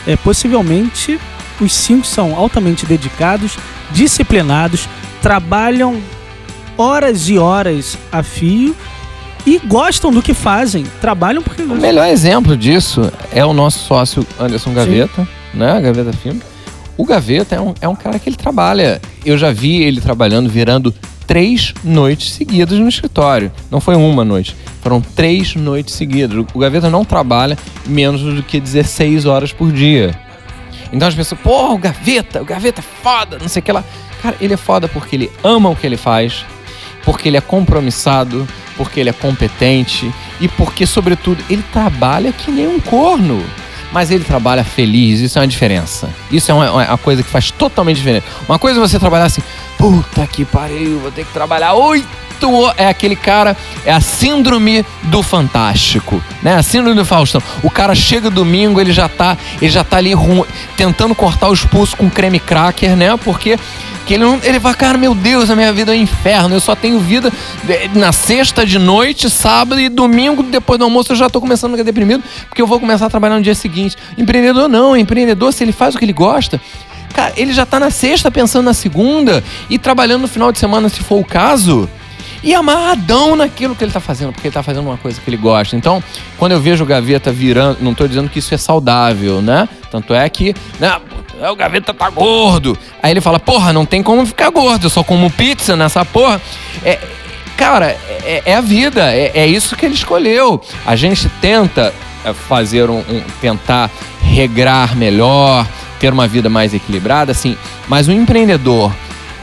é, 0.07 0.17
possivelmente 0.17 1.21
os 1.61 1.75
cinco 1.75 2.07
são 2.07 2.37
altamente 2.37 2.87
dedicados, 2.87 3.59
disciplinados, 3.91 4.89
trabalham 5.21 6.01
horas 6.77 7.29
e 7.29 7.37
horas 7.37 7.99
a 8.13 8.23
fio 8.23 8.75
e 9.49 9.59
gostam 9.67 10.13
do 10.13 10.21
que 10.21 10.35
fazem. 10.35 10.85
Trabalham 11.01 11.43
porque 11.43 11.63
O 11.63 11.75
melhor 11.75 12.07
exemplo 12.07 12.55
disso 12.55 13.11
é 13.33 13.43
o 13.43 13.55
nosso 13.55 13.79
sócio 13.79 14.27
Anderson 14.39 14.75
Gaveta, 14.75 15.27
né? 15.55 15.81
Gaveta 15.81 16.13
Filme. 16.13 16.43
O 16.99 17.05
Gaveta 17.07 17.55
é 17.55 17.61
um, 17.61 17.75
é 17.81 17.89
um 17.89 17.97
cara 17.97 18.19
que 18.19 18.29
ele 18.29 18.37
trabalha. 18.37 19.01
Eu 19.25 19.39
já 19.39 19.51
vi 19.51 19.83
ele 19.83 20.03
trabalhando, 20.03 20.51
virando 20.51 20.95
três 21.27 21.73
noites 21.83 22.33
seguidas 22.33 22.79
no 22.79 22.89
escritório. 22.89 23.51
Não 23.71 23.81
foi 23.81 23.95
uma 23.95 24.23
noite, 24.23 24.55
foram 24.83 25.01
três 25.01 25.55
noites 25.55 25.95
seguidas. 25.95 26.45
O 26.53 26.59
Gaveta 26.59 26.91
não 26.91 27.03
trabalha 27.03 27.57
menos 27.87 28.21
do 28.21 28.43
que 28.43 28.61
16 28.61 29.25
horas 29.25 29.51
por 29.51 29.73
dia. 29.73 30.15
Então 30.93 31.09
as 31.09 31.15
pessoas, 31.15 31.41
porra, 31.41 31.73
o 31.73 31.79
Gaveta, 31.79 32.43
o 32.43 32.45
Gaveta 32.45 32.83
é 32.83 33.03
foda, 33.03 33.39
não 33.41 33.49
sei 33.49 33.61
o 33.61 33.63
que 33.63 33.73
lá. 33.73 33.83
Cara, 34.23 34.37
ele 34.43 34.53
é 34.53 34.59
foda 34.59 34.89
porque 34.89 35.17
ele 35.17 35.31
ama 35.43 35.71
o 35.71 35.77
que 35.77 35.87
ele 35.87 35.97
faz, 35.97 36.45
porque 37.05 37.29
ele 37.29 37.37
é 37.37 37.41
compromissado, 37.41 38.47
porque 38.77 39.01
ele 39.01 39.11
é 39.11 39.13
competente 39.13 40.13
e 40.41 40.49
porque, 40.49 40.87
sobretudo, 40.87 41.43
ele 41.49 41.65
trabalha 41.73 42.33
que 42.33 42.51
nem 42.51 42.67
um 42.67 42.81
corno. 42.81 43.43
Mas 43.91 44.11
ele 44.11 44.23
trabalha 44.23 44.63
feliz, 44.63 45.21
isso 45.21 45.39
é 45.39 45.41
uma 45.41 45.49
diferença. 45.49 46.11
Isso 46.31 46.51
é 46.51 46.55
uma, 46.55 46.71
uma 46.71 46.99
coisa 46.99 47.23
que 47.23 47.31
faz 47.31 47.51
totalmente 47.51 47.97
diferente. 47.97 48.27
Uma 48.47 48.59
coisa 48.59 48.79
é 48.79 48.87
você 48.87 48.99
trabalhar 48.99 49.25
assim, 49.25 49.43
puta 49.79 50.27
que 50.27 50.45
pariu, 50.45 50.99
vou 51.01 51.11
ter 51.11 51.25
que 51.25 51.33
trabalhar 51.33 51.73
oito 51.73 52.28
É 52.77 52.89
aquele 52.89 53.17
cara, 53.17 53.57
é 53.85 53.93
a 53.93 54.01
síndrome 54.01 54.85
do 55.05 55.23
fantástico, 55.23 56.23
né? 56.43 56.57
A 56.57 56.63
síndrome 56.63 56.97
do 56.97 57.05
Faustão. 57.05 57.43
O 57.63 57.71
cara 57.71 57.95
chega 57.95 58.31
domingo, 58.31 58.81
ele 58.81 58.93
já 58.93 59.09
tá, 59.09 59.37
ele 59.61 59.71
já 59.71 59.83
tá 59.83 59.97
ali 59.97 60.15
rum, 60.15 60.45
tentando 60.77 61.15
cortar 61.15 61.49
os 61.49 61.65
pulsos 61.65 61.95
com 61.95 62.09
creme 62.11 62.39
cracker, 62.39 62.97
né? 62.97 63.17
Porque 63.17 63.59
que 64.09 64.15
ele 64.15 64.25
não, 64.25 64.41
ele 64.43 64.59
fala, 64.59 64.75
cara, 64.75 64.97
meu 64.97 65.15
Deus, 65.15 65.51
a 65.51 65.55
minha 65.55 65.71
vida 65.71 65.95
é 65.95 65.99
um 65.99 66.01
inferno. 66.01 66.57
Eu 66.57 66.61
só 66.61 66.75
tenho 66.75 66.99
vida 66.99 67.31
eh, 67.69 67.91
na 67.95 68.11
sexta 68.11 68.65
de 68.65 68.79
noite, 68.79 69.29
sábado 69.29 69.79
e 69.79 69.91
domingo, 69.91 70.43
depois 70.43 70.79
do 70.79 70.85
almoço, 70.85 71.13
eu 71.13 71.17
já 71.17 71.29
tô 71.29 71.43
começando 71.43 71.73
a 71.73 71.77
ficar 71.77 71.85
deprimido, 71.85 72.25
porque 72.49 72.63
eu 72.63 72.67
vou 72.67 72.81
começar 72.81 73.05
a 73.05 73.11
trabalhar 73.11 73.37
no 73.37 73.43
dia 73.43 73.55
seguinte. 73.55 73.99
Empreendedor 74.17 74.67
não, 74.67 74.97
empreendedor, 74.97 75.53
se 75.53 75.63
ele 75.63 75.73
faz 75.73 75.95
o 75.95 75.99
que 75.99 76.07
ele 76.07 76.15
gosta, 76.15 76.59
cara, 77.13 77.35
ele 77.37 77.53
já 77.53 77.67
tá 77.67 77.79
na 77.79 77.91
sexta 77.91 78.31
pensando 78.31 78.65
na 78.65 78.73
segunda 78.73 79.45
e 79.69 79.79
trabalhando 79.79 80.23
no 80.23 80.29
final 80.29 80.51
de 80.51 80.59
semana, 80.59 80.89
se 80.89 81.01
for 81.01 81.21
o 81.21 81.25
caso. 81.25 81.87
E 82.43 82.55
amarradão 82.55 83.35
naquilo 83.35 83.75
que 83.75 83.83
ele 83.83 83.93
tá 83.93 84.01
fazendo, 84.01 84.33
porque 84.33 84.47
ele 84.47 84.55
tá 84.55 84.63
fazendo 84.63 84.87
uma 84.87 84.97
coisa 84.97 85.21
que 85.21 85.29
ele 85.29 85.37
gosta. 85.37 85.77
Então, 85.77 86.03
quando 86.39 86.53
eu 86.53 86.61
vejo 86.61 86.85
o 86.85 86.87
Gaveta 86.87 87.33
virando, 87.33 87.79
não 87.81 87.95
tô 87.95 88.07
dizendo 88.07 88.29
que 88.29 88.39
isso 88.39 88.55
é 88.55 88.57
saudável, 88.57 89.43
né? 89.43 89.69
Tanto 89.91 90.15
é 90.15 90.29
que, 90.29 90.55
né, 90.79 90.97
o 91.51 91.57
Gaveta 91.57 91.93
tá 91.93 92.09
gordo. 92.11 92.79
Aí 93.03 93.11
ele 93.11 93.21
fala, 93.21 93.39
porra, 93.39 93.73
não 93.73 93.85
tem 93.85 94.03
como 94.03 94.25
ficar 94.25 94.51
gordo, 94.51 94.87
eu 94.87 94.91
só 94.91 95.03
como 95.03 95.31
pizza 95.31 95.77
nessa 95.77 96.05
porra. 96.05 96.41
É, 96.85 96.99
cara, 97.57 97.97
é, 98.25 98.43
é 98.47 98.55
a 98.55 98.61
vida, 98.61 99.13
é, 99.13 99.33
é, 99.35 99.47
isso 99.47 99.77
que 99.77 99.85
ele 99.85 99.95
escolheu. 99.95 100.61
A 100.87 100.95
gente 100.95 101.29
tenta 101.41 101.93
é, 102.25 102.33
fazer 102.33 102.89
um, 102.89 102.99
um, 102.99 103.23
tentar 103.41 103.91
regrar 104.23 104.97
melhor, 104.97 105.67
ter 105.99 106.13
uma 106.13 106.29
vida 106.29 106.49
mais 106.49 106.73
equilibrada, 106.73 107.33
assim, 107.33 107.57
mas 107.89 108.07
o 108.07 108.13
empreendedor 108.13 108.93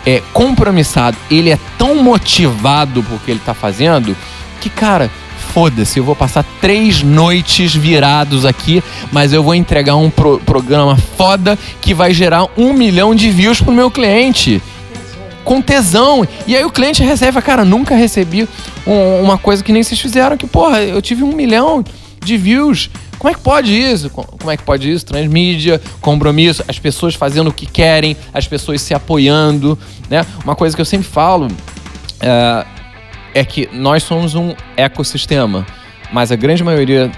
é 0.06 0.22
compromissado, 0.34 1.18
ele 1.32 1.50
é 1.50 1.60
tão 1.78 1.96
motivado 1.96 3.02
por 3.04 3.20
que 3.22 3.32
ele 3.32 3.42
tá 3.44 3.54
fazendo 3.54 4.16
que, 4.62 4.70
cara, 4.70 5.10
foda-se, 5.54 6.00
eu 6.00 6.04
vou 6.04 6.16
passar 6.16 6.44
três 6.60 7.02
noites 7.02 7.74
virados 7.74 8.46
aqui, 8.46 8.84
mas 9.12 9.32
eu 9.32 9.44
vou 9.44 9.56
entregar 9.56 9.96
um 9.96 10.10
pro 10.10 10.40
programa 10.40 10.98
foda 11.18 11.58
que 11.80 11.94
vai 11.94 12.14
gerar 12.14 12.48
um 12.58 12.74
milhão 12.74 13.16
de 13.16 13.30
views 13.30 13.62
pro 13.62 13.72
meu 13.72 13.90
cliente. 13.90 14.62
Com 15.44 15.62
tesão. 15.62 16.28
E 16.48 16.56
aí 16.56 16.66
o 16.66 16.72
cliente 16.72 17.04
recebe, 17.04 17.40
cara, 17.42 17.64
nunca 17.64 17.96
recebi 17.96 18.50
um, 18.86 19.22
uma 19.22 19.38
coisa 19.38 19.64
que 19.64 19.72
nem 19.72 19.84
vocês 19.84 20.00
fizeram, 20.00 20.36
que, 20.36 20.48
porra, 20.48 20.82
eu 20.82 21.02
tive 21.02 21.24
um 21.24 21.34
milhão 21.34 21.84
de 22.24 22.36
views. 22.36 22.90
Como 23.26 23.34
é 23.34 23.38
que 23.40 23.42
pode 23.42 23.76
isso? 23.76 24.08
Como 24.12 24.52
é 24.52 24.56
que 24.56 24.62
pode 24.62 24.92
isso? 24.92 25.04
Transmídia, 25.04 25.82
compromisso, 26.00 26.64
as 26.68 26.78
pessoas 26.78 27.16
fazendo 27.16 27.48
o 27.48 27.52
que 27.52 27.66
querem, 27.66 28.16
as 28.32 28.48
pessoas 28.48 28.84
se 28.84 28.94
apoiando, 28.94 29.76
né? 30.08 30.24
Uma 30.44 30.56
coisa 30.56 30.76
que 30.76 30.82
eu 30.82 30.86
sempre 30.86 31.08
falo 31.08 31.48
é, 32.22 32.66
é 33.34 33.44
que 33.44 33.68
nós 33.74 34.04
somos 34.04 34.36
um 34.36 34.54
ecossistema, 34.78 35.66
mas 36.14 36.32
a 36.32 36.36
grande 36.36 36.64
maioria 36.64 37.12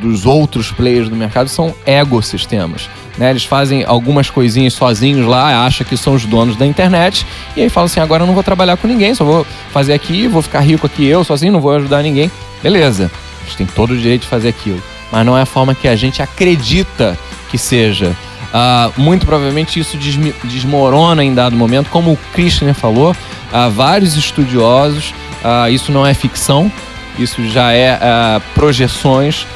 dos 0.00 0.26
outros 0.26 0.72
players 0.72 1.08
do 1.08 1.14
mercado 1.14 1.48
são 1.48 1.72
ecossistemas. 1.86 2.90
Né? 3.16 3.30
Eles 3.30 3.44
fazem 3.44 3.84
algumas 3.86 4.28
coisinhas 4.28 4.72
sozinhos 4.72 5.28
lá, 5.28 5.64
acham 5.64 5.86
que 5.86 5.96
são 5.96 6.14
os 6.14 6.24
donos 6.24 6.56
da 6.56 6.66
internet, 6.66 7.24
e 7.56 7.60
aí 7.62 7.68
falam 7.68 7.86
assim: 7.86 8.00
agora 8.00 8.24
eu 8.24 8.26
não 8.26 8.34
vou 8.34 8.42
trabalhar 8.42 8.76
com 8.78 8.88
ninguém, 8.88 9.14
só 9.14 9.24
vou 9.24 9.46
fazer 9.70 9.92
aqui, 9.92 10.26
vou 10.26 10.42
ficar 10.42 10.58
rico 10.58 10.86
aqui 10.86 11.06
eu 11.06 11.22
sozinho, 11.22 11.52
não 11.52 11.60
vou 11.60 11.70
ajudar 11.70 12.02
ninguém. 12.02 12.28
Beleza, 12.64 13.08
a 13.40 13.44
gente 13.44 13.58
tem 13.58 13.66
todo 13.68 13.92
o 13.92 13.96
direito 13.96 14.22
de 14.22 14.28
fazer 14.28 14.48
aquilo 14.48 14.82
mas 15.12 15.24
não 15.24 15.36
é 15.36 15.42
a 15.42 15.46
forma 15.46 15.74
que 15.74 15.86
a 15.86 15.94
gente 15.94 16.22
acredita 16.22 17.16
que 17.50 17.58
seja. 17.58 18.16
Uh, 18.52 19.00
muito 19.00 19.24
provavelmente 19.24 19.78
isso 19.78 19.96
desmorona 20.44 21.22
em 21.22 21.34
dado 21.34 21.54
momento, 21.54 21.88
como 21.90 22.12
o 22.12 22.16
Christian 22.34 22.74
falou, 22.74 23.12
uh, 23.12 23.70
vários 23.70 24.16
estudiosos, 24.16 25.14
uh, 25.44 25.70
isso 25.70 25.92
não 25.92 26.06
é 26.06 26.12
ficção, 26.12 26.72
isso 27.18 27.46
já 27.48 27.72
é 27.72 28.40
projeções 28.54 29.46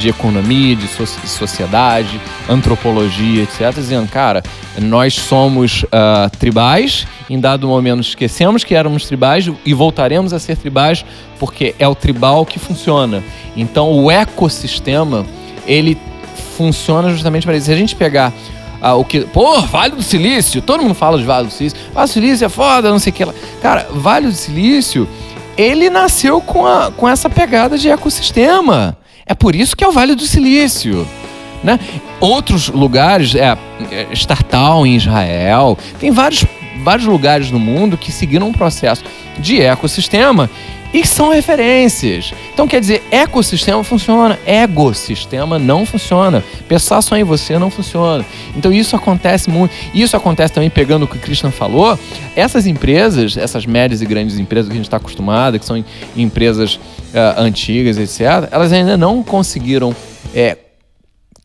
de 0.00 0.08
economia, 0.08 0.74
de 0.74 0.88
so 0.88 1.06
sociedade, 1.06 2.20
antropologia, 2.48 3.42
etc., 3.42 3.72
dizendo, 3.74 4.08
cara, 4.08 4.42
nós 4.78 5.14
somos 5.14 5.82
uh, 5.84 6.30
tribais, 6.38 7.06
em 7.30 7.38
dado 7.38 7.68
momento 7.68 8.00
esquecemos 8.00 8.64
que 8.64 8.74
éramos 8.74 9.06
tribais 9.06 9.48
e 9.64 9.72
voltaremos 9.72 10.32
a 10.32 10.40
ser 10.40 10.56
tribais 10.56 11.04
porque 11.38 11.76
é 11.78 11.86
o 11.86 11.94
tribal 11.94 12.44
que 12.44 12.58
funciona. 12.58 13.22
Então 13.56 13.92
o 13.92 14.10
ecossistema, 14.10 15.24
ele 15.64 15.96
funciona 16.56 17.08
justamente 17.10 17.46
para 17.46 17.56
isso. 17.56 17.66
Se 17.66 17.72
a 17.72 17.76
gente 17.76 17.94
pegar 17.94 18.32
uh, 18.82 18.98
o 18.98 19.04
que. 19.04 19.20
Pô, 19.20 19.60
Vale 19.62 19.94
do 19.94 20.02
Silício, 20.02 20.60
todo 20.60 20.82
mundo 20.82 20.94
fala 20.94 21.18
de 21.18 21.24
Vale 21.24 21.46
do 21.46 21.52
Silício. 21.52 21.78
Vale 21.94 22.08
do 22.08 22.12
Silício 22.12 22.44
é 22.44 22.48
foda, 22.48 22.90
não 22.90 22.98
sei 22.98 23.12
o 23.12 23.14
que 23.14 23.24
lá. 23.24 23.34
Cara, 23.62 23.86
Vale 23.92 24.26
do 24.26 24.34
Silício, 24.34 25.08
ele 25.56 25.88
nasceu 25.88 26.40
com, 26.40 26.66
a, 26.66 26.90
com 26.90 27.08
essa 27.08 27.30
pegada 27.30 27.78
de 27.78 27.88
ecossistema. 27.88 28.96
É 29.24 29.34
por 29.34 29.54
isso 29.54 29.76
que 29.76 29.84
é 29.84 29.88
o 29.88 29.92
Vale 29.92 30.16
do 30.16 30.26
Silício. 30.26 31.06
Né? 31.62 31.78
Outros 32.18 32.68
lugares, 32.68 33.34
é, 33.34 33.56
é 33.92 34.08
Startal 34.12 34.84
em 34.84 34.96
Israel, 34.96 35.78
tem 36.00 36.10
vários, 36.10 36.44
vários 36.82 37.06
lugares 37.06 37.50
no 37.50 37.58
mundo 37.58 37.96
que 37.96 38.10
seguiram 38.10 38.48
um 38.48 38.52
processo 38.52 39.04
de 39.38 39.60
ecossistema 39.60 40.50
e 40.92 41.06
são 41.06 41.30
referências. 41.30 42.32
Então 42.52 42.66
quer 42.66 42.80
dizer, 42.80 43.02
ecossistema 43.10 43.82
funciona, 43.84 44.38
egossistema 44.44 45.58
não 45.58 45.86
funciona. 45.86 46.42
Pensar 46.68 47.00
só 47.02 47.16
em 47.16 47.24
você 47.24 47.58
não 47.58 47.70
funciona. 47.70 48.24
Então 48.56 48.72
isso 48.72 48.96
acontece 48.96 49.48
muito. 49.48 49.72
Isso 49.94 50.16
acontece 50.16 50.52
também 50.52 50.70
pegando 50.70 51.04
o 51.04 51.08
que 51.08 51.16
o 51.16 51.20
Christian 51.20 51.50
falou. 51.50 51.98
Essas 52.34 52.66
empresas, 52.66 53.36
essas 53.36 53.66
médias 53.66 54.02
e 54.02 54.06
grandes 54.06 54.38
empresas 54.38 54.68
que 54.68 54.72
a 54.72 54.76
gente 54.76 54.86
está 54.86 54.96
acostumado, 54.96 55.58
que 55.58 55.64
são 55.64 55.82
empresas 56.16 56.74
uh, 56.74 57.38
antigas, 57.38 57.96
etc., 57.96 58.48
elas 58.50 58.72
ainda 58.72 58.96
não 58.96 59.22
conseguiram 59.22 59.94
é, 60.34 60.56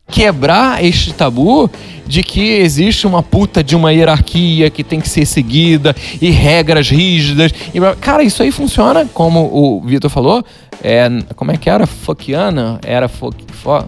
quebrar 0.08 0.84
este 0.84 1.12
tabu 1.12 1.70
de 2.06 2.22
que 2.22 2.58
existe 2.58 3.06
uma 3.06 3.22
puta 3.22 3.62
de 3.62 3.74
uma 3.74 3.92
hierarquia 3.92 4.70
que 4.70 4.84
tem 4.84 5.00
que 5.00 5.08
ser 5.08 5.26
seguida 5.26 5.94
e 6.20 6.30
regras 6.30 6.88
rígidas. 6.88 7.52
E, 7.74 7.80
cara, 8.00 8.22
isso 8.22 8.42
aí 8.42 8.52
funciona, 8.52 9.04
como 9.12 9.40
o 9.52 9.82
Vitor 9.84 10.08
falou, 10.08 10.44
é, 10.82 11.08
como 11.34 11.50
é 11.50 11.56
que 11.56 11.68
era? 11.68 11.86
Foquiana? 11.86 12.78
Era 12.84 13.08
fo, 13.08 13.34
fo, 13.52 13.84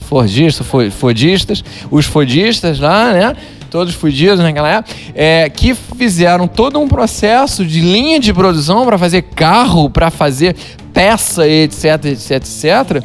fordista, 0.00 0.64
fo, 0.64 0.90
fodistas, 0.90 1.62
os 1.90 2.04
fodistas 2.06 2.80
lá, 2.80 3.12
né? 3.12 3.36
Todos 3.70 3.94
fudidos 3.94 4.38
naquela 4.40 4.68
época, 4.68 4.94
é, 5.14 5.48
que 5.48 5.74
fizeram 5.74 6.46
todo 6.46 6.78
um 6.78 6.86
processo 6.86 7.64
de 7.64 7.80
linha 7.80 8.20
de 8.20 8.30
produção 8.30 8.84
para 8.84 8.98
fazer 8.98 9.22
carro, 9.22 9.88
para 9.88 10.10
fazer 10.10 10.54
peça, 10.92 11.48
etc, 11.48 12.04
etc, 12.04 12.30
etc. 12.32 13.04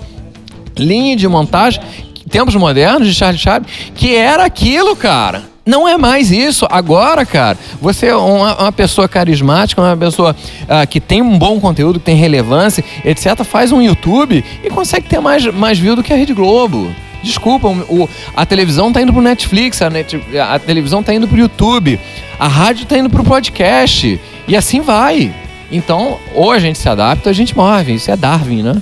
Linha 0.78 1.16
de 1.16 1.26
montagem 1.26 1.82
tempos 2.30 2.55
modernos 2.55 3.07
de 3.07 3.13
Charlie 3.13 3.39
Chaplin, 3.39 3.71
que 3.95 4.15
era 4.15 4.45
aquilo, 4.45 4.95
cara. 4.95 5.43
Não 5.65 5.86
é 5.86 5.97
mais 5.97 6.32
isso. 6.32 6.65
Agora, 6.69 7.25
cara, 7.25 7.57
você 7.82 8.07
é 8.07 8.15
uma, 8.15 8.55
uma 8.57 8.71
pessoa 8.71 9.07
carismática, 9.07 9.82
uma 9.82 9.97
pessoa 9.97 10.34
uh, 10.34 10.88
que 10.88 11.01
tem 11.01 11.21
um 11.21 11.38
bom 11.38 11.59
conteúdo, 11.59 11.99
que 11.99 12.05
tem 12.05 12.15
relevância, 12.15 12.84
etc., 13.03 13.43
faz 13.43 13.73
um 13.73 13.82
YouTube 13.82 14.43
e 14.63 14.69
consegue 14.69 15.07
ter 15.07 15.19
mais, 15.19 15.45
mais 15.47 15.78
view 15.78 15.95
do 15.95 16.01
que 16.01 16.13
a 16.13 16.15
Rede 16.15 16.34
Globo. 16.34 16.89
Desculpa, 17.21 17.67
o, 17.67 18.07
a 18.34 18.45
televisão 18.45 18.93
tá 18.93 19.01
indo 19.01 19.11
pro 19.11 19.21
Netflix, 19.21 19.82
a, 19.82 19.89
net, 19.89 20.17
a 20.39 20.57
televisão 20.57 21.03
tá 21.03 21.13
indo 21.13 21.28
pro 21.28 21.38
YouTube, 21.38 21.99
a 22.39 22.47
rádio 22.47 22.86
tá 22.86 22.97
indo 22.97 23.09
pro 23.09 23.23
podcast. 23.23 24.19
E 24.47 24.55
assim 24.55 24.80
vai. 24.80 25.34
Então, 25.69 26.17
ou 26.34 26.51
a 26.51 26.59
gente 26.59 26.80
se 26.80 26.88
adapta 26.88 27.28
ou 27.28 27.32
a 27.32 27.34
gente 27.34 27.53
morre. 27.53 27.95
Isso 27.95 28.09
é 28.09 28.15
Darwin, 28.15 28.63
né? 28.63 28.82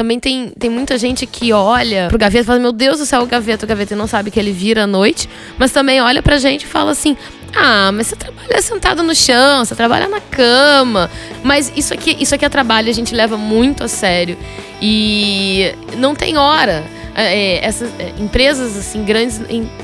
Também 0.00 0.18
tem, 0.18 0.48
tem 0.58 0.70
muita 0.70 0.96
gente 0.96 1.26
que 1.26 1.52
olha 1.52 2.06
pro 2.08 2.16
gaveta 2.16 2.42
e 2.42 2.46
fala: 2.46 2.58
Meu 2.58 2.72
Deus 2.72 3.00
do 3.00 3.04
céu, 3.04 3.20
o 3.20 3.26
gaveta, 3.26 3.66
o 3.66 3.68
gaveta, 3.68 3.92
e 3.92 3.96
não 3.98 4.06
sabe 4.06 4.30
que 4.30 4.40
ele 4.40 4.50
vira 4.50 4.84
à 4.84 4.86
noite. 4.86 5.28
Mas 5.58 5.72
também 5.72 6.00
olha 6.00 6.22
pra 6.22 6.38
gente 6.38 6.62
e 6.62 6.66
fala 6.66 6.92
assim: 6.92 7.14
Ah, 7.54 7.92
mas 7.92 8.06
você 8.06 8.16
trabalha 8.16 8.62
sentado 8.62 9.02
no 9.02 9.14
chão, 9.14 9.62
você 9.62 9.74
trabalha 9.74 10.08
na 10.08 10.18
cama. 10.18 11.10
Mas 11.44 11.70
isso 11.76 11.92
aqui, 11.92 12.16
isso 12.18 12.34
aqui 12.34 12.46
é 12.46 12.48
trabalho, 12.48 12.88
a 12.88 12.94
gente 12.94 13.14
leva 13.14 13.36
muito 13.36 13.84
a 13.84 13.88
sério. 13.88 14.38
E 14.80 15.74
não 15.98 16.14
tem 16.14 16.38
hora. 16.38 16.82
É, 17.14 17.58
é 17.58 17.62
essas 17.66 17.90
é, 17.98 18.14
empresas 18.18 18.78
assim 18.78 19.04
grandes 19.04 19.38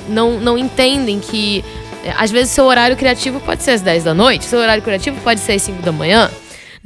não, 0.08 0.40
não 0.40 0.56
entendem 0.56 1.20
que 1.20 1.62
é, 2.02 2.14
às 2.16 2.30
vezes 2.30 2.54
seu 2.54 2.64
horário 2.64 2.96
criativo 2.96 3.38
pode 3.40 3.62
ser 3.62 3.72
às 3.72 3.82
10 3.82 4.04
da 4.04 4.14
noite, 4.14 4.46
seu 4.46 4.60
horário 4.60 4.82
criativo 4.82 5.20
pode 5.22 5.40
ser 5.40 5.52
às 5.52 5.60
5 5.62 5.82
da 5.82 5.92
manhã 5.92 6.30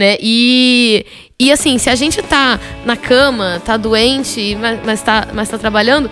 né? 0.00 0.16
E, 0.18 1.04
e 1.40 1.50
assim, 1.50 1.78
se 1.78 1.88
a 1.88 1.94
gente 1.94 2.20
tá 2.20 2.60
na 2.84 2.98
cama, 2.98 3.62
tá 3.64 3.78
doente, 3.78 4.54
mas, 4.60 4.78
mas, 4.84 5.02
tá, 5.02 5.28
mas 5.32 5.48
tá 5.48 5.56
trabalhando, 5.56 6.10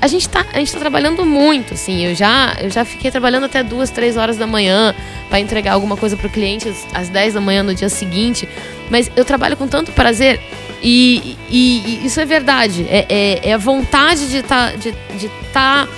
a 0.00 0.06
gente 0.06 0.28
tá, 0.28 0.46
a 0.52 0.58
gente 0.60 0.72
tá 0.72 0.78
trabalhando 0.78 1.26
muito, 1.26 1.74
assim. 1.74 2.06
Eu 2.06 2.14
já, 2.14 2.56
eu 2.60 2.70
já 2.70 2.84
fiquei 2.84 3.10
trabalhando 3.10 3.46
até 3.46 3.64
duas, 3.64 3.90
três 3.90 4.16
horas 4.16 4.36
da 4.36 4.46
manhã 4.46 4.94
para 5.28 5.40
entregar 5.40 5.72
alguma 5.72 5.96
coisa 5.96 6.16
pro 6.16 6.30
cliente 6.30 6.68
às, 6.68 6.86
às 6.94 7.08
10 7.08 7.34
da 7.34 7.40
manhã 7.40 7.64
no 7.64 7.74
dia 7.74 7.88
seguinte. 7.88 8.48
Mas 8.88 9.10
eu 9.16 9.24
trabalho 9.24 9.56
com 9.56 9.66
tanto 9.66 9.90
prazer 9.90 10.40
e, 10.80 11.36
e, 11.50 11.82
e 11.84 12.06
isso 12.06 12.20
é 12.20 12.24
verdade. 12.24 12.86
É, 12.88 13.06
é, 13.08 13.50
é 13.50 13.52
a 13.52 13.58
vontade 13.58 14.28
de. 14.28 14.40
Tá, 14.40 14.70
de, 14.70 14.94
de 15.18 15.28
tá 15.52 15.88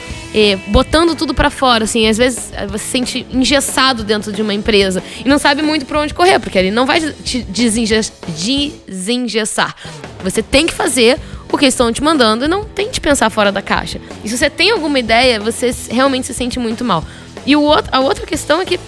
botando 0.68 1.14
tudo 1.14 1.34
para 1.34 1.50
fora, 1.50 1.84
assim, 1.84 2.08
às 2.08 2.16
vezes 2.16 2.50
eh, 2.54 2.66
você 2.66 2.84
se 2.84 2.90
sente 2.90 3.26
engessado 3.30 4.02
dentro 4.02 4.32
de 4.32 4.40
uma 4.40 4.54
empresa 4.54 5.02
e 5.24 5.28
não 5.28 5.38
sabe 5.38 5.62
muito 5.62 5.84
para 5.84 6.00
onde 6.00 6.14
correr, 6.14 6.38
porque 6.38 6.58
ele 6.58 6.70
não 6.70 6.86
vai 6.86 7.00
te 7.00 7.42
desengessar. 7.42 9.76
Você 10.22 10.42
tem 10.42 10.66
que 10.66 10.72
fazer 10.72 11.18
o 11.50 11.58
que 11.58 11.66
estão 11.66 11.92
te 11.92 12.02
mandando 12.02 12.46
e 12.46 12.48
não 12.48 12.64
tente 12.64 13.00
pensar 13.00 13.28
fora 13.28 13.52
da 13.52 13.60
caixa. 13.60 14.00
E 14.24 14.28
se 14.28 14.38
você 14.38 14.48
tem 14.48 14.70
alguma 14.70 14.98
ideia, 14.98 15.38
você 15.38 15.74
realmente 15.90 16.26
se 16.26 16.34
sente 16.34 16.58
muito 16.58 16.82
mal. 16.82 17.04
E 17.44 17.54
o 17.54 17.62
outro, 17.62 17.90
a 17.92 18.00
outra 18.00 18.26
questão 18.26 18.62
é 18.62 18.64
que 18.64 18.80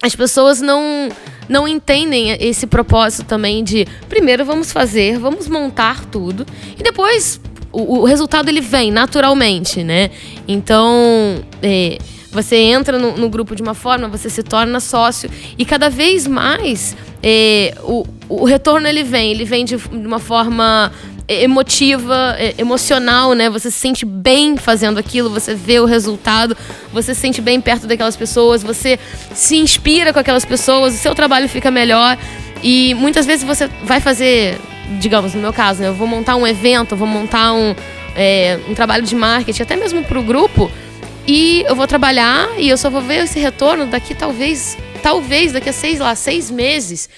as 0.00 0.14
pessoas 0.14 0.60
não 0.60 1.08
não 1.46 1.68
entendem 1.68 2.30
esse 2.40 2.66
propósito 2.66 3.26
também 3.26 3.62
de 3.62 3.86
primeiro 4.08 4.46
vamos 4.46 4.72
fazer, 4.72 5.18
vamos 5.18 5.46
montar 5.46 6.02
tudo 6.06 6.46
e 6.78 6.82
depois 6.82 7.38
o, 7.74 8.00
o 8.00 8.04
resultado 8.04 8.48
ele 8.48 8.60
vem 8.60 8.90
naturalmente, 8.90 9.82
né? 9.82 10.10
Então, 10.46 11.44
é, 11.62 11.98
você 12.30 12.56
entra 12.56 12.98
no, 12.98 13.16
no, 13.16 13.28
grupo 13.28 13.54
de 13.54 13.62
uma 13.62 13.74
forma, 13.74 14.08
você 14.08 14.30
se 14.30 14.42
torna 14.42 14.80
sócio 14.80 15.30
e 15.58 15.64
cada 15.64 15.90
vez 15.90 16.26
mais 16.26 16.96
é, 17.22 17.74
o, 17.82 18.04
o 18.28 18.44
retorno 18.44 18.86
ele 18.86 19.02
vem, 19.02 19.30
ele 19.30 19.44
vem 19.44 19.64
de 19.64 19.76
uma 19.92 20.18
forma 20.18 20.92
emotiva, 21.26 22.36
é, 22.38 22.54
emocional, 22.58 23.32
né? 23.32 23.48
Você 23.48 23.70
se 23.70 23.78
sente 23.78 24.04
bem 24.04 24.56
fazendo 24.56 24.98
aquilo, 24.98 25.30
você 25.30 25.54
vê 25.54 25.80
o 25.80 25.86
resultado, 25.86 26.56
você 26.92 27.14
se 27.14 27.20
sente 27.20 27.40
bem 27.40 27.60
perto 27.60 27.86
daquelas 27.86 28.16
pessoas, 28.16 28.62
você 28.62 28.98
se 29.32 29.56
inspira 29.56 30.12
com 30.12 30.18
aquelas 30.18 30.44
pessoas, 30.44 30.94
o 30.94 30.98
seu 30.98 31.14
trabalho 31.14 31.48
fica 31.48 31.70
melhor 31.70 32.18
e 32.64 32.94
muitas 32.94 33.26
vezes 33.26 33.44
você 33.44 33.68
vai 33.84 34.00
fazer 34.00 34.58
digamos, 34.98 35.34
no 35.34 35.40
meu 35.40 35.52
caso, 35.52 35.80
né, 35.80 35.88
eu 35.88 35.94
vou 35.94 36.06
montar 36.06 36.36
um 36.36 36.46
evento, 36.46 36.96
vou 36.96 37.06
montar 37.06 37.52
um, 37.52 37.74
é, 38.14 38.58
um 38.68 38.74
trabalho 38.74 39.02
de 39.02 39.14
marketing, 39.14 39.62
até 39.62 39.76
mesmo 39.76 40.04
para 40.04 40.18
o 40.18 40.22
grupo, 40.22 40.70
e 41.26 41.64
eu 41.66 41.74
vou 41.74 41.86
trabalhar 41.86 42.48
e 42.58 42.68
eu 42.68 42.76
só 42.76 42.90
vou 42.90 43.00
ver 43.00 43.24
esse 43.24 43.38
retorno 43.38 43.86
daqui 43.86 44.14
talvez, 44.14 44.76
talvez 45.02 45.52
daqui 45.52 45.70
a 45.70 45.72
seis 45.72 45.98
lá, 45.98 46.14
seis 46.14 46.50
meses. 46.50 47.08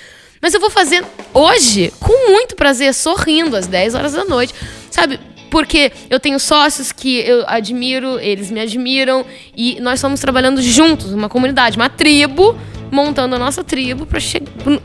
Mas 0.41 0.55
eu 0.55 0.61
vou 0.61 0.71
fazer 0.71 1.05
hoje 1.35 1.93
com 1.99 2.31
muito 2.31 2.55
prazer, 2.55 2.95
sorrindo 2.95 3.57
às 3.57 3.67
10 3.67 3.95
horas 3.95 4.13
da 4.13 4.25
noite, 4.25 4.55
sabe? 4.91 5.19
Porque 5.51 5.91
eu 6.09 6.21
tenho 6.21 6.39
sócios 6.39 6.93
que 6.93 7.19
eu 7.21 7.45
admiro, 7.49 8.21
eles 8.21 8.51
me 8.51 8.61
admiram 8.61 9.25
e 9.57 9.81
nós 9.81 9.95
estamos 9.95 10.21
trabalhando 10.21 10.61
juntos, 10.63 11.13
uma 11.13 11.29
comunidade, 11.29 11.77
uma 11.77 11.89
tribo 11.89 12.57
montando 12.91 13.35
a 13.35 13.39
nossa 13.39 13.65
tribo 13.65 14.07
para 14.07 14.21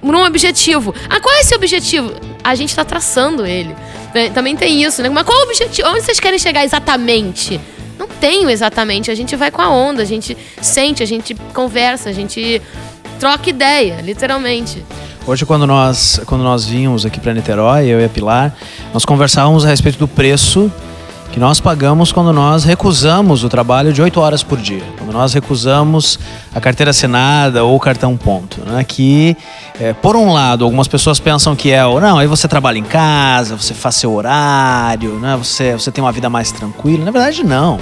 num 0.01 0.25
objetivo. 0.25 0.93
Ah, 1.09 1.19
qual 1.19 1.33
é 1.35 1.41
esse 1.41 1.55
objetivo? 1.55 2.13
A 2.43 2.55
gente 2.55 2.69
está 2.69 2.83
traçando 2.83 3.45
ele. 3.45 3.75
Né? 4.13 4.29
Também 4.29 4.55
tem 4.55 4.83
isso, 4.83 5.01
né? 5.01 5.09
Mas 5.09 5.23
qual 5.23 5.37
é 5.37 5.41
o 5.41 5.45
objetivo? 5.45 5.87
Onde 5.89 6.01
vocês 6.01 6.19
querem 6.19 6.39
chegar 6.39 6.63
exatamente? 6.63 7.59
Não 7.97 8.07
tenho 8.07 8.49
exatamente. 8.49 9.11
A 9.11 9.15
gente 9.15 9.35
vai 9.35 9.51
com 9.51 9.61
a 9.61 9.69
onda, 9.69 10.01
a 10.01 10.05
gente 10.05 10.35
sente, 10.61 11.03
a 11.03 11.05
gente 11.05 11.35
conversa, 11.53 12.09
a 12.09 12.13
gente 12.13 12.61
troca 13.19 13.49
ideia, 13.49 14.01
literalmente. 14.01 14.83
Hoje, 15.27 15.45
quando 15.45 15.67
nós, 15.67 16.19
quando 16.25 16.43
nós 16.43 16.65
vínhamos 16.65 17.05
aqui 17.05 17.19
para 17.19 17.31
Niterói, 17.33 17.85
eu 17.85 18.01
e 18.01 18.05
a 18.05 18.09
Pilar, 18.09 18.55
nós 18.91 19.05
conversávamos 19.05 19.63
a 19.63 19.69
respeito 19.69 19.99
do 19.99 20.07
preço 20.07 20.71
que 21.31 21.39
nós 21.39 21.61
pagamos 21.61 22.11
quando 22.11 22.33
nós 22.33 22.65
recusamos 22.65 23.43
o 23.43 23.49
trabalho 23.49 23.93
de 23.93 24.01
8 24.01 24.19
horas 24.19 24.43
por 24.43 24.59
dia, 24.59 24.83
quando 24.97 25.13
nós 25.13 25.33
recusamos 25.33 26.19
a 26.53 26.59
carteira 26.59 26.91
assinada 26.91 27.63
ou 27.63 27.75
o 27.75 27.79
cartão 27.79 28.17
ponto. 28.17 28.61
Né? 28.65 28.83
Que, 28.83 29.37
é, 29.79 29.93
por 29.93 30.15
um 30.15 30.33
lado, 30.33 30.65
algumas 30.65 30.87
pessoas 30.89 31.19
pensam 31.19 31.55
que 31.55 31.71
é, 31.71 31.81
não, 31.83 32.17
aí 32.17 32.27
você 32.27 32.47
trabalha 32.47 32.77
em 32.77 32.83
casa, 32.83 33.55
você 33.55 33.73
faz 33.73 33.95
seu 33.95 34.13
horário, 34.13 35.13
né? 35.19 35.37
você, 35.37 35.73
você 35.73 35.89
tem 35.89 36.03
uma 36.03 36.11
vida 36.11 36.29
mais 36.29 36.51
tranquila. 36.51 37.05
Na 37.05 37.11
verdade, 37.11 37.43
não. 37.43 37.79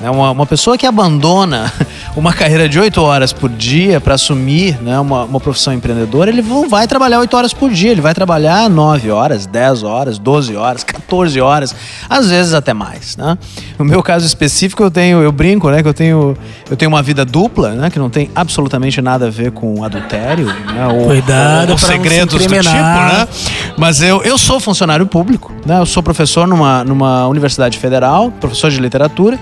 Né? 0.00 0.10
Uma, 0.10 0.30
uma 0.30 0.46
pessoa 0.46 0.76
que 0.76 0.86
abandona 0.86 1.72
uma 2.16 2.32
carreira 2.32 2.68
de 2.68 2.78
8 2.78 3.00
horas 3.00 3.32
por 3.32 3.50
dia 3.50 4.00
para 4.00 4.14
assumir 4.14 4.80
né, 4.82 4.98
uma, 4.98 5.24
uma 5.24 5.40
profissão 5.40 5.72
empreendedora, 5.72 6.30
ele 6.30 6.42
não 6.42 6.68
vai 6.68 6.86
trabalhar 6.86 7.20
8 7.20 7.36
horas 7.36 7.52
por 7.52 7.70
dia, 7.70 7.90
ele 7.90 8.00
vai 8.00 8.14
trabalhar 8.14 8.68
9 8.68 9.10
horas, 9.10 9.46
10 9.46 9.82
horas, 9.82 10.18
12 10.18 10.56
horas, 10.56 10.84
14 10.84 11.40
horas, 11.40 11.74
às 12.08 12.30
vezes 12.30 12.54
até 12.54 12.74
mais. 12.74 13.16
Né? 13.16 13.38
No 13.78 13.84
meu 13.84 14.02
caso 14.02 14.26
específico, 14.26 14.82
eu 14.82 14.90
tenho, 14.90 15.22
eu 15.22 15.32
brinco, 15.32 15.70
né, 15.70 15.82
que 15.82 15.88
eu 15.88 15.94
tenho, 15.94 16.36
eu 16.70 16.76
tenho 16.76 16.90
uma 16.90 17.02
vida 17.02 17.24
dupla, 17.24 17.70
né, 17.70 17.90
que 17.90 17.98
não 17.98 18.10
tem 18.10 18.30
absolutamente 18.34 19.00
nada 19.00 19.26
a 19.26 19.30
ver 19.30 19.50
com 19.52 19.82
adultério, 19.82 20.46
né, 20.46 20.86
ou, 20.88 21.06
Cuidado 21.06 21.68
ou, 21.68 21.72
ou 21.72 21.78
segredos 21.78 22.34
do 22.34 22.40
tipo, 22.40 22.54
né? 22.54 23.28
Mas 23.76 24.00
eu, 24.00 24.22
eu 24.22 24.38
sou 24.38 24.58
funcionário 24.58 25.06
público, 25.06 25.52
né? 25.64 25.78
Eu 25.80 25.86
sou 25.86 26.02
professor 26.02 26.46
numa, 26.46 26.82
numa 26.84 27.26
universidade 27.28 27.78
federal, 27.78 28.30
professor 28.30 28.70
de 28.70 28.80
literatura. 28.80 29.38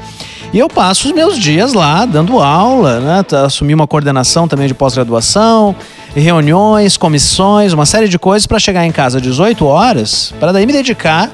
E 0.55 0.59
eu 0.61 0.68
passo 0.68 1.09
os 1.09 1.12
meus 1.12 1.36
dias 1.36 1.72
lá 1.72 2.07
dando 2.07 2.38
aula, 2.38 3.00
né? 3.00 3.24
Assumi 3.44 3.74
uma 3.74 3.88
coordenação 3.88 4.46
também 4.46 4.68
de 4.68 4.72
pós-graduação, 4.72 5.74
reuniões, 6.14 6.96
comissões, 6.96 7.72
uma 7.72 7.84
série 7.84 8.07
de 8.07 8.20
coisas 8.20 8.46
para 8.46 8.61
chegar 8.61 8.86
em 8.86 8.92
casa 8.92 9.16
às 9.16 9.22
18 9.24 9.66
horas, 9.66 10.32
para 10.38 10.52
daí 10.52 10.64
me 10.64 10.72
dedicar 10.72 11.28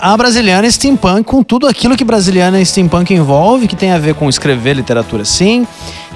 a 0.00 0.16
Brasiliana 0.16 0.70
Steampunk 0.70 1.24
com 1.24 1.42
tudo 1.42 1.66
aquilo 1.66 1.96
que 1.96 2.04
Brasiliana 2.04 2.64
Steampunk 2.64 3.12
envolve, 3.12 3.66
que 3.66 3.74
tem 3.74 3.90
a 3.90 3.98
ver 3.98 4.14
com 4.14 4.28
escrever 4.28 4.74
literatura 4.74 5.24
sim, 5.24 5.66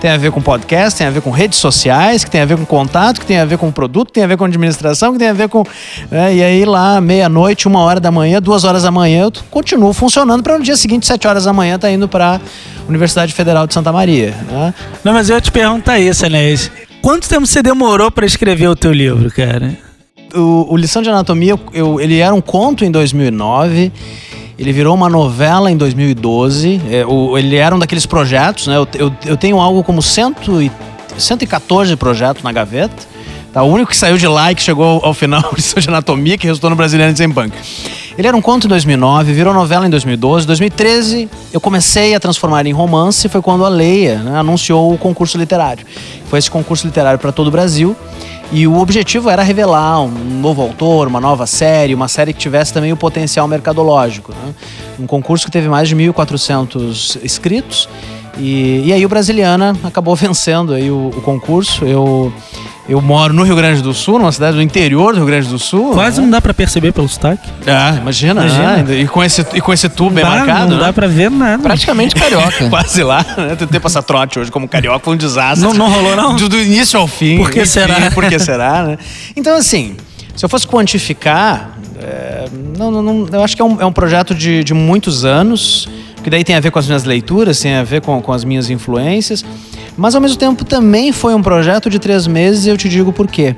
tem 0.01 0.11
a 0.11 0.17
ver 0.17 0.31
com 0.31 0.41
podcast, 0.41 0.97
tem 0.97 1.07
a 1.07 1.11
ver 1.11 1.21
com 1.21 1.31
redes 1.31 1.59
sociais, 1.59 2.23
que 2.23 2.31
tem 2.31 2.41
a 2.41 2.45
ver 2.45 2.57
com 2.57 2.65
contato, 2.65 3.21
que 3.21 3.27
tem 3.27 3.39
a 3.39 3.45
ver 3.45 3.59
com 3.59 3.73
produto, 3.73 4.09
que 4.09 4.15
tem 4.15 4.25
a 4.25 4.27
ver 4.27 4.37
com 4.37 4.45
administração, 4.45 5.13
que 5.13 5.19
tem 5.19 5.29
a 5.29 5.33
ver 5.33 5.49
com. 5.49 5.65
Né, 6.11 6.37
e 6.37 6.43
aí 6.43 6.65
lá, 6.65 7.01
meia-noite, 7.01 7.67
uma 7.67 7.81
hora 7.81 7.99
da 7.99 8.11
manhã, 8.11 8.41
duas 8.41 8.65
horas 8.65 8.85
da 8.85 8.91
manhã, 8.91 9.25
eu 9.25 9.33
continuo 9.51 9.93
funcionando 9.93 10.43
para 10.43 10.59
no 10.59 10.65
dia 10.65 10.77
seguinte, 10.77 11.07
sete 11.07 11.27
horas 11.27 11.45
da 11.45 11.53
manhã, 11.53 11.79
tá 11.79 11.91
indo 11.91 12.07
para 12.07 12.41
Universidade 12.89 13.33
Federal 13.33 13.67
de 13.67 13.75
Santa 13.75 13.93
Maria. 13.93 14.35
Né? 14.49 14.75
Não, 15.03 15.13
mas 15.13 15.29
eu 15.29 15.41
te 15.41 15.51
perguntar 15.51 15.99
isso, 15.99 16.25
Anés. 16.25 16.71
Quanto 17.03 17.29
tempo 17.29 17.47
você 17.47 17.63
demorou 17.63 18.11
para 18.11 18.27
escrever 18.27 18.69
o 18.69 18.77
teu 18.77 18.93
livro, 18.93 19.31
cara? 19.31 19.86
O, 20.41 20.77
Lição 20.77 21.03
de 21.03 21.09
Anatomia, 21.11 21.59
eu, 21.73 22.01
ele 22.01 22.19
era 22.19 22.35
um 22.35 22.41
conto 22.41 22.85
em 22.85 22.91
2009 22.91 23.93
Ele 24.59 24.73
virou 24.73 24.95
uma 24.95 25.09
novela 25.09 25.71
em 25.71 25.77
2012. 25.77 26.81
É, 26.91 27.05
o- 27.07 27.37
ele 27.37 27.57
era 27.57 27.75
um 27.75 27.79
daqueles 27.79 28.07
projetos, 28.07 28.67
né? 28.67 28.77
Eu, 28.77 28.89
eu, 28.95 29.13
eu 29.27 29.37
tenho 29.37 29.61
algo 29.61 29.83
como 29.85 30.01
cento 30.01 30.63
e, 30.63 30.71
114 31.19 31.95
projetos 31.97 32.43
na 32.43 32.53
gaveta. 32.53 33.17
Tá? 33.53 33.63
O 33.63 33.67
único 33.69 33.91
que 33.91 33.97
saiu 33.97 34.17
de 34.19 34.27
lá 34.27 34.53
e 34.53 34.55
que 34.55 34.63
chegou 34.63 35.01
ao, 35.03 35.15
final 35.15 35.43
lição 35.57 35.81
de 35.81 35.89
anatomia, 35.89 36.37
que 36.37 36.47
resultou 36.47 36.71
no 36.71 36.77
Brasiliano 36.77 37.13
de 37.13 37.29
Punk. 37.29 37.53
Ele 38.19 38.27
era 38.27 38.37
um 38.37 38.41
conto 38.41 38.67
em 38.67 38.69
2009, 38.69 39.33
virou 39.33 39.53
novela 39.53 39.87
em 39.87 39.91
2012. 39.91 40.47
2013, 40.47 41.29
eu 41.53 41.61
comecei 41.61 42.15
a 42.15 42.21
transformar 42.21 42.61
ele 42.61 42.71
em 42.71 42.73
romance. 42.73 43.29
Foi 43.29 43.43
quando 43.43 43.65
a 43.65 43.69
Leia 43.69 44.19
né, 44.19 44.39
anunciou 44.39 44.93
o 44.93 44.97
concurso 44.97 45.37
literário. 45.37 45.87
Foi 46.29 46.39
esse 46.39 46.51
concurso 46.51 46.87
literário 46.87 47.19
para 47.19 47.31
todo 47.31 47.49
o 47.49 47.51
Brasil. 47.51 47.95
E 48.53 48.67
o 48.67 48.79
objetivo 48.79 49.29
era 49.29 49.43
revelar 49.43 50.01
um 50.03 50.09
novo 50.09 50.63
autor, 50.63 51.09
uma 51.09 51.21
nova 51.21 51.47
série, 51.47 51.95
uma 51.95 52.09
série 52.09 52.33
que 52.33 52.39
tivesse 52.39 52.73
também 52.73 52.93
o 52.93 52.97
potencial 52.97 53.49
mercadológico. 53.49 54.33
né? 54.33 54.55
Um 54.99 55.07
concurso 55.07 55.47
que 55.47 55.51
teve 55.51 55.69
mais 55.69 55.89
de 55.89 55.97
1.400 55.97 57.25
inscritos. 57.25 57.89
E, 58.39 58.83
e 58.87 58.93
aí 58.93 59.05
o 59.05 59.09
Brasiliana 59.09 59.77
acabou 59.83 60.15
vencendo 60.17 60.75
aí 60.75 60.91
o, 60.91 61.09
o 61.09 61.21
concurso. 61.23 61.85
Eu, 61.85 62.33
eu 62.89 63.01
moro 63.01 63.33
no 63.35 63.43
Rio 63.43 63.57
Grande 63.57 63.83
do 63.83 63.93
Sul, 63.93 64.19
numa 64.19 64.31
cidade 64.31 64.57
do 64.57 64.63
interior 64.63 65.13
do 65.13 65.19
Rio 65.19 65.27
Grande 65.27 65.49
do 65.49 65.59
Sul. 65.59 65.93
Quase 65.93 66.19
né? 66.19 66.25
não 66.25 66.31
dá 66.31 66.41
pra 66.41 66.55
perceber 66.55 66.93
pelo 66.93 67.09
sotaque. 67.09 67.49
Ah, 67.67 67.97
imagina, 68.01 68.43
Imagina. 68.43 68.77
né? 68.85 69.01
E 69.01 69.09
com 69.09 69.23
esse, 69.25 69.45
e 69.55 69.61
com 69.61 69.73
esse 69.73 69.89
tubo 69.89 70.11
bem 70.11 70.25
marcado, 70.25 70.71
não 70.71 70.79
né? 70.79 70.85
dá 70.87 70.93
pra 70.93 71.07
ver 71.09 71.31
nada. 71.31 71.63
Praticamente 71.63 72.15
carioca. 72.15 72.67
Quase 72.71 73.03
lá, 73.03 73.25
né? 73.37 73.57
Tentei 73.57 73.81
passar 73.81 74.03
trote 74.03 74.39
hoje 74.39 74.51
como 74.53 74.69
carioca, 74.69 75.01
foi 75.05 75.15
um 75.15 75.17
desastre. 75.17 75.67
Não- 75.67 75.75
não 75.75 75.91
rolou, 75.91 76.15
não? 76.17 76.37
Do, 76.37 76.49
do 76.49 76.61
início 76.61 76.99
ao 76.99 77.07
fim. 77.09 77.39
Por 77.39 77.51
que 77.51 77.61
enfim, 77.61 77.69
será? 77.71 78.11
Por 78.13 78.25
que 78.29 78.39
será, 78.41 78.83
né? 78.85 78.99
Então, 79.35 79.57
assim, 79.57 79.97
se 80.37 80.45
eu 80.45 80.49
fosse 80.49 80.67
quantificar, 80.67 81.71
é, 82.01 82.45
não, 82.79 82.91
não, 82.91 83.03
não- 83.03 83.29
eu 83.33 83.43
acho 83.43 83.57
que 83.57 83.63
é 83.63 83.65
um, 83.65 83.81
é 83.81 83.87
um 83.87 83.93
projeto 83.93 84.35
de, 84.35 84.63
de 84.63 84.73
muitos 84.75 85.25
anos, 85.25 85.89
que 86.23 86.31
daí 86.31 86.45
tem 86.45 86.55
a 86.57 86.61
ver 86.61 86.71
com 86.71 86.79
as 86.79 86.87
minhas 86.87 87.05
leituras, 87.05 87.59
tem 87.61 87.75
a 87.75 87.83
ver 87.85 88.01
com, 88.01 88.21
com 88.23 88.33
as 88.33 88.45
minhas 88.45 88.71
influências, 88.71 89.45
mas 89.97 90.15
ao 90.15 90.21
mesmo 90.21 90.37
tempo 90.37 90.65
também 90.65 91.13
foi 91.13 91.35
um 91.35 91.43
projeto 91.43 91.89
de 91.89 91.99
três 91.99 92.27
meses 92.27 92.67
e 92.67 92.69
eu 92.69 92.77
te 92.77 92.89
digo 92.89 93.13
por 93.13 93.27
quê. 93.27 93.57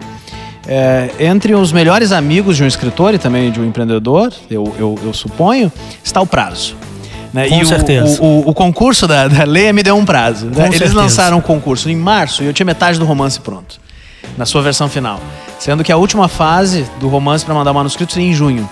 É, 0.67 1.11
entre 1.19 1.55
os 1.55 1.73
melhores 1.73 2.13
amigos 2.13 2.57
de 2.57 2.63
um 2.63 2.67
escritor 2.67 3.15
e 3.15 3.19
também 3.19 3.51
de 3.51 3.59
um 3.59 3.65
empreendedor, 3.65 4.33
eu, 4.51 4.75
eu, 4.79 4.99
eu 5.03 5.15
suponho, 5.15 5.73
está 6.05 6.21
o 6.21 6.27
prazo. 6.27 6.77
Né? 7.33 7.49
Com 7.49 7.63
e 7.63 7.67
certeza. 7.67 8.23
O, 8.23 8.25
o, 8.25 8.51
o 8.51 8.55
concurso 8.55 9.07
da, 9.07 9.29
da 9.29 9.45
Leia 9.45 9.73
me 9.73 9.83
deu 9.83 9.97
um 9.97 10.05
prazo. 10.05 10.47
né? 10.47 10.67
Eles 10.67 10.79
certeza. 10.79 10.95
lançaram 10.95 11.39
o 11.39 11.43
concurso 11.43 11.89
em 11.89 11.97
março 11.97 12.43
e 12.43 12.47
eu 12.47 12.53
tinha 12.53 12.67
metade 12.67 12.99
do 12.99 13.05
romance 13.05 13.41
pronto, 13.41 13.81
na 14.37 14.45
sua 14.45 14.63
versão 14.63 14.89
final. 14.89 15.21
Sendo 15.59 15.83
que 15.83 15.91
a 15.91 15.97
última 15.97 16.29
fase 16.29 16.87
do 17.01 17.09
romance 17.09 17.45
para 17.45 17.55
mandar 17.55 17.71
o 17.71 17.75
manuscrito 17.75 18.13
seria 18.13 18.29
em 18.29 18.35
junho. 18.35 18.69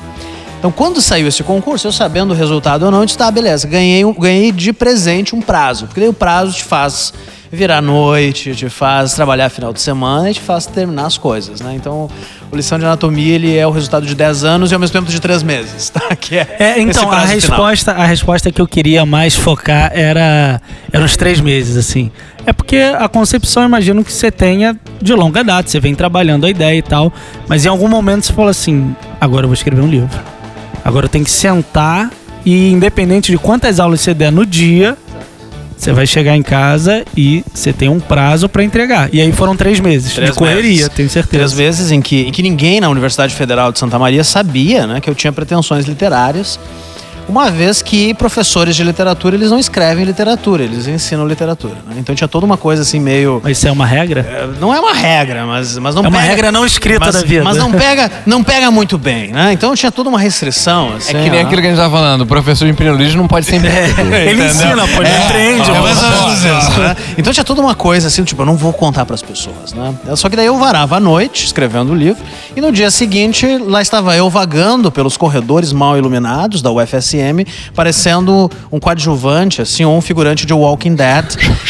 Então, 0.58 0.70
quando 0.70 1.00
saiu 1.00 1.28
esse 1.28 1.42
concurso, 1.42 1.86
eu 1.86 1.92
sabendo 1.92 2.32
o 2.32 2.36
resultado 2.36 2.84
ou 2.84 2.90
não, 2.90 3.00
eu 3.00 3.06
disse, 3.06 3.18
tá, 3.18 3.30
beleza, 3.30 3.68
ganhei, 3.68 4.02
ganhei 4.18 4.52
de 4.52 4.72
presente 4.72 5.34
um 5.34 5.40
prazo. 5.40 5.86
Porque 5.86 6.00
daí 6.00 6.08
o 6.08 6.14
prazo 6.14 6.52
te 6.52 6.64
faz 6.64 7.12
virar 7.56 7.80
noite, 7.82 8.54
te 8.54 8.68
faz 8.68 9.14
trabalhar 9.14 9.48
final 9.48 9.72
de 9.72 9.80
semana 9.80 10.30
e 10.30 10.34
te 10.34 10.40
faz 10.40 10.66
terminar 10.66 11.06
as 11.06 11.18
coisas, 11.18 11.60
né? 11.60 11.74
Então, 11.74 12.08
o 12.52 12.56
Lição 12.56 12.78
de 12.78 12.84
Anatomia, 12.84 13.34
ele 13.34 13.56
é 13.56 13.66
o 13.66 13.70
resultado 13.70 14.06
de 14.06 14.14
10 14.14 14.44
anos 14.44 14.70
e 14.70 14.74
ao 14.74 14.80
mesmo 14.80 14.92
tempo 14.92 15.10
de 15.10 15.20
3 15.20 15.42
meses, 15.42 15.90
tá? 15.90 16.14
Que 16.14 16.36
é, 16.36 16.56
É, 16.58 16.80
então, 16.80 17.04
a 17.04 17.08
prazo 17.08 17.26
final. 17.26 17.34
resposta, 17.40 17.92
a 17.92 18.04
resposta 18.04 18.52
que 18.52 18.60
eu 18.60 18.68
queria 18.68 19.04
mais 19.04 19.34
focar 19.34 19.90
era, 19.92 20.60
era 20.92 21.04
os 21.04 21.16
três 21.16 21.40
meses, 21.40 21.76
assim. 21.76 22.10
É 22.44 22.52
porque 22.52 22.76
a 22.76 23.08
concepção, 23.08 23.64
eu 23.64 23.68
imagino 23.68 24.04
que 24.04 24.12
você 24.12 24.30
tenha 24.30 24.76
de 25.02 25.12
longa 25.14 25.42
data, 25.42 25.68
você 25.68 25.80
vem 25.80 25.94
trabalhando 25.96 26.46
a 26.46 26.50
ideia 26.50 26.78
e 26.78 26.82
tal, 26.82 27.12
mas 27.48 27.64
em 27.64 27.68
algum 27.68 27.88
momento 27.88 28.26
você 28.26 28.32
fala 28.32 28.50
assim: 28.50 28.94
agora 29.20 29.44
eu 29.44 29.48
vou 29.48 29.54
escrever 29.54 29.80
um 29.80 29.88
livro. 29.88 30.20
Agora 30.84 31.06
eu 31.06 31.10
tenho 31.10 31.24
que 31.24 31.30
sentar 31.32 32.08
e, 32.44 32.70
independente 32.70 33.32
de 33.32 33.38
quantas 33.38 33.80
aulas 33.80 34.00
você 34.00 34.14
der 34.14 34.30
no 34.30 34.46
dia, 34.46 34.96
você 35.76 35.92
vai 35.92 36.06
chegar 36.06 36.36
em 36.36 36.42
casa 36.42 37.04
e 37.16 37.44
você 37.52 37.72
tem 37.72 37.88
um 37.88 38.00
prazo 38.00 38.48
pra 38.48 38.64
entregar. 38.64 39.08
E 39.12 39.20
aí 39.20 39.30
foram 39.32 39.56
três 39.56 39.78
meses 39.78 40.14
Três 40.14 40.30
de 40.32 40.36
correria, 40.36 40.70
meses. 40.70 40.88
tenho 40.88 41.08
certeza. 41.08 41.38
Três 41.38 41.52
vezes 41.52 41.90
em 41.92 42.00
que, 42.00 42.22
em 42.22 42.32
que 42.32 42.42
ninguém 42.42 42.80
na 42.80 42.88
Universidade 42.88 43.34
Federal 43.34 43.70
de 43.70 43.78
Santa 43.78 43.98
Maria 43.98 44.24
sabia 44.24 44.86
né, 44.86 45.00
que 45.00 45.08
eu 45.10 45.14
tinha 45.14 45.32
pretensões 45.32 45.84
literárias, 45.86 46.58
uma 47.28 47.50
vez 47.50 47.82
que 47.82 48.14
professores 48.14 48.76
de 48.76 48.82
literatura 48.84 49.34
eles 49.36 49.50
não 49.50 49.58
escrevem 49.58 50.04
literatura, 50.04 50.62
eles 50.62 50.86
ensinam 50.86 51.26
literatura. 51.26 51.74
né? 51.86 51.96
Então 51.98 52.14
tinha 52.14 52.28
toda 52.28 52.46
uma 52.46 52.56
coisa 52.56 52.82
assim 52.82 53.00
meio. 53.00 53.40
Mas 53.42 53.58
isso 53.58 53.68
é 53.68 53.72
uma 53.72 53.86
regra? 53.86 54.20
é, 54.20 54.48
Não 54.60 54.74
é 54.74 54.78
uma 54.80 54.92
regra, 54.92 55.44
mas, 55.46 55.76
mas 55.78 55.94
não 55.94 56.04
É 56.04 56.08
uma 56.08 56.18
pega- 56.18 56.28
regra 56.30 56.52
não 56.52 56.64
escrita 56.66 57.00
mas, 57.06 57.14
da 57.14 57.22
vida. 57.22 57.44
Mas 57.44 57.56
não 57.56 57.70
pega, 57.72 58.10
não 58.24 58.42
pega 58.44 58.70
muito 58.70 58.96
bem, 58.98 59.32
né? 59.32 59.52
Então 59.52 59.74
tinha 59.74 59.90
toda 59.92 60.08
uma 60.08 60.18
restrição. 60.18 60.92
É 60.92 60.96
Assim, 60.96 61.12
que 61.12 61.30
nem 61.30 61.40
ó. 61.42 61.46
aquilo 61.46 61.60
que 61.60 61.66
a 61.66 61.70
gente 61.70 61.78
tava 61.78 61.96
falando, 61.96 62.20
o 62.22 62.26
professor 62.26 62.64
de 62.64 62.70
empreendedorismo 62.70 63.20
não 63.22 63.28
pode 63.28 63.46
ser 63.46 63.56
empreendedor. 63.56 64.06
Ele 64.14 64.30
Entendeu? 64.32 64.46
ensina, 64.46 64.86
pô, 64.88 65.02
ele 65.02 65.08
É, 65.10 65.24
empreende. 65.24 65.70
é 65.70 65.80
mais 65.80 66.02
ou 66.02 66.10
menos 66.10 66.44
isso, 66.44 66.80
né? 66.80 66.96
Então 67.18 67.32
tinha 67.32 67.44
toda 67.44 67.60
uma 67.60 67.74
coisa 67.74 68.06
assim, 68.08 68.22
tipo, 68.24 68.42
eu 68.42 68.46
não 68.46 68.56
vou 68.56 68.72
contar 68.72 69.04
pras 69.04 69.22
pessoas, 69.22 69.72
né? 69.74 69.94
Só 70.14 70.28
que 70.28 70.36
daí 70.36 70.46
eu 70.46 70.56
varava 70.58 70.96
à 70.96 71.00
noite, 71.00 71.44
escrevendo 71.46 71.92
o 71.92 71.94
livro, 71.94 72.22
e 72.54 72.60
no 72.60 72.70
dia 72.72 72.90
seguinte, 72.90 73.46
lá 73.66 73.82
estava 73.82 74.16
eu 74.16 74.28
vagando 74.30 74.90
pelos 74.92 75.16
corredores 75.16 75.72
mal 75.72 75.96
iluminados 75.98 76.62
da 76.62 76.70
Parecendo 77.74 78.50
um 78.70 78.78
coadjuvante, 78.80 79.62
assim, 79.62 79.84
ou 79.84 79.96
um 79.96 80.00
figurante 80.00 80.46
de 80.46 80.52
Walking 80.52 80.94
Dead, 80.94 81.24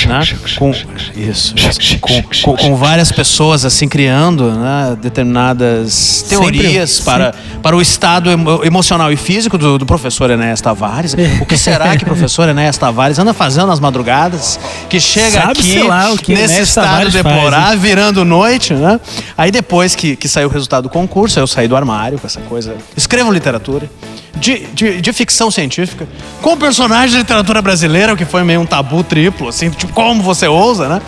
né? 0.06 0.20
Com, 0.58 0.72
isso. 1.16 1.54
Com, 2.00 2.22
com, 2.42 2.56
com 2.56 2.76
várias 2.76 3.10
pessoas, 3.12 3.64
assim, 3.64 3.88
criando 3.88 4.50
né, 4.50 4.96
determinadas 5.00 6.24
teorias 6.28 6.90
Sempre, 6.90 7.04
para, 7.04 7.34
para 7.62 7.76
o 7.76 7.80
estado 7.80 8.30
emo- 8.30 8.64
emocional 8.64 9.12
e 9.12 9.16
físico 9.16 9.56
do, 9.58 9.78
do 9.78 9.86
professor 9.86 10.30
Enéas 10.30 10.60
Tavares. 10.60 11.14
O 11.40 11.46
que 11.46 11.56
será 11.56 11.96
que 11.96 12.02
o 12.04 12.06
professor 12.06 12.48
Enéas 12.48 12.76
Tavares 12.78 13.18
anda 13.18 13.32
fazendo 13.32 13.66
nas 13.66 13.80
madrugadas? 13.80 14.58
Que 14.88 15.00
chega 15.00 15.42
Sabe-se 15.42 15.78
aqui 15.78 15.88
lá 15.88 16.10
nesse 16.10 16.32
Enéas 16.32 16.68
estado 16.68 16.84
Tavares 16.86 17.12
faz, 17.14 17.24
deplorável, 17.24 17.78
virando 17.80 18.24
noite, 18.24 18.74
né? 18.74 19.00
Aí 19.36 19.50
depois 19.50 19.94
que, 19.94 20.16
que 20.16 20.28
saiu 20.28 20.48
o 20.48 20.50
resultado 20.50 20.84
do 20.84 20.90
concurso, 20.90 21.38
eu 21.38 21.46
saí 21.46 21.68
do 21.68 21.76
armário 21.76 22.18
com 22.18 22.26
essa 22.26 22.40
coisa. 22.40 22.74
Escrevo 22.96 23.32
literatura. 23.32 23.90
De, 24.38 24.66
de, 24.66 25.00
de 25.00 25.12
ficção 25.12 25.50
científica, 25.50 26.06
com 26.42 26.56
personagens 26.56 27.12
de 27.12 27.18
literatura 27.18 27.62
brasileira, 27.62 28.12
o 28.12 28.16
que 28.16 28.24
foi 28.24 28.44
meio 28.44 28.60
um 28.60 28.66
tabu 28.66 29.02
triplo, 29.02 29.48
assim, 29.48 29.70
tipo, 29.70 29.92
como 29.92 30.22
você 30.22 30.46
ousa, 30.46 30.88
né? 30.88 31.00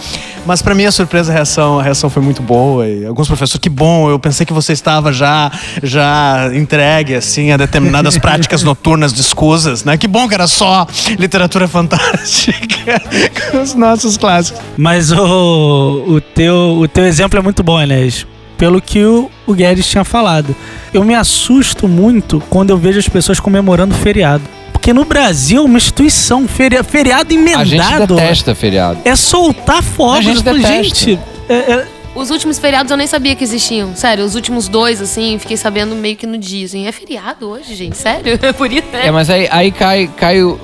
Mas 0.48 0.62
pra 0.62 0.74
minha 0.74 0.90
surpresa, 0.90 1.30
a 1.30 1.34
reação, 1.34 1.78
a 1.78 1.82
reação 1.82 2.08
foi 2.08 2.22
muito 2.22 2.40
boa. 2.40 2.88
E 2.88 3.04
alguns 3.04 3.26
professores, 3.26 3.60
que 3.60 3.68
bom, 3.68 4.08
eu 4.08 4.18
pensei 4.18 4.46
que 4.46 4.52
você 4.52 4.72
estava 4.72 5.12
já, 5.12 5.52
já 5.82 6.50
entregue, 6.54 7.14
assim, 7.14 7.52
a 7.52 7.58
determinadas 7.58 8.16
práticas 8.18 8.62
noturnas 8.62 9.12
de 9.12 9.20
escusas, 9.20 9.84
né? 9.84 9.98
Que 9.98 10.08
bom 10.08 10.26
que 10.26 10.32
era 10.32 10.46
só 10.46 10.86
literatura 11.18 11.68
fantástica 11.68 13.02
com 13.52 13.60
os 13.60 13.74
nossos 13.74 14.16
clássicos. 14.16 14.62
Mas 14.74 15.12
o, 15.12 16.04
o, 16.08 16.20
teu, 16.20 16.78
o 16.80 16.88
teu 16.88 17.04
exemplo 17.04 17.38
é 17.38 17.42
muito 17.42 17.62
bom, 17.62 17.78
Enéas. 17.78 18.26
Pelo 18.58 18.82
que 18.82 19.02
o, 19.04 19.30
o 19.46 19.54
Guedes 19.54 19.86
tinha 19.86 20.04
falado. 20.04 20.54
Eu 20.92 21.04
me 21.04 21.14
assusto 21.14 21.86
muito 21.88 22.42
quando 22.50 22.70
eu 22.70 22.76
vejo 22.76 22.98
as 22.98 23.08
pessoas 23.08 23.38
comemorando 23.40 23.94
feriado. 23.94 24.42
Porque 24.72 24.92
no 24.92 25.04
Brasil, 25.04 25.64
uma 25.64 25.76
instituição, 25.78 26.46
feria, 26.48 26.82
feriado 26.82 27.32
emendado. 27.32 27.62
A 27.62 27.64
gente 27.64 28.06
detesta 28.06 28.54
feriado. 28.54 28.98
É 29.04 29.14
soltar 29.14 29.82
fogos. 29.82 30.18
A 30.18 30.22
gente 30.22 30.42
falo, 30.42 30.56
detesta. 30.58 30.82
gente, 30.82 31.18
é- 31.48 31.54
é- 31.72 31.86
Os 32.14 32.30
últimos 32.30 32.58
feriados 32.58 32.90
eu 32.90 32.96
nem 32.96 33.06
sabia 33.06 33.36
que 33.36 33.44
existiam. 33.44 33.94
Sério, 33.94 34.24
os 34.24 34.34
últimos 34.34 34.66
dois, 34.66 35.00
assim, 35.00 35.38
fiquei 35.38 35.56
sabendo 35.56 35.94
meio 35.94 36.16
que 36.16 36.26
no 36.26 36.36
dia. 36.36 36.64
Assim, 36.64 36.86
é 36.86 36.90
feriado 36.92 37.48
hoje, 37.48 37.74
gente? 37.76 37.96
Sério? 37.96 38.38
É 38.42 38.52
por 38.52 38.72
isso, 38.72 38.86
né? 38.92 39.06
É, 39.06 39.10
mas 39.12 39.30
aí, 39.30 39.46
aí 39.52 39.70
cai, 39.70 40.10
cai, 40.16 40.42
o, 40.42 40.58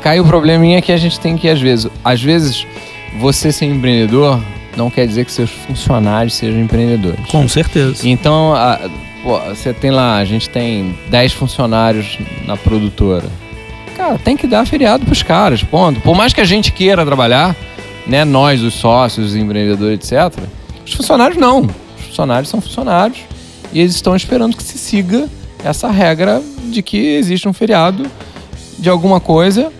cai 0.00 0.20
o 0.20 0.24
probleminha 0.24 0.80
que 0.80 0.92
a 0.92 0.96
gente 0.96 1.18
tem 1.18 1.36
que, 1.36 1.48
às 1.48 1.60
vezes. 1.60 1.90
Às 2.04 2.22
vezes, 2.22 2.64
você 3.20 3.50
ser 3.50 3.66
empreendedor 3.66 4.40
não 4.76 4.90
quer 4.90 5.06
dizer 5.06 5.24
que 5.24 5.32
seus 5.32 5.50
funcionários 5.50 6.34
sejam 6.34 6.60
empreendedores. 6.60 7.26
com 7.30 7.46
certeza. 7.48 8.08
Então, 8.08 8.54
a- 8.54 8.78
pô, 9.22 9.38
você 9.40 9.72
tem 9.72 9.90
lá, 9.90 10.16
a 10.18 10.24
gente 10.24 10.48
tem 10.48 10.94
10 11.10 11.32
funcionários 11.32 12.18
na 12.46 12.56
produtora. 12.56 13.26
Cara, 13.96 14.18
tem 14.18 14.36
que 14.36 14.46
dar 14.46 14.66
feriado 14.66 15.04
pros 15.04 15.22
caras, 15.22 15.62
ponto. 15.62 16.00
Por 16.00 16.14
mais 16.16 16.32
que 16.32 16.40
a 16.40 16.44
gente 16.44 16.72
queira 16.72 17.04
trabalhar, 17.04 17.54
né, 18.06 18.24
nós, 18.24 18.62
os 18.62 18.74
sócios, 18.74 19.28
os 19.30 19.36
empreendedores, 19.36 20.10
etc., 20.10 20.42
os 20.84 20.92
funcionários 20.94 21.38
não. 21.38 21.60
Os 21.98 22.06
funcionários 22.08 22.48
são 22.48 22.60
funcionários 22.60 23.18
e 23.72 23.78
eles 23.80 23.94
estão 23.94 24.16
esperando 24.16 24.56
que 24.56 24.62
se 24.62 24.76
siga 24.78 25.28
essa 25.64 25.88
regra 25.90 26.42
de 26.64 26.82
que 26.82 26.96
existe 26.96 27.46
um 27.48 27.52
feriado 27.52 28.04
de 28.78 28.88
alguma 28.88 29.20
coisa. 29.20 29.70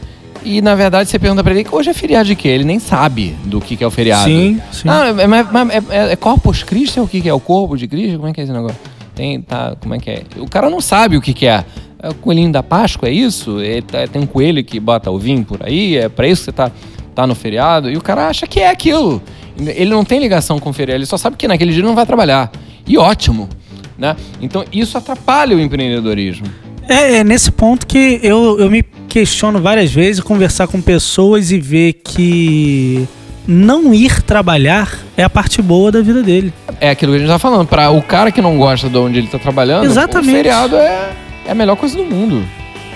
E 0.45 0.61
na 0.61 0.75
verdade 0.75 1.09
você 1.09 1.19
pergunta 1.19 1.43
pra 1.45 1.53
ele, 1.55 1.67
hoje 1.71 1.91
é 1.91 1.95
feriado 1.95 2.27
de 2.27 2.35
quê? 2.35 2.49
Ele 2.49 2.65
nem 2.65 2.79
sabe 2.79 3.37
do 3.45 3.61
que, 3.61 3.77
que 3.77 3.85
é 3.85 3.87
o 3.87 3.91
feriado. 3.91 4.25
Sim, 4.25 4.61
sim. 4.73 4.89
Ah, 4.89 5.09
é, 5.19 5.27
mas- 5.27 5.51
mas 5.53 5.71
é, 5.71 5.83
é, 5.91 6.13
é 6.13 6.17
Corpus 6.17 6.63
Christi 6.63 6.99
é 6.99 7.03
o 7.03 7.07
que, 7.07 7.21
que 7.21 7.29
é? 7.29 7.35
O 7.35 7.41
corpo 7.41 7.77
de 7.77 7.87
Cristo? 7.87 8.17
Como 8.17 8.29
é 8.29 8.33
que 8.33 8.41
é 8.41 8.45
esse 8.45 8.53
negócio? 8.53 8.77
Tem, 9.15 9.41
tá, 9.41 9.77
como 9.81 9.95
é 9.95 9.99
que 9.99 10.11
é? 10.11 10.23
O 10.39 10.49
cara 10.49 10.69
não 10.71 10.81
sabe 10.81 11.17
o 11.17 11.21
que, 11.21 11.33
que 11.33 11.47
é. 11.47 11.65
É 12.03 12.09
o 12.09 12.15
coelhinho 12.15 12.51
da 12.51 12.63
Páscoa, 12.63 13.09
é 13.09 13.13
isso? 13.13 13.59
Tá- 13.87 14.07
tem 14.09 14.21
um 14.23 14.27
coelho 14.27 14.65
que 14.65 14.81
bota 14.81 15.11
o 15.11 15.19
vinho 15.19 15.45
por 15.45 15.61
aí, 15.65 15.97
é 15.97 16.09
pra 16.09 16.27
isso 16.27 16.41
que 16.43 16.45
você 16.47 16.53
tá, 16.53 16.71
tá 17.15 17.27
no 17.27 17.35
feriado. 17.35 17.89
E 17.91 17.97
o 17.97 18.01
cara 18.01 18.27
acha 18.27 18.47
que 18.47 18.59
é 18.59 18.69
aquilo. 18.71 19.23
Ele 19.57 19.91
não 19.91 20.05
tem 20.05 20.19
ligação 20.19 20.59
com 20.59 20.71
o 20.71 20.73
feriado, 20.73 20.99
ele 20.99 21.07
só 21.07 21.17
sabe 21.17 21.37
que 21.37 21.47
naquele 21.47 21.71
dia 21.71 21.81
ele 21.81 21.87
não 21.87 21.95
vai 21.95 22.05
trabalhar. 22.07 22.51
E 22.87 22.99
ótimo, 22.99 23.49
né? 23.97 24.17
Então 24.41 24.65
isso 24.73 24.99
atrapalha 24.99 25.57
o 25.57 25.61
empreendedorismo. 25.61 26.47
É, 26.89 27.19
é 27.19 27.25
nesse 27.25 27.53
ponto 27.53 27.87
que 27.87 28.19
eu, 28.23 28.59
eu 28.59 28.69
me 28.69 28.83
questiono 29.13 29.61
várias 29.61 29.93
vezes, 29.93 30.23
conversar 30.23 30.67
com 30.67 30.81
pessoas 30.81 31.51
e 31.51 31.61
ver 31.61 31.93
que 32.03 33.07
não 33.47 33.93
ir 33.93 34.23
trabalhar 34.23 34.99
é 35.15 35.23
a 35.23 35.29
parte 35.29 35.61
boa 35.61 35.93
da 35.93 36.01
vida 36.01 36.23
dele. 36.23 36.51
É 36.81 36.89
aquilo 36.89 37.13
que 37.13 37.17
a 37.17 37.21
gente 37.21 37.29
tá 37.29 37.39
falando. 37.39 37.67
Para 37.67 37.91
o 37.91 38.01
cara 38.01 38.33
que 38.33 38.41
não 38.41 38.57
gosta 38.57 38.89
de 38.89 38.97
onde 38.97 39.19
ele 39.19 39.27
tá 39.27 39.39
trabalhando, 39.39 39.85
Exatamente. 39.85 40.31
o 40.31 40.37
feriado 40.37 40.77
é, 40.77 41.11
é 41.45 41.51
a 41.51 41.55
melhor 41.55 41.77
coisa 41.77 41.95
do 41.95 42.07
mundo. 42.07 42.43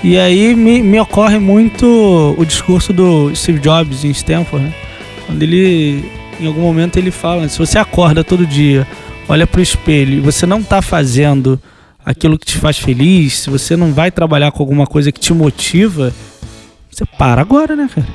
E 0.02 0.16
aí 0.16 0.54
me, 0.54 0.82
me 0.82 0.98
ocorre 0.98 1.38
muito 1.38 2.34
o 2.38 2.44
discurso 2.46 2.94
do 2.94 3.30
Steve 3.36 3.58
Jobs 3.58 4.02
em 4.02 4.10
Stanford, 4.10 4.64
né? 4.64 4.74
Quando 5.26 5.42
ele, 5.42 6.02
em 6.40 6.46
algum 6.46 6.62
momento, 6.62 6.96
ele 6.96 7.10
fala: 7.10 7.46
se 7.46 7.58
você 7.58 7.78
acorda 7.78 8.24
todo 8.24 8.46
dia, 8.46 8.86
olha 9.28 9.46
pro 9.46 9.60
espelho 9.60 10.14
e 10.14 10.20
você 10.20 10.46
não 10.46 10.62
tá 10.62 10.80
fazendo 10.80 11.60
aquilo 12.06 12.38
que 12.38 12.46
te 12.46 12.56
faz 12.56 12.78
feliz, 12.78 13.40
se 13.40 13.50
você 13.50 13.76
não 13.76 13.92
vai 13.92 14.12
trabalhar 14.12 14.52
com 14.52 14.62
alguma 14.62 14.86
coisa 14.86 15.10
que 15.10 15.18
te 15.18 15.34
motiva, 15.34 16.14
você 16.88 17.04
para 17.04 17.40
agora, 17.40 17.74
né, 17.74 17.90
cara? 17.92 18.06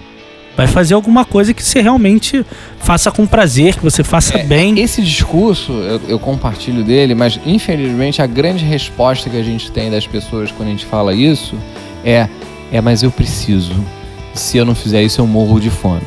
Vai 0.56 0.68
fazer 0.68 0.94
alguma 0.94 1.26
coisa 1.26 1.54
que 1.54 1.64
você 1.64 1.82
realmente 1.82 2.46
faça 2.80 3.12
com 3.12 3.26
prazer, 3.26 3.76
que 3.76 3.84
você 3.84 4.04
faça 4.04 4.38
É, 4.38 4.44
bem. 4.44 4.80
Esse 4.80 5.02
discurso, 5.02 5.72
eu, 5.72 6.02
eu 6.08 6.20
compartilho 6.20 6.84
dele, 6.84 7.16
mas 7.16 7.40
infelizmente 7.46 8.22
a 8.22 8.28
grande 8.28 8.64
resposta 8.64 9.30
que 9.30 9.38
a 9.38 9.44
gente 9.44 9.72
tem 9.72 9.92
das 9.92 10.08
pessoas 10.08 10.52
quando 10.52 10.70
a 10.70 10.72
gente 10.72 10.86
fala 10.86 11.14
isso 11.14 11.56
é: 12.06 12.28
é, 12.72 12.82
mas 12.82 13.04
eu 13.04 13.12
preciso. 13.12 13.74
Se 14.34 14.58
eu 14.58 14.66
não 14.66 14.76
fizer 14.76 15.02
isso, 15.04 15.20
eu 15.20 15.28
morro 15.28 15.60
de 15.60 15.70
fome. 15.70 16.02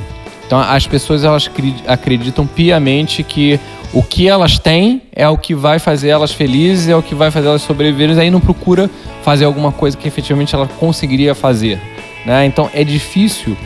Então 0.46 0.58
as 0.58 0.86
pessoas 0.86 1.24
elas 1.24 1.50
acreditam 1.86 2.46
piamente 2.46 3.22
que 3.22 3.58
o 3.92 4.02
que 4.02 4.28
elas 4.28 4.58
têm 4.58 5.02
é 5.14 5.28
o 5.28 5.38
que 5.38 5.54
vai 5.54 5.78
fazer 5.78 6.08
elas 6.08 6.32
felizes, 6.32 6.88
é 6.88 6.96
o 6.96 7.02
que 7.02 7.14
vai 7.14 7.30
fazer 7.30 7.48
elas 7.48 7.62
sobreviverem, 7.62 8.18
aí 8.18 8.30
não 8.30 8.40
procura 8.40 8.90
fazer 9.22 9.44
alguma 9.44 9.72
coisa 9.72 9.96
que 9.96 10.08
efetivamente 10.08 10.54
ela 10.54 10.66
conseguiria 10.66 11.34
fazer. 11.34 11.80
Né? 12.26 12.44
Então 12.46 12.68
é 12.74 12.82
difícil 12.82 13.56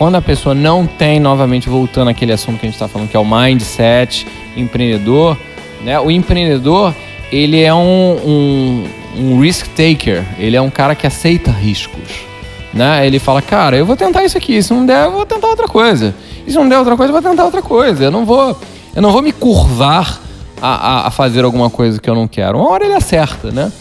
quando 0.00 0.14
a 0.14 0.22
pessoa 0.22 0.54
não 0.54 0.86
tem, 0.86 1.20
novamente 1.20 1.68
voltando 1.68 2.08
àquele 2.08 2.32
assunto 2.32 2.58
que 2.58 2.64
a 2.64 2.68
gente 2.70 2.74
está 2.74 2.88
falando, 2.88 3.10
que 3.10 3.16
é 3.16 3.20
o 3.20 3.24
mindset 3.24 4.26
empreendedor, 4.56 5.36
né? 5.82 6.00
O 6.00 6.10
empreendedor, 6.10 6.94
ele 7.30 7.62
é 7.62 7.74
um, 7.74 8.16
um, 8.24 8.84
um 9.18 9.40
risk 9.40 9.66
taker, 9.68 10.24
ele 10.38 10.56
é 10.56 10.60
um 10.60 10.70
cara 10.70 10.94
que 10.94 11.06
aceita 11.06 11.50
riscos, 11.50 12.24
né? 12.72 13.06
Ele 13.06 13.18
fala, 13.18 13.42
cara, 13.42 13.76
eu 13.76 13.84
vou 13.84 13.96
tentar 13.96 14.24
isso 14.24 14.38
aqui, 14.38 14.62
se 14.62 14.72
não 14.72 14.86
der, 14.86 15.06
eu 15.06 15.12
vou 15.12 15.26
tentar 15.26 15.48
outra 15.48 15.66
coisa. 15.66 16.14
E 16.46 16.50
se 16.50 16.56
não 16.56 16.68
der 16.68 16.78
outra 16.78 16.96
coisa, 16.96 17.12
eu 17.12 17.20
vou 17.20 17.30
tentar 17.30 17.44
outra 17.44 17.62
coisa. 17.62 18.04
Eu 18.04 18.10
não 18.10 18.24
vou, 18.24 18.58
eu 18.94 19.02
não 19.02 19.12
vou 19.12 19.22
me 19.22 19.32
curvar 19.32 20.20
a, 20.60 20.68
a, 20.68 21.06
a 21.08 21.10
fazer 21.10 21.44
alguma 21.44 21.70
coisa 21.70 22.00
que 22.00 22.08
eu 22.08 22.14
não 22.14 22.28
quero. 22.28 22.58
Uma 22.58 22.70
hora 22.70 22.84
ele 22.84 22.94
acerta, 22.94 23.50
né? 23.50 23.72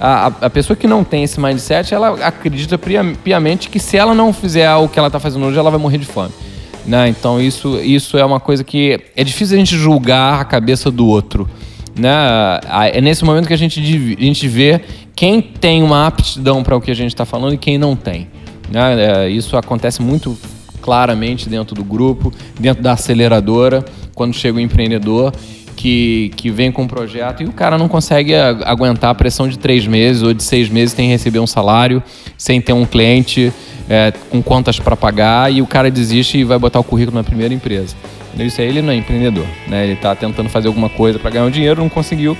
A, 0.00 0.26
a, 0.26 0.50
pessoa 0.50 0.76
que 0.76 0.86
não 0.86 1.04
tem 1.04 1.22
esse 1.22 1.40
mindset, 1.40 1.94
ela 1.94 2.26
acredita 2.26 2.78
piamente 3.22 3.68
que 3.68 3.78
se 3.78 3.96
ela 3.96 4.12
não 4.12 4.32
fizer 4.32 4.72
o 4.74 4.88
que 4.88 4.98
ela 4.98 5.08
está 5.08 5.20
fazendo 5.20 5.46
hoje, 5.46 5.58
ela 5.58 5.70
vai 5.70 5.78
morrer 5.78 5.98
de 5.98 6.04
fome. 6.04 6.30
Né? 6.84 7.08
Então 7.08 7.40
isso, 7.40 7.78
isso 7.78 8.18
é 8.18 8.24
uma 8.24 8.40
coisa 8.40 8.62
que 8.62 9.00
é 9.16 9.24
difícil 9.24 9.54
a 9.54 9.58
gente 9.58 9.76
julgar 9.76 10.40
a 10.40 10.44
cabeça 10.44 10.90
do 10.90 11.06
outro. 11.06 11.48
Né? 11.96 12.10
É 12.92 13.00
nesse 13.00 13.24
momento 13.24 13.46
que 13.46 13.52
a 13.52 13.58
gente, 13.58 13.80
a 13.80 14.22
gente 14.22 14.48
vê 14.48 14.80
quem 15.14 15.40
tem 15.40 15.82
uma 15.82 16.06
aptidão 16.06 16.62
para 16.62 16.76
o 16.76 16.80
que 16.80 16.90
a 16.90 16.94
gente 16.94 17.12
está 17.14 17.24
falando 17.24 17.54
e 17.54 17.58
quem 17.58 17.78
não 17.78 17.94
tem. 17.94 18.28
Né? 18.70 19.26
É, 19.26 19.28
Isso 19.28 19.56
acontece 19.56 20.02
muito 20.02 20.36
claramente 20.80 21.48
dentro 21.48 21.74
do 21.74 21.84
grupo, 21.84 22.32
dentro 22.58 22.82
da 22.82 22.92
aceleradora, 22.92 23.84
quando 24.14 24.34
chega 24.34 24.58
o 24.58 24.60
empreendedor 24.60 25.32
que, 25.74 26.30
que 26.36 26.50
vem 26.50 26.70
com 26.70 26.82
um 26.82 26.86
projeto 26.86 27.42
e 27.42 27.46
o 27.46 27.52
cara 27.52 27.76
não 27.76 27.88
consegue 27.88 28.34
aguentar 28.34 29.10
a 29.10 29.14
pressão 29.14 29.48
de 29.48 29.58
três 29.58 29.86
meses 29.86 30.22
ou 30.22 30.32
de 30.32 30.42
seis 30.42 30.68
meses 30.68 30.94
sem 30.94 31.08
receber 31.08 31.40
um 31.40 31.46
salário, 31.46 32.02
sem 32.38 32.60
ter 32.60 32.72
um 32.72 32.86
cliente 32.86 33.52
é, 33.88 34.12
com 34.30 34.42
contas 34.42 34.78
para 34.78 34.96
pagar 34.96 35.52
e 35.52 35.60
o 35.60 35.66
cara 35.66 35.90
desiste 35.90 36.38
e 36.38 36.44
vai 36.44 36.58
botar 36.58 36.80
o 36.80 36.84
currículo 36.84 37.16
na 37.16 37.24
primeira 37.24 37.52
empresa. 37.52 37.94
Isso 38.42 38.60
aí 38.60 38.68
ele 38.68 38.82
não 38.82 38.92
é 38.92 38.96
empreendedor, 38.96 39.46
né? 39.68 39.84
Ele 39.84 39.92
está 39.92 40.14
tentando 40.14 40.48
fazer 40.48 40.68
alguma 40.68 40.88
coisa 40.88 41.18
para 41.18 41.30
ganhar 41.30 41.44
um 41.44 41.50
dinheiro, 41.50 41.80
não 41.80 41.88
conseguiu 41.88 42.36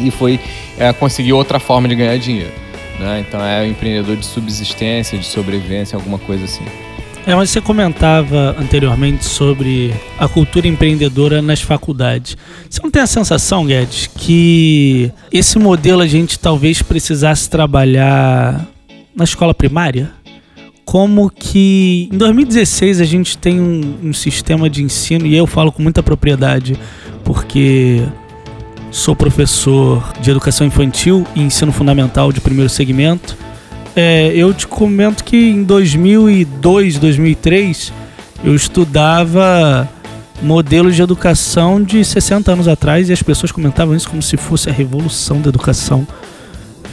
e 0.00 0.10
foi 0.10 0.40
é, 0.78 0.92
conseguir 0.92 1.32
outra 1.32 1.58
forma 1.58 1.88
de 1.88 1.94
ganhar 1.94 2.16
dinheiro. 2.18 2.52
Né? 2.98 3.24
Então 3.26 3.44
é 3.44 3.62
um 3.62 3.66
empreendedor 3.66 4.16
de 4.16 4.26
subsistência, 4.26 5.18
de 5.18 5.26
sobrevivência, 5.26 5.96
alguma 5.96 6.18
coisa 6.18 6.44
assim. 6.44 6.64
É, 7.26 7.34
mas 7.34 7.50
você 7.50 7.60
comentava 7.60 8.56
anteriormente 8.58 9.24
sobre 9.24 9.94
a 10.18 10.26
cultura 10.26 10.66
empreendedora 10.66 11.42
nas 11.42 11.60
faculdades. 11.60 12.36
Você 12.68 12.80
não 12.82 12.90
tem 12.90 13.02
a 13.02 13.06
sensação, 13.06 13.66
Guedes, 13.66 14.06
que 14.06 15.12
esse 15.30 15.58
modelo 15.58 16.00
a 16.00 16.06
gente 16.06 16.38
talvez 16.38 16.80
precisasse 16.80 17.48
trabalhar 17.48 18.66
na 19.14 19.24
escola 19.24 19.52
primária? 19.52 20.10
Como 20.90 21.30
que 21.30 22.08
em 22.12 22.18
2016 22.18 23.00
a 23.00 23.04
gente 23.04 23.38
tem 23.38 23.60
um, 23.60 23.98
um 24.08 24.12
sistema 24.12 24.68
de 24.68 24.82
ensino, 24.82 25.24
e 25.24 25.36
eu 25.36 25.46
falo 25.46 25.70
com 25.70 25.80
muita 25.80 26.02
propriedade, 26.02 26.76
porque 27.22 28.02
sou 28.90 29.14
professor 29.14 30.02
de 30.20 30.32
educação 30.32 30.66
infantil 30.66 31.24
e 31.36 31.42
ensino 31.42 31.70
fundamental 31.70 32.32
de 32.32 32.40
primeiro 32.40 32.68
segmento. 32.68 33.36
É, 33.94 34.32
eu 34.34 34.52
te 34.52 34.66
comento 34.66 35.22
que 35.22 35.36
em 35.36 35.62
2002, 35.62 36.98
2003, 36.98 37.92
eu 38.42 38.56
estudava 38.56 39.88
modelos 40.42 40.96
de 40.96 41.02
educação 41.02 41.80
de 41.80 42.04
60 42.04 42.50
anos 42.50 42.66
atrás 42.66 43.08
e 43.08 43.12
as 43.12 43.22
pessoas 43.22 43.52
comentavam 43.52 43.94
isso 43.94 44.10
como 44.10 44.22
se 44.22 44.36
fosse 44.36 44.68
a 44.68 44.72
revolução 44.72 45.40
da 45.40 45.50
educação. 45.50 46.04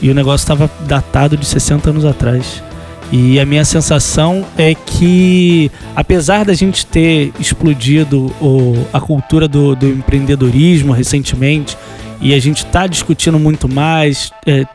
E 0.00 0.08
o 0.08 0.14
negócio 0.14 0.44
estava 0.44 0.70
datado 0.86 1.36
de 1.36 1.44
60 1.44 1.90
anos 1.90 2.04
atrás. 2.04 2.62
E 3.10 3.40
a 3.40 3.46
minha 3.46 3.64
sensação 3.64 4.44
é 4.58 4.74
que, 4.74 5.70
apesar 5.96 6.44
da 6.44 6.52
gente 6.52 6.84
ter 6.84 7.32
explodido 7.40 8.26
o- 8.40 8.84
a 8.92 9.00
cultura 9.00 9.48
do, 9.48 9.74
do 9.74 9.88
empreendedorismo 9.88 10.92
recentemente, 10.92 11.76
e 12.20 12.34
a 12.34 12.38
gente 12.38 12.66
está 12.66 12.86
discutindo 12.86 13.38
muito 13.38 13.66
mais, 13.68 14.30
é, 14.46 14.66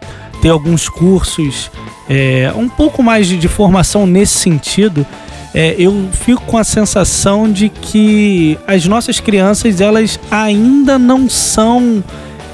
ter 0.41 0.49
alguns 0.49 0.89
cursos, 0.89 1.69
é, 2.09 2.51
um 2.55 2.67
pouco 2.67 3.03
mais 3.03 3.27
de, 3.27 3.37
de 3.37 3.47
formação 3.47 4.07
nesse 4.07 4.33
sentido, 4.39 5.05
é, 5.53 5.75
eu 5.77 6.09
fico 6.11 6.41
com 6.45 6.57
a 6.57 6.63
sensação 6.63 7.51
de 7.51 7.69
que 7.69 8.57
as 8.65 8.85
nossas 8.87 9.19
crianças 9.19 9.79
elas 9.79 10.19
ainda 10.31 10.97
não 10.97 11.29
são 11.29 12.03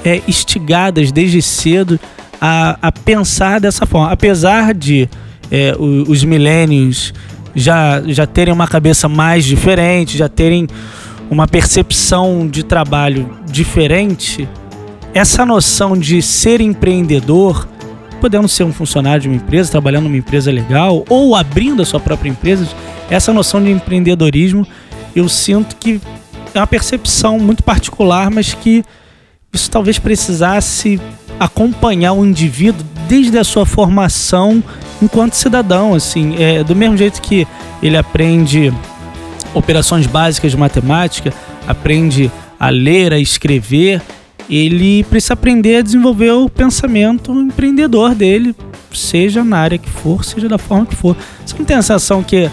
é, 0.04 0.20
instigadas 0.28 1.10
desde 1.10 1.40
cedo 1.40 1.98
a, 2.38 2.76
a 2.82 2.92
pensar 2.92 3.60
dessa 3.60 3.86
forma. 3.86 4.12
Apesar 4.12 4.74
de 4.74 5.08
é, 5.50 5.74
os 5.78 6.24
milênios 6.24 7.12
já, 7.54 8.02
já 8.06 8.26
terem 8.26 8.54
uma 8.54 8.66
cabeça 8.66 9.08
mais 9.08 9.44
diferente, 9.44 10.16
já 10.16 10.28
terem 10.28 10.66
uma 11.30 11.46
percepção 11.46 12.46
de 12.48 12.62
trabalho 12.62 13.30
diferente, 13.50 14.48
essa 15.14 15.44
noção 15.46 15.96
de 15.96 16.20
ser 16.22 16.60
empreendedor, 16.60 17.68
podendo 18.20 18.48
ser 18.48 18.64
um 18.64 18.72
funcionário 18.72 19.22
de 19.22 19.28
uma 19.28 19.36
empresa, 19.36 19.70
trabalhando 19.70 20.04
numa 20.04 20.16
empresa 20.16 20.50
legal, 20.50 21.04
ou 21.08 21.34
abrindo 21.34 21.82
a 21.82 21.84
sua 21.84 22.00
própria 22.00 22.28
empresa, 22.28 22.68
essa 23.08 23.32
noção 23.32 23.62
de 23.62 23.70
empreendedorismo, 23.70 24.66
eu 25.14 25.28
sinto 25.28 25.76
que 25.76 26.00
é 26.54 26.58
uma 26.58 26.66
percepção 26.66 27.38
muito 27.38 27.62
particular, 27.62 28.30
mas 28.30 28.54
que 28.54 28.84
isso 29.52 29.70
talvez 29.70 29.98
precisasse 29.98 31.00
acompanhar 31.38 32.12
o 32.12 32.24
indivíduo 32.24 32.84
desde 33.08 33.38
a 33.38 33.44
sua 33.44 33.66
formação 33.66 34.62
enquanto 35.02 35.34
cidadão, 35.34 35.94
assim, 35.94 36.36
é, 36.38 36.62
do 36.62 36.76
mesmo 36.76 36.96
jeito 36.96 37.20
que 37.22 37.46
ele 37.82 37.96
aprende 37.96 38.72
operações 39.54 40.06
básicas 40.06 40.52
de 40.52 40.56
matemática, 40.56 41.32
aprende 41.66 42.30
a 42.58 42.68
ler, 42.68 43.12
a 43.12 43.18
escrever, 43.18 44.02
ele 44.48 45.04
precisa 45.04 45.34
aprender 45.34 45.76
a 45.76 45.82
desenvolver 45.82 46.32
o 46.32 46.48
pensamento 46.48 47.32
empreendedor 47.32 48.14
dele, 48.14 48.54
seja 48.92 49.42
na 49.42 49.58
área 49.58 49.78
que 49.78 49.88
for, 49.88 50.24
seja 50.24 50.48
da 50.48 50.58
forma 50.58 50.86
que 50.86 50.94
for. 50.94 51.16
Você 51.44 51.56
não 51.58 51.64
tem 51.64 51.76
a 51.76 51.82
sensação 51.82 52.22
que 52.22 52.50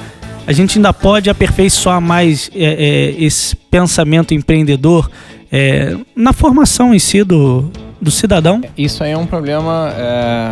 a 0.47 0.53
gente 0.53 0.77
ainda 0.77 0.93
pode 0.93 1.29
aperfeiçoar 1.29 1.99
mais 1.99 2.49
é, 2.55 2.63
é, 2.63 3.23
esse 3.23 3.53
pensamento 3.53 4.33
empreendedor 4.33 5.11
é, 5.51 5.93
na 6.15 6.31
formação 6.31 6.95
em 6.95 6.99
si 6.99 7.21
do, 7.21 7.69
do 8.01 8.09
cidadão? 8.09 8.61
Isso 8.77 9.03
aí 9.03 9.11
é 9.11 9.17
um 9.17 9.25
problema 9.25 9.93
é, 9.97 10.51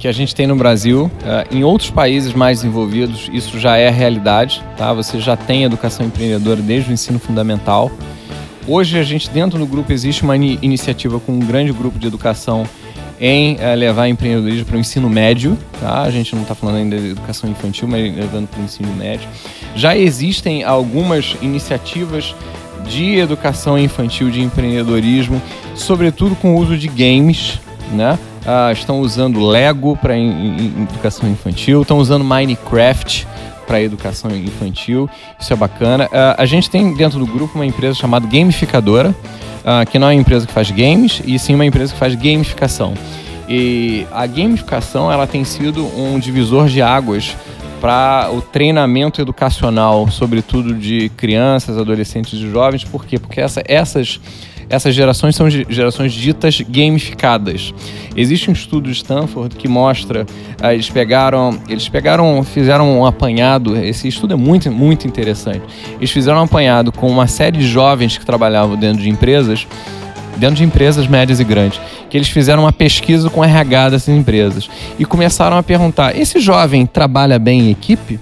que 0.00 0.08
a 0.08 0.12
gente 0.12 0.34
tem 0.34 0.48
no 0.48 0.56
Brasil. 0.56 1.08
É, 1.24 1.46
em 1.56 1.62
outros 1.62 1.90
países 1.90 2.34
mais 2.34 2.58
desenvolvidos, 2.58 3.30
isso 3.32 3.56
já 3.60 3.76
é 3.76 3.88
realidade. 3.88 4.64
Tá? 4.76 4.92
Você 4.92 5.20
já 5.20 5.36
tem 5.36 5.62
educação 5.62 6.04
empreendedora 6.04 6.60
desde 6.60 6.90
o 6.90 6.92
ensino 6.92 7.20
fundamental. 7.20 7.92
Hoje, 8.66 8.98
a 8.98 9.04
gente, 9.04 9.30
dentro 9.30 9.60
do 9.60 9.66
grupo, 9.66 9.92
existe 9.92 10.24
uma 10.24 10.34
ini- 10.34 10.58
iniciativa 10.60 11.20
com 11.20 11.32
um 11.32 11.38
grande 11.38 11.72
grupo 11.72 12.00
de 12.00 12.06
educação 12.08 12.64
em 13.20 13.56
eh, 13.58 13.74
levar 13.74 14.08
empreendedorismo 14.08 14.66
para 14.66 14.76
o 14.76 14.80
ensino 14.80 15.08
médio. 15.08 15.58
Tá? 15.80 16.02
A 16.02 16.10
gente 16.10 16.34
não 16.34 16.42
está 16.42 16.54
falando 16.54 16.76
ainda 16.76 16.96
de 16.98 17.10
educação 17.10 17.50
infantil, 17.50 17.88
mas 17.88 18.14
levando 18.14 18.48
para 18.48 18.60
o 18.60 18.64
ensino 18.64 18.92
médio. 18.94 19.28
Já 19.74 19.96
existem 19.96 20.64
algumas 20.64 21.36
iniciativas 21.42 22.34
de 22.88 23.16
educação 23.16 23.78
infantil, 23.78 24.30
de 24.30 24.40
empreendedorismo, 24.40 25.42
sobretudo 25.74 26.34
com 26.36 26.54
o 26.54 26.58
uso 26.58 26.76
de 26.76 26.88
games, 26.88 27.60
né? 27.92 28.18
ah, 28.48 28.72
estão 28.72 29.00
usando 29.00 29.44
Lego 29.44 29.94
para 29.96 30.16
educação 30.16 31.28
infantil, 31.28 31.82
estão 31.82 31.98
usando 31.98 32.24
Minecraft 32.24 33.26
para 33.66 33.82
educação 33.82 34.30
infantil. 34.34 35.08
Isso 35.38 35.52
é 35.52 35.56
bacana. 35.56 36.08
Ah, 36.10 36.36
a 36.38 36.46
gente 36.46 36.70
tem 36.70 36.94
dentro 36.94 37.18
do 37.18 37.26
grupo 37.26 37.56
uma 37.56 37.66
empresa 37.66 37.94
chamada 37.94 38.26
Gamificadora, 38.26 39.14
ah, 39.64 39.84
que 39.84 39.98
não 39.98 40.08
é 40.08 40.14
uma 40.14 40.20
empresa 40.20 40.46
que 40.46 40.52
faz 40.52 40.70
games, 40.70 41.22
e 41.24 41.38
sim 41.38 41.54
uma 41.54 41.66
empresa 41.66 41.92
que 41.92 41.98
faz 41.98 42.14
gamificação. 42.14 42.94
E 43.48 44.06
a 44.12 44.26
gamificação 44.26 45.10
ela 45.10 45.26
tem 45.26 45.42
sido 45.44 45.86
um 45.98 46.18
divisor 46.18 46.68
de 46.68 46.82
águas 46.82 47.34
para 47.80 48.28
o 48.32 48.42
treinamento 48.42 49.20
educacional, 49.20 50.10
sobretudo 50.10 50.74
de 50.74 51.08
crianças, 51.16 51.78
adolescentes 51.78 52.34
e 52.34 52.50
jovens. 52.50 52.84
Por 52.84 53.06
quê? 53.06 53.18
Porque 53.18 53.40
essa, 53.40 53.62
essas 53.66 54.20
essas 54.68 54.94
gerações 54.94 55.34
são 55.34 55.48
gerações 55.48 56.12
ditas 56.12 56.60
gamificadas. 56.60 57.72
Existe 58.16 58.50
um 58.50 58.52
estudo 58.52 58.90
de 58.90 58.96
Stanford 58.96 59.56
que 59.56 59.68
mostra, 59.68 60.26
uh, 60.62 60.66
eles 60.66 60.90
pegaram, 60.90 61.58
eles 61.68 61.88
pegaram, 61.88 62.42
fizeram 62.44 62.98
um 62.98 63.06
apanhado. 63.06 63.76
Esse 63.76 64.08
estudo 64.08 64.34
é 64.34 64.36
muito, 64.36 64.70
muito 64.70 65.06
interessante. 65.06 65.62
Eles 65.96 66.10
fizeram 66.10 66.38
um 66.40 66.44
apanhado 66.44 66.92
com 66.92 67.08
uma 67.08 67.26
série 67.26 67.58
de 67.58 67.66
jovens 67.66 68.18
que 68.18 68.26
trabalhavam 68.26 68.76
dentro 68.76 69.02
de 69.02 69.08
empresas 69.08 69.66
dentro 70.36 70.54
de 70.54 70.62
empresas 70.64 71.08
médias 71.08 71.40
e 71.40 71.44
grandes, 71.44 71.80
que 72.08 72.16
eles 72.16 72.28
fizeram 72.28 72.62
uma 72.62 72.72
pesquisa 72.72 73.28
com 73.28 73.44
RH 73.44 73.90
dessas 73.90 74.14
empresas 74.14 74.70
e 74.96 75.04
começaram 75.04 75.56
a 75.56 75.62
perguntar: 75.62 76.16
esse 76.16 76.38
jovem 76.38 76.86
trabalha 76.86 77.38
bem 77.40 77.62
em 77.62 77.70
equipe? 77.70 78.20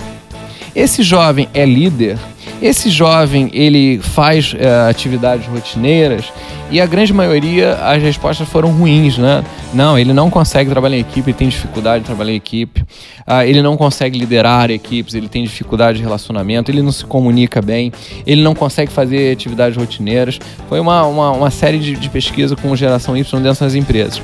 Esse 0.74 1.02
jovem 1.02 1.48
é 1.52 1.64
líder? 1.64 2.18
Esse 2.60 2.88
jovem, 2.88 3.50
ele 3.52 3.98
faz 3.98 4.54
uh, 4.54 4.88
atividades 4.88 5.46
rotineiras 5.46 6.32
e 6.70 6.80
a 6.80 6.86
grande 6.86 7.12
maioria, 7.12 7.74
as 7.74 8.02
respostas 8.02 8.48
foram 8.48 8.70
ruins, 8.70 9.18
né? 9.18 9.44
Não, 9.74 9.98
ele 9.98 10.12
não 10.12 10.30
consegue 10.30 10.70
trabalhar 10.70 10.96
em 10.96 11.00
equipe, 11.00 11.30
ele 11.30 11.36
tem 11.36 11.48
dificuldade 11.48 12.00
de 12.00 12.06
trabalhar 12.06 12.32
em 12.32 12.36
equipe, 12.36 12.80
uh, 12.80 13.42
ele 13.44 13.60
não 13.60 13.76
consegue 13.76 14.18
liderar 14.18 14.70
equipes, 14.70 15.14
ele 15.14 15.28
tem 15.28 15.44
dificuldade 15.44 15.98
de 15.98 16.04
relacionamento, 16.04 16.70
ele 16.70 16.80
não 16.80 16.92
se 16.92 17.04
comunica 17.04 17.60
bem, 17.60 17.92
ele 18.26 18.42
não 18.42 18.54
consegue 18.54 18.90
fazer 18.90 19.32
atividades 19.32 19.76
rotineiras. 19.76 20.38
Foi 20.68 20.80
uma, 20.80 21.06
uma, 21.06 21.30
uma 21.32 21.50
série 21.50 21.78
de, 21.78 21.94
de 21.94 22.08
pesquisa 22.08 22.56
com 22.56 22.74
geração 22.74 23.16
Y 23.16 23.42
dentro 23.42 23.60
das 23.60 23.74
empresas. 23.74 24.22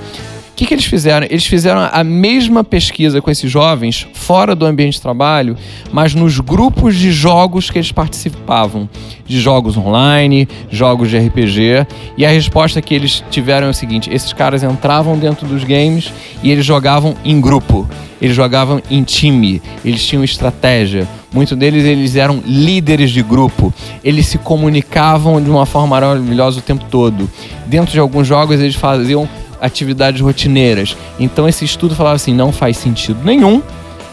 O 0.52 0.54
que, 0.54 0.66
que 0.66 0.74
eles 0.74 0.84
fizeram? 0.84 1.26
Eles 1.30 1.46
fizeram 1.46 1.88
a 1.90 2.04
mesma 2.04 2.62
pesquisa 2.62 3.22
com 3.22 3.30
esses 3.30 3.50
jovens 3.50 4.06
fora 4.12 4.54
do 4.54 4.66
ambiente 4.66 4.94
de 4.94 5.00
trabalho, 5.00 5.56
mas 5.90 6.14
nos 6.14 6.38
grupos 6.40 6.94
de 6.94 7.10
jogos 7.10 7.70
que 7.70 7.78
eles 7.78 7.90
participavam, 7.90 8.88
de 9.26 9.40
jogos 9.40 9.78
online, 9.78 10.46
jogos 10.70 11.08
de 11.08 11.16
RPG, 11.16 11.86
e 12.18 12.26
a 12.26 12.28
resposta 12.28 12.82
que 12.82 12.94
eles 12.94 13.24
tiveram 13.30 13.68
é 13.68 13.70
o 13.70 13.74
seguinte: 13.74 14.10
esses 14.12 14.34
caras 14.34 14.62
entravam 14.62 15.18
dentro 15.18 15.46
dos 15.46 15.64
games 15.64 16.12
e 16.42 16.50
eles 16.50 16.66
jogavam 16.66 17.14
em 17.24 17.40
grupo, 17.40 17.88
eles 18.20 18.36
jogavam 18.36 18.82
em 18.90 19.02
time, 19.02 19.62
eles 19.82 20.04
tinham 20.04 20.22
estratégia. 20.22 21.08
Muitos 21.32 21.56
deles 21.56 21.82
eles 21.86 22.14
eram 22.14 22.42
líderes 22.44 23.10
de 23.10 23.22
grupo, 23.22 23.72
eles 24.04 24.26
se 24.26 24.36
comunicavam 24.36 25.42
de 25.42 25.48
uma 25.48 25.64
forma 25.64 25.88
maravilhosa 25.88 26.58
o 26.58 26.62
tempo 26.62 26.84
todo. 26.90 27.28
Dentro 27.66 27.90
de 27.90 27.98
alguns 27.98 28.26
jogos 28.26 28.60
eles 28.60 28.74
faziam 28.74 29.26
atividades 29.62 30.20
rotineiras. 30.20 30.96
Então 31.18 31.48
esse 31.48 31.64
estudo 31.64 31.94
falava 31.94 32.16
assim, 32.16 32.34
não 32.34 32.52
faz 32.52 32.76
sentido 32.76 33.24
nenhum 33.24 33.62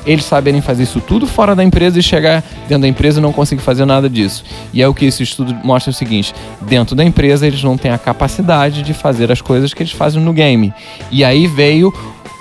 eles 0.05 0.25
saberem 0.25 0.61
fazer 0.61 0.83
isso 0.83 1.01
tudo 1.01 1.27
fora 1.27 1.55
da 1.55 1.63
empresa 1.63 1.99
e 1.99 2.03
chegar 2.03 2.43
dentro 2.67 2.81
da 2.81 2.87
empresa 2.87 3.19
e 3.19 3.21
não 3.21 3.33
conseguir 3.33 3.61
fazer 3.61 3.85
nada 3.85 4.09
disso. 4.09 4.43
E 4.73 4.81
é 4.81 4.87
o 4.87 4.93
que 4.93 5.05
esse 5.05 5.23
estudo 5.23 5.55
mostra 5.63 5.91
o 5.91 5.93
seguinte: 5.93 6.33
dentro 6.61 6.95
da 6.95 7.03
empresa 7.03 7.45
eles 7.45 7.61
não 7.63 7.77
têm 7.77 7.91
a 7.91 7.97
capacidade 7.97 8.81
de 8.81 8.93
fazer 8.93 9.31
as 9.31 9.41
coisas 9.41 9.73
que 9.73 9.83
eles 9.83 9.91
fazem 9.91 10.21
no 10.21 10.33
game. 10.33 10.73
E 11.11 11.23
aí 11.23 11.47
veio, 11.47 11.93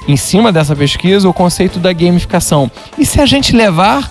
em 0.07 0.17
cima 0.17 0.53
dessa 0.53 0.75
pesquisa, 0.75 1.29
o 1.29 1.33
conceito 1.33 1.79
da 1.79 1.93
gamificação. 1.93 2.71
E 2.97 3.05
se 3.05 3.21
a 3.21 3.27
gente 3.27 3.55
levar 3.55 4.11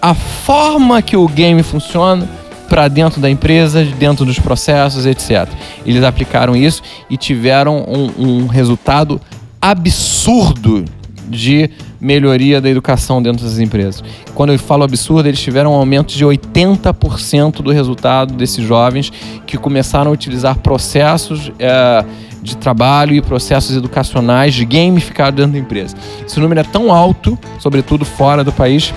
a 0.00 0.14
forma 0.14 1.00
que 1.00 1.16
o 1.16 1.26
game 1.26 1.62
funciona 1.62 2.28
para 2.74 2.88
dentro 2.88 3.20
da 3.20 3.30
empresa, 3.30 3.84
dentro 3.84 4.24
dos 4.24 4.40
processos, 4.40 5.06
etc. 5.06 5.48
Eles 5.86 6.02
aplicaram 6.02 6.56
isso 6.56 6.82
e 7.08 7.16
tiveram 7.16 7.84
um, 7.86 8.40
um 8.40 8.46
resultado 8.48 9.20
absurdo 9.62 10.84
de 11.28 11.70
melhoria 12.00 12.60
da 12.60 12.68
educação 12.68 13.22
dentro 13.22 13.44
das 13.44 13.60
empresas. 13.60 14.02
Quando 14.34 14.52
eu 14.52 14.58
falo 14.58 14.82
absurdo, 14.82 15.28
eles 15.28 15.40
tiveram 15.40 15.70
um 15.70 15.76
aumento 15.76 16.16
de 16.16 16.24
80% 16.24 17.62
do 17.62 17.70
resultado 17.70 18.34
desses 18.34 18.66
jovens 18.66 19.12
que 19.46 19.56
começaram 19.56 20.10
a 20.10 20.14
utilizar 20.14 20.58
processos 20.58 21.52
é, 21.60 22.04
de 22.42 22.56
trabalho 22.56 23.14
e 23.14 23.22
processos 23.22 23.76
educacionais 23.76 24.52
de 24.52 24.64
gamificado 24.64 25.36
dentro 25.36 25.52
da 25.52 25.58
empresa. 25.60 25.94
Esse 26.26 26.40
número 26.40 26.60
é 26.60 26.64
tão 26.64 26.92
alto, 26.92 27.38
sobretudo 27.60 28.04
fora 28.04 28.42
do 28.42 28.50
país, 28.50 28.92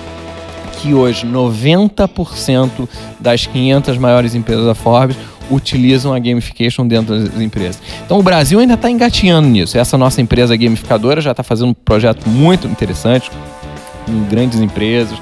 que 0.80 0.94
hoje 0.94 1.26
90% 1.26 2.88
das 3.20 3.46
500 3.46 3.98
maiores 3.98 4.34
empresas 4.34 4.64
da 4.64 4.74
Forbes 4.74 5.16
utilizam 5.50 6.12
a 6.12 6.18
gamification 6.18 6.86
dentro 6.86 7.18
das 7.18 7.40
empresas. 7.40 7.80
Então 8.04 8.18
o 8.18 8.22
Brasil 8.22 8.58
ainda 8.60 8.74
está 8.74 8.90
engatinhando 8.90 9.48
nisso. 9.48 9.78
Essa 9.78 9.96
nossa 9.96 10.20
empresa 10.20 10.56
gamificadora 10.56 11.20
já 11.20 11.30
está 11.30 11.42
fazendo 11.42 11.70
um 11.70 11.74
projeto 11.74 12.28
muito 12.28 12.66
interessante 12.66 13.30
com 14.04 14.24
grandes 14.24 14.60
empresas. 14.60 15.18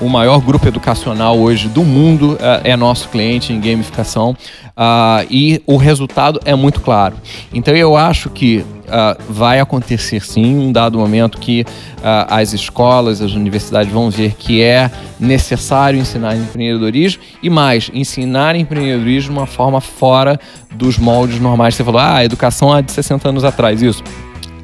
O 0.00 0.08
maior 0.08 0.40
grupo 0.40 0.68
educacional 0.68 1.36
hoje 1.38 1.68
do 1.68 1.82
mundo 1.82 2.34
uh, 2.34 2.60
é 2.62 2.76
nosso 2.76 3.08
cliente 3.08 3.52
em 3.52 3.60
gamificação 3.60 4.30
uh, 4.76 5.26
e 5.28 5.60
o 5.66 5.76
resultado 5.76 6.40
é 6.44 6.54
muito 6.54 6.80
claro. 6.80 7.16
Então 7.52 7.74
eu 7.74 7.96
acho 7.96 8.30
que 8.30 8.58
uh, 8.58 9.20
vai 9.28 9.58
acontecer 9.58 10.24
sim 10.24 10.56
um 10.56 10.70
dado 10.70 10.98
momento 10.98 11.38
que 11.38 11.62
uh, 11.98 12.26
as 12.28 12.52
escolas, 12.52 13.20
as 13.20 13.32
universidades 13.32 13.92
vão 13.92 14.08
ver 14.08 14.34
que 14.34 14.62
é 14.62 14.88
necessário 15.18 15.98
ensinar 15.98 16.36
empreendedorismo 16.36 17.22
e 17.42 17.50
mais, 17.50 17.90
ensinar 17.92 18.54
empreendedorismo 18.54 19.32
de 19.32 19.38
uma 19.38 19.46
forma 19.46 19.80
fora 19.80 20.38
dos 20.72 20.96
moldes 20.96 21.40
normais. 21.40 21.74
Você 21.74 21.82
falou, 21.82 22.00
ah, 22.00 22.18
a 22.18 22.24
educação 22.24 22.76
é 22.76 22.82
de 22.82 22.92
60 22.92 23.28
anos 23.28 23.44
atrás, 23.44 23.82
isso. 23.82 24.02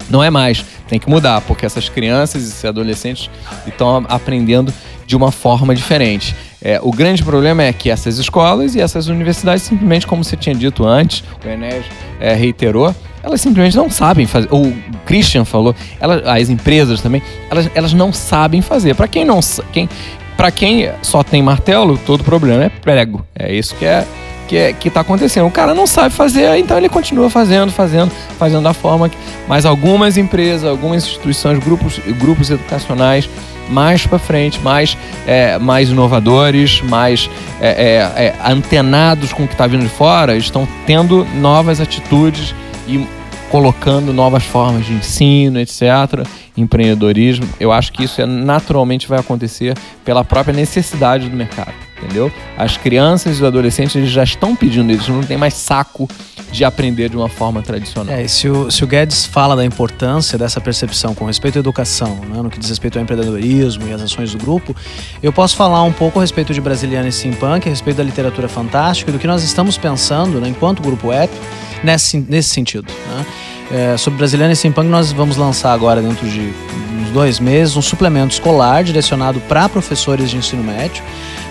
Não 0.09 0.23
é 0.23 0.29
mais, 0.31 0.65
tem 0.87 0.99
que 0.99 1.09
mudar, 1.09 1.41
porque 1.41 1.65
essas 1.65 1.89
crianças 1.89 2.43
e 2.43 2.47
esses 2.47 2.65
adolescentes 2.65 3.31
estão 3.67 4.05
aprendendo 4.09 4.73
de 5.07 5.17
uma 5.17 5.31
forma 5.31 5.75
diferente. 5.75 6.35
É, 6.63 6.81
o 6.83 6.91
grande 6.91 7.23
problema 7.23 7.63
é 7.63 7.73
que 7.73 7.91
essas 7.91 8.19
escolas 8.19 8.75
e 8.75 8.81
essas 8.81 9.09
universidades, 9.09 9.63
simplesmente, 9.63 10.07
como 10.07 10.25
você 10.25 10.37
tinha 10.37 10.55
dito 10.55 10.87
antes, 10.87 11.23
o 11.45 11.49
Enes 11.49 11.85
é, 12.19 12.35
reiterou, 12.35 12.95
elas 13.23 13.41
simplesmente 13.41 13.77
não 13.77 13.91
sabem 13.91 14.27
fazer. 14.27 14.49
O 14.51 14.73
Christian 15.05 15.45
falou, 15.45 15.75
elas, 16.01 16.27
as 16.27 16.49
empresas 16.49 17.01
também, 17.01 17.23
elas, 17.51 17.71
elas 17.75 17.93
não 17.93 18.13
sabem 18.13 18.63
fazer. 18.63 18.95
Para 18.95 19.09
quem 19.09 19.25
não 19.25 19.41
quem, 19.73 19.89
para 20.37 20.51
quem 20.51 20.91
só 21.03 21.23
tem 21.23 21.43
martelo, 21.43 21.99
todo 21.99 22.25
problema 22.25 22.65
é 22.65 22.69
prego. 22.69 23.27
É 23.35 23.53
isso 23.53 23.75
que 23.75 23.85
é 23.85 24.07
que, 24.47 24.57
é, 24.57 24.73
que 24.73 24.91
tá 24.91 25.01
acontecendo. 25.01 25.47
O 25.47 25.51
cara 25.51 25.75
não 25.75 25.87
sabe 25.87 26.15
fazer, 26.15 26.57
então 26.59 26.77
ele 26.77 26.89
continua 26.89 27.31
fazendo, 27.31 27.73
fazendo, 27.73 28.11
fazendo 28.39 28.63
da 28.63 28.75
forma 28.75 29.09
que. 29.09 29.17
Mas 29.49 29.65
algumas 29.65 30.17
empresas, 30.17 30.69
algumas 30.69 31.05
instituições, 31.05 31.59
grupos, 31.59 31.99
grupos 32.19 32.51
educacionais 32.51 33.29
mais 33.69 34.07
para 34.07 34.19
frente, 34.19 34.61
mais, 34.61 34.97
é, 35.27 35.59
mais 35.59 35.89
inovadores, 35.89 36.81
mais 36.83 37.29
é, 37.61 37.69
é, 37.69 38.25
é, 38.27 38.35
antenados 38.45 39.33
com 39.33 39.45
o 39.45 39.47
que 39.47 39.55
está 39.55 39.67
vindo 39.67 39.83
de 39.83 39.89
fora, 39.89 40.37
estão 40.37 40.67
tendo 40.87 41.25
novas 41.37 41.81
atitudes 41.81 42.55
e 42.87 43.07
colocando 43.51 44.13
novas 44.13 44.43
formas 44.43 44.85
de 44.85 44.93
ensino, 44.93 45.61
etc., 45.61 46.27
empreendedorismo. 46.57 47.49
Eu 47.61 47.71
acho 47.71 47.93
que 47.93 48.05
isso 48.05 48.21
é, 48.21 48.27
naturalmente 48.27 49.07
vai 49.07 49.21
acontecer 49.21 49.77
pela 50.05 50.25
própria 50.25 50.53
necessidade 50.53 51.29
do 51.29 51.37
mercado, 51.37 51.73
entendeu? 51.97 52.33
As 52.59 52.77
crianças 52.77 53.37
e 53.37 53.41
os 53.41 53.45
adolescentes 53.45 53.95
eles 53.95 54.11
já 54.11 54.25
estão 54.25 54.57
pedindo 54.57 54.93
isso, 54.93 55.13
não 55.13 55.23
tem 55.23 55.37
mais 55.37 55.55
saco 55.55 56.09
de 56.55 56.65
aprender 56.65 57.09
de 57.09 57.17
uma 57.17 57.29
forma 57.29 57.61
tradicional. 57.63 58.15
É, 58.15 58.29
se 58.29 58.49
o, 58.49 58.71
se 58.71 58.85
o 58.85 58.87
Guedes 58.87 59.27
fala 59.27 59.57
da 59.57 59.65
importância 59.65 60.39
dessa 60.39 60.61
percepção 60.61 61.13
com 61.13 61.25
respeito 61.25 61.59
à 61.59 61.59
educação, 61.59 62.15
né, 62.29 62.41
no 62.41 62.49
que 62.49 62.61
diz 62.61 62.69
respeito 62.69 62.97
ao 62.97 63.03
empreendedorismo 63.03 63.89
e 63.89 63.93
às 63.93 64.01
ações 64.01 64.31
do 64.31 64.39
grupo, 64.39 64.75
eu 65.21 65.33
posso 65.33 65.57
falar 65.57 65.83
um 65.83 65.93
pouco 65.93 66.21
a 66.21 66.23
respeito 66.23 66.55
de 66.55 66.61
Brasiliana 66.61 67.09
e 67.09 67.13
Simpunk, 67.13 67.67
a 67.67 67.71
respeito 67.71 67.97
da 67.97 68.05
literatura 68.05 68.47
fantástica 68.47 69.11
e 69.11 69.13
do 69.13 69.19
que 69.19 69.27
nós 69.27 69.43
estamos 69.43 69.77
pensando, 69.77 70.41
né, 70.41 70.49
enquanto 70.49 70.81
grupo 70.81 71.11
app, 71.11 71.35
nesse, 71.83 72.19
nesse 72.21 72.51
sentido. 72.51 72.87
Né? 73.09 73.27
É, 73.71 73.97
sobre 73.97 74.19
Brasiliana 74.19 74.53
e 74.53 74.57
Simpunk, 74.57 74.89
nós 74.89 75.11
vamos 75.13 75.37
lançar 75.37 75.73
agora, 75.73 76.03
dentro 76.03 76.29
de 76.29 76.53
uns 77.01 77.11
dois 77.11 77.41
meses, 77.41 77.77
um 77.77 77.83
suplemento 77.83 78.35
escolar 78.35 78.85
direcionado 78.85 79.41
para 79.41 79.69
professores 79.69 80.31
de 80.31 80.37
ensino 80.37 80.63
médio 80.63 81.03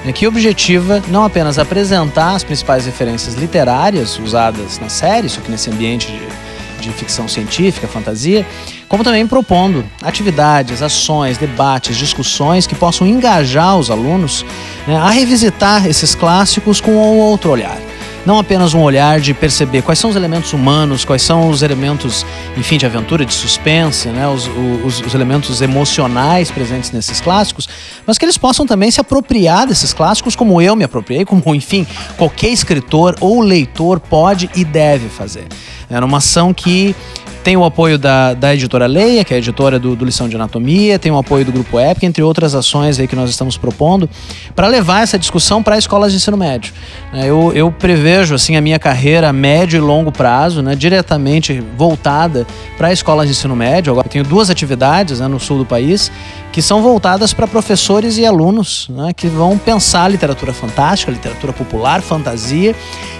né, 0.04 0.12
que 0.12 0.28
objetiva 0.28 1.02
não 1.08 1.24
apenas 1.24 1.58
apresentar 1.58 2.36
as 2.36 2.44
principais 2.44 2.86
referências 2.86 3.36
literárias 3.36 4.20
usadas 4.20 4.80
na 4.80 4.90
série, 4.90 5.30
só 5.30 5.42
que 5.42 5.50
nesse 5.50 5.70
ambiente 5.70 6.08
de, 6.08 6.84
de 6.84 6.92
ficção 6.92 7.28
científica, 7.28 7.88
fantasia, 7.88 8.46
como 8.88 9.04
também 9.04 9.26
propondo 9.26 9.84
atividades, 10.02 10.82
ações, 10.82 11.38
debates, 11.38 11.98
discussões 11.98 12.68
que 12.68 12.76
possam 12.76 13.08
engajar 13.08 13.78
os 13.78 13.90
alunos 13.90 14.46
né, 14.86 14.98
a 14.98 15.10
revisitar 15.10 15.88
esses 15.88 16.14
clássicos 16.14 16.80
com 16.82 16.92
um 16.92 17.20
outro 17.20 17.52
olhar. 17.52 17.78
Não 18.26 18.40
apenas 18.40 18.74
um 18.74 18.82
olhar 18.82 19.20
de 19.20 19.34
perceber 19.34 19.82
quais 19.82 20.00
são 20.00 20.10
os 20.10 20.16
elementos 20.16 20.54
humanos, 20.54 21.04
quais 21.04 21.22
são 21.22 21.50
os 21.50 21.62
elementos, 21.62 22.26
enfim, 22.58 22.78
de 22.78 22.86
aventura, 22.86 23.26
de 23.26 23.34
suspense, 23.34 24.08
né, 24.10 24.28
os, 24.28 24.50
os, 24.86 25.02
os 25.02 25.14
elementos 25.14 25.62
emocionais 25.62 26.50
presentes 26.50 26.92
nesses 26.92 27.20
clássicos, 27.20 27.68
mas 28.06 28.18
que 28.18 28.26
eles 28.26 28.38
possam 28.38 28.66
também 28.66 28.90
se 28.90 29.02
apropriar 29.02 29.68
desses 29.68 29.94
clássicos 29.94 30.36
como 30.36 30.62
eu 30.62 30.76
me 30.76 30.84
apropriei, 30.84 31.26
como, 31.26 31.54
enfim, 31.54 31.86
qualquer 32.18 32.50
escritor 32.50 33.16
ou 33.20 33.42
leitor 33.42 34.00
pode 34.00 34.50
e 34.56 34.64
deve 34.64 35.10
fazer. 35.10 35.48
É 35.90 36.00
uma 36.00 36.18
ação 36.18 36.54
que 36.54 36.96
tem 37.44 37.58
o 37.58 37.66
apoio 37.66 37.98
da, 37.98 38.34
da 38.34 38.54
editora 38.54 38.88
Leia, 38.88 39.26
que 39.26 39.34
é 39.34 39.36
a 39.36 39.40
editora 39.40 39.78
do, 39.78 39.96
do 39.96 40.06
Lição 40.06 40.30
de 40.30 40.36
Anatomia, 40.36 40.98
tem 40.98 41.12
o 41.12 41.18
apoio 41.18 41.44
do 41.44 41.52
Grupo 41.52 41.78
Épica, 41.78 42.06
entre 42.06 42.24
outras 42.24 42.56
ações 42.56 43.00
aí 43.00 43.08
que 43.08 43.16
nós 43.16 43.30
estamos 43.30 43.58
propondo, 43.58 44.10
para 44.56 44.68
levar 44.68 45.04
essa 45.04 45.20
discussão 45.20 45.62
para 45.62 45.78
escolas 45.78 46.12
de 46.12 46.18
ensino 46.18 46.38
médio. 46.38 46.74
É, 47.14 47.30
eu, 47.30 47.52
eu 47.54 47.72
prevejo 47.72 48.34
assim 48.34 48.56
a 48.56 48.62
minha 48.62 48.80
carreira 48.80 49.30
a 49.30 49.34
médio 49.34 49.78
e 49.78 49.82
longo 49.82 50.12
prazo, 50.12 50.62
né, 50.62 50.76
diretamente 50.76 51.62
voltada 51.78 52.48
para 52.78 52.94
escolas 52.94 53.28
de 53.28 53.34
ensino 53.34 53.56
médio. 53.56 53.92
Agora 53.92 54.08
eu 54.08 54.12
tenho 54.12 54.24
duas 54.24 54.50
atividades 54.50 55.20
né, 55.20 55.28
no 55.28 55.40
sul 55.40 55.58
do 55.58 55.66
país 55.66 56.10
que 56.54 56.62
são 56.62 56.84
voltadas 56.84 57.34
para 57.34 57.48
professores 57.48 58.20
e 58.20 58.26
alunos, 58.26 58.88
né, 58.88 59.12
que 59.12 59.28
vão 59.28 59.58
pensar 59.58 60.08
literatura 60.08 60.54
fantástica, 60.54 61.12
literatura 61.12 61.52
popular, 61.52 62.00
fantasia, 62.00 62.76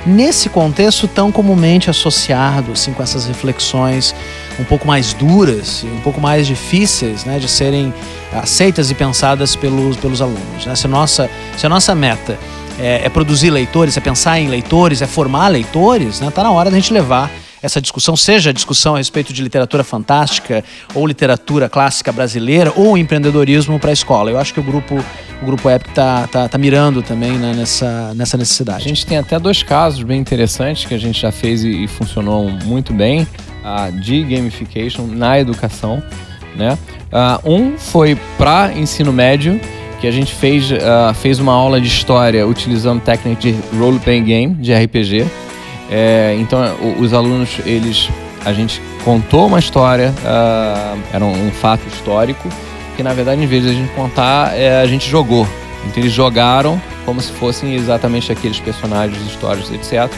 nesse 0.06 0.50
contexto 0.50 1.08
tão 1.08 1.32
comumente 1.32 1.90
associado 1.90 2.74
assim, 2.74 2.94
com 2.94 3.02
essas 3.02 3.26
reflexões 3.26 4.14
um 4.60 4.64
pouco 4.64 4.86
mais 4.86 5.14
duras 5.14 5.84
e 5.84 5.88
um 5.88 6.00
pouco 6.02 6.22
mais 6.22 6.46
difíceis 6.46 7.26
né, 7.26 7.40
de 7.40 7.48
serem 7.48 7.92
aceitas 8.32 8.92
e 8.92 8.94
pensadas 8.94 9.56
pelos, 9.56 9.98
pelos 9.98 10.22
alunos. 10.22 10.68
Né? 10.68 10.76
Se, 10.76 10.86
a 10.86 10.90
nossa, 10.90 11.28
se 11.58 11.66
a 11.66 11.70
nossa 11.70 11.96
meta 11.96 12.38
é, 12.80 13.02
é 13.04 13.10
produzir 13.10 13.50
leitores, 13.50 13.98
é 13.98 14.00
pensar 14.00 14.40
em 14.40 14.48
leitores, 14.48 15.02
é 15.02 15.08
formar 15.08 15.48
leitores, 15.48 16.16
está 16.16 16.26
né, 16.26 16.32
tá 16.32 16.44
na 16.44 16.52
hora 16.52 16.70
da 16.70 16.76
gente 16.76 16.94
levar 16.94 17.32
essa 17.64 17.82
discussão, 17.82 18.16
seja 18.18 18.50
a 18.50 18.54
discussão 18.54 18.96
a 18.96 18.98
respeito 18.98 19.32
de 19.32 19.42
literatura 19.42 19.86
fantástica 19.86 20.64
ou 20.94 21.08
literatura 21.08 21.70
clássica 21.70 22.12
brasileira 22.12 22.74
ou 22.76 22.98
empreendedorismo 22.98 23.80
para 23.80 23.90
a 23.90 23.94
escola. 23.94 24.30
Eu 24.30 24.38
acho 24.38 24.54
que 24.54 24.60
o 24.60 24.64
grupo, 24.64 25.02
o 25.42 25.46
grupo 25.46 25.70
Epic 25.70 25.90
está 25.90 26.28
tá, 26.28 26.50
tá 26.50 26.58
mirando 26.58 27.02
também 27.02 27.32
né, 27.32 27.54
nessa, 27.56 28.14
nessa 28.14 28.38
necessidade. 28.38 28.84
A 28.84 28.88
gente 28.88 29.06
tem 29.06 29.18
até 29.18 29.40
dois 29.40 29.64
casos 29.64 30.04
bem 30.04 30.20
interessantes 30.20 30.86
que 30.86 30.94
a 30.94 30.98
gente 30.98 31.22
já 31.22 31.32
fez 31.32 31.64
e, 31.64 31.86
e 31.86 31.88
funcionou 31.88 32.50
muito 32.66 32.94
bem 32.94 33.22
uh, 33.64 33.92
de 34.02 34.24
gamification 34.24 35.08
na 35.08 35.40
educação. 35.40 36.04
Né? 36.58 36.78
Uh, 37.12 37.50
um 37.50 37.78
foi 37.78 38.18
para 38.38 38.74
ensino 38.74 39.14
médio, 39.14 39.60
que 40.02 40.08
a 40.08 40.12
gente 40.12 40.34
fez, 40.34 40.70
uh, 40.70 41.14
fez 41.14 41.40
uma 41.40 41.54
aula 41.54 41.80
de 41.80 41.88
história 41.88 42.46
utilizando 42.46 43.02
técnica 43.02 43.40
de 43.40 43.56
role-playing 43.78 44.26
game, 44.26 44.54
de 44.56 44.74
RPG. 44.74 45.26
É, 45.96 46.36
então, 46.40 46.60
os 46.98 47.14
alunos, 47.14 47.60
eles, 47.68 48.10
a 48.44 48.52
gente 48.52 48.82
contou 49.04 49.46
uma 49.46 49.60
história, 49.60 50.12
uh, 50.24 51.00
era 51.14 51.24
um, 51.24 51.50
um, 51.50 51.52
fato 51.52 51.88
histórico, 51.88 52.50
que 52.96 53.04
na 53.04 53.14
verdade, 53.14 53.44
em 53.44 53.46
vez 53.46 53.62
de 53.62 53.70
a 53.70 53.74
gente 53.74 53.94
contar, 53.94 54.58
é, 54.58 54.82
a 54.82 54.88
gente 54.88 55.08
jogou. 55.08 55.48
Então, 55.86 56.02
eles 56.02 56.12
jogaram 56.12 56.82
como 57.06 57.22
se 57.22 57.32
fossem 57.34 57.76
exatamente 57.76 58.32
aqueles 58.32 58.60
personagens, 58.60 59.22
histórias, 59.28 59.70
etc. 59.72 60.12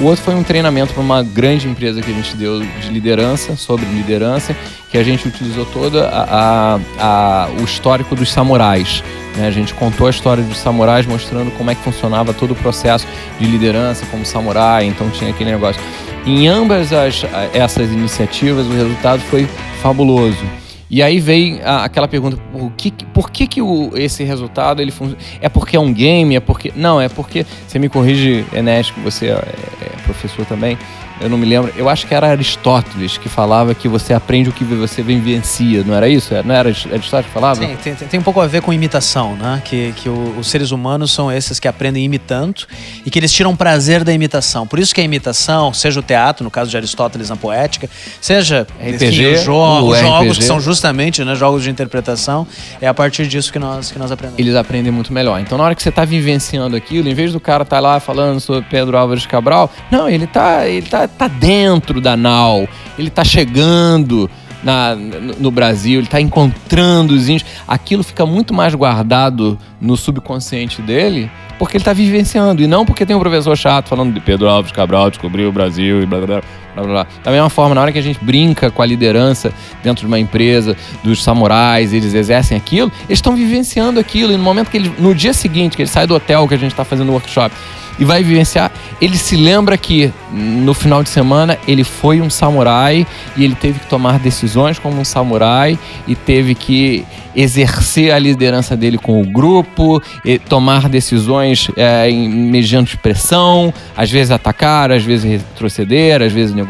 O 0.00 0.04
outro 0.04 0.24
foi 0.24 0.34
um 0.34 0.42
treinamento 0.42 0.94
para 0.94 1.02
uma 1.02 1.22
grande 1.22 1.68
empresa 1.68 2.00
que 2.00 2.10
a 2.10 2.14
gente 2.14 2.34
deu 2.34 2.60
de 2.60 2.88
liderança, 2.88 3.54
sobre 3.54 3.84
liderança, 3.84 4.56
que 4.90 4.96
a 4.96 5.02
gente 5.02 5.28
utilizou 5.28 5.66
todo 5.66 6.00
a, 6.00 6.06
a, 6.08 6.80
a, 6.98 7.48
o 7.60 7.64
histórico 7.64 8.16
dos 8.16 8.32
samurais. 8.32 9.04
Né? 9.36 9.46
A 9.46 9.50
gente 9.50 9.74
contou 9.74 10.06
a 10.06 10.10
história 10.10 10.42
dos 10.42 10.56
samurais, 10.56 11.04
mostrando 11.04 11.50
como 11.50 11.70
é 11.70 11.74
que 11.74 11.82
funcionava 11.82 12.32
todo 12.32 12.52
o 12.52 12.54
processo 12.54 13.06
de 13.38 13.46
liderança 13.46 14.06
como 14.06 14.24
samurai, 14.24 14.86
então 14.86 15.10
tinha 15.10 15.30
aquele 15.30 15.50
negócio. 15.50 15.82
Em 16.24 16.48
ambas 16.48 16.94
as, 16.94 17.22
essas 17.52 17.90
iniciativas, 17.92 18.66
o 18.66 18.72
resultado 18.72 19.20
foi 19.24 19.46
fabuloso. 19.82 20.44
E 20.90 21.02
aí 21.02 21.20
vem 21.20 21.60
a, 21.62 21.84
aquela 21.84 22.08
pergunta, 22.08 22.36
por 22.52 22.72
que, 22.72 22.90
por 22.90 23.30
que, 23.30 23.46
que 23.46 23.62
o, 23.62 23.96
esse 23.96 24.24
resultado 24.24 24.82
ele 24.82 24.92
é 25.40 25.48
porque 25.48 25.76
é 25.76 25.80
um 25.80 25.92
game, 25.92 26.34
é 26.34 26.40
porque 26.40 26.72
não, 26.74 27.00
é 27.00 27.08
porque 27.08 27.46
você 27.66 27.78
me 27.78 27.88
corrige, 27.88 28.44
Enes, 28.52 28.90
que 28.90 28.98
você 29.00 29.26
é, 29.26 29.32
é 29.32 30.02
professor 30.04 30.44
também 30.44 30.76
eu 31.20 31.28
não 31.28 31.36
me 31.36 31.46
lembro, 31.46 31.72
eu 31.76 31.88
acho 31.88 32.06
que 32.06 32.14
era 32.14 32.28
Aristóteles 32.28 33.18
que 33.18 33.28
falava 33.28 33.74
que 33.74 33.88
você 33.88 34.14
aprende 34.14 34.48
o 34.48 34.52
que 34.52 34.64
você 34.64 35.02
vivencia, 35.02 35.84
não 35.84 35.94
era 35.94 36.08
isso? 36.08 36.32
Não 36.44 36.54
era 36.54 36.70
Aristóteles 36.70 37.26
que 37.26 37.32
falava? 37.32 37.56
Sim, 37.56 37.76
tem, 37.82 37.94
tem 37.94 38.20
um 38.20 38.22
pouco 38.22 38.40
a 38.40 38.46
ver 38.46 38.62
com 38.62 38.72
imitação, 38.72 39.36
né? 39.36 39.60
Que, 39.64 39.92
que 39.96 40.08
o, 40.08 40.38
os 40.38 40.48
seres 40.48 40.70
humanos 40.70 41.12
são 41.12 41.30
esses 41.30 41.60
que 41.60 41.68
aprendem 41.68 42.04
imitando 42.04 42.66
e 43.04 43.10
que 43.10 43.18
eles 43.18 43.32
tiram 43.32 43.54
prazer 43.54 44.02
da 44.02 44.12
imitação. 44.12 44.66
Por 44.66 44.78
isso 44.78 44.94
que 44.94 45.00
a 45.00 45.04
imitação, 45.04 45.74
seja 45.74 46.00
o 46.00 46.02
teatro, 46.02 46.42
no 46.42 46.50
caso 46.50 46.70
de 46.70 46.76
Aristóteles 46.76 47.28
na 47.28 47.36
poética, 47.36 47.88
seja 48.20 48.66
RPG, 48.80 49.26
os, 49.34 49.44
jo 49.44 49.52
os 49.52 49.98
jogos 49.98 50.38
que 50.38 50.44
são 50.44 50.58
justamente 50.58 51.22
né, 51.22 51.34
jogos 51.34 51.62
de 51.62 51.70
interpretação, 51.70 52.46
é 52.80 52.86
a 52.86 52.94
partir 52.94 53.26
disso 53.26 53.52
que 53.52 53.58
nós, 53.58 53.92
que 53.92 53.98
nós 53.98 54.10
aprendemos. 54.10 54.38
Eles 54.38 54.54
aprendem 54.54 54.90
muito 54.90 55.12
melhor. 55.12 55.38
Então, 55.40 55.58
na 55.58 55.64
hora 55.64 55.74
que 55.74 55.82
você 55.82 55.90
está 55.90 56.04
vivenciando 56.04 56.74
aquilo, 56.76 57.08
em 57.08 57.14
vez 57.14 57.32
do 57.32 57.40
cara 57.40 57.62
estar 57.62 57.76
tá 57.76 57.80
lá 57.80 58.00
falando 58.00 58.40
sobre 58.40 58.64
Pedro 58.70 58.96
Álvares 58.96 59.26
Cabral, 59.26 59.70
não, 59.90 60.08
ele 60.08 60.24
está 60.24 60.66
ele 60.66 60.86
tá 60.86 61.09
tá 61.10 61.28
dentro 61.28 62.00
da 62.00 62.16
nau, 62.16 62.68
ele 62.98 63.08
está 63.08 63.24
chegando 63.24 64.30
na, 64.62 64.94
no 64.94 65.50
Brasil, 65.50 66.00
ele 66.00 66.06
está 66.06 66.20
encontrando 66.20 67.14
os 67.14 67.28
índios. 67.28 67.48
Aquilo 67.66 68.02
fica 68.02 68.26
muito 68.26 68.52
mais 68.52 68.74
guardado 68.74 69.58
no 69.80 69.96
subconsciente 69.96 70.82
dele 70.82 71.30
porque 71.58 71.76
ele 71.76 71.82
está 71.82 71.92
vivenciando 71.92 72.62
e 72.62 72.66
não 72.66 72.86
porque 72.86 73.04
tem 73.04 73.14
um 73.14 73.20
professor 73.20 73.54
chato 73.54 73.88
falando 73.88 74.14
de 74.14 74.20
Pedro 74.20 74.48
Alves 74.48 74.72
Cabral 74.72 75.10
descobriu 75.10 75.50
o 75.50 75.52
Brasil 75.52 76.02
e 76.02 76.06
blá 76.06 76.18
blá 76.18 76.26
blá. 76.26 76.42
Blá, 76.74 76.84
blá. 76.84 77.06
Da 77.22 77.30
mesma 77.30 77.50
forma, 77.50 77.74
na 77.74 77.80
hora 77.80 77.92
que 77.92 77.98
a 77.98 78.02
gente 78.02 78.18
brinca 78.22 78.70
com 78.70 78.82
a 78.82 78.86
liderança 78.86 79.52
dentro 79.82 80.02
de 80.02 80.06
uma 80.06 80.18
empresa, 80.18 80.76
dos 81.02 81.22
samurais, 81.22 81.92
eles 81.92 82.14
exercem 82.14 82.56
aquilo, 82.56 82.90
eles 83.08 83.18
estão 83.18 83.34
vivenciando 83.34 83.98
aquilo. 83.98 84.32
E 84.32 84.36
no 84.36 84.42
momento 84.42 84.70
que 84.70 84.76
ele, 84.76 84.92
no 84.98 85.14
dia 85.14 85.32
seguinte, 85.32 85.76
que 85.76 85.82
ele 85.82 85.90
sai 85.90 86.06
do 86.06 86.14
hotel 86.14 86.46
que 86.48 86.54
a 86.54 86.58
gente 86.58 86.72
está 86.72 86.84
fazendo 86.84 87.08
o 87.08 87.12
workshop, 87.12 87.54
e 88.00 88.04
vai 88.04 88.22
vivenciar. 88.24 88.72
Ele 89.00 89.16
se 89.16 89.36
lembra 89.36 89.76
que 89.76 90.10
no 90.32 90.72
final 90.72 91.02
de 91.02 91.10
semana 91.10 91.58
ele 91.68 91.84
foi 91.84 92.20
um 92.20 92.30
samurai 92.30 93.06
e 93.36 93.44
ele 93.44 93.54
teve 93.54 93.78
que 93.78 93.86
tomar 93.86 94.18
decisões 94.18 94.78
como 94.78 94.98
um 94.98 95.04
samurai 95.04 95.78
e 96.08 96.16
teve 96.16 96.54
que 96.54 97.04
exercer 97.36 98.12
a 98.12 98.18
liderança 98.18 98.76
dele 98.76 98.98
com 98.98 99.20
o 99.20 99.24
grupo, 99.24 100.02
tomar 100.48 100.88
decisões 100.88 101.68
é, 101.76 102.10
mediante 102.10 102.96
pressão, 102.96 103.72
às 103.96 104.10
vezes 104.10 104.30
atacar, 104.32 104.90
às 104.90 105.04
vezes 105.04 105.30
retroceder, 105.30 106.22
às 106.22 106.32
vezes 106.32 106.54
negociar, 106.54 106.69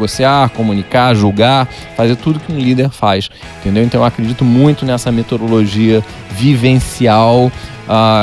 comunicar, 0.55 1.15
julgar, 1.15 1.67
fazer 1.97 2.17
tudo 2.17 2.41
que 2.41 2.53
um 2.53 2.59
líder 2.59 2.91
faz, 2.91 3.29
entendeu? 3.61 3.83
Então 3.85 4.01
eu 4.01 4.05
acredito 4.05 4.45
muito 4.45 4.85
nessa 4.85 5.11
metodologia 5.11 6.03
vivencial 6.31 7.47
uh, 7.47 7.51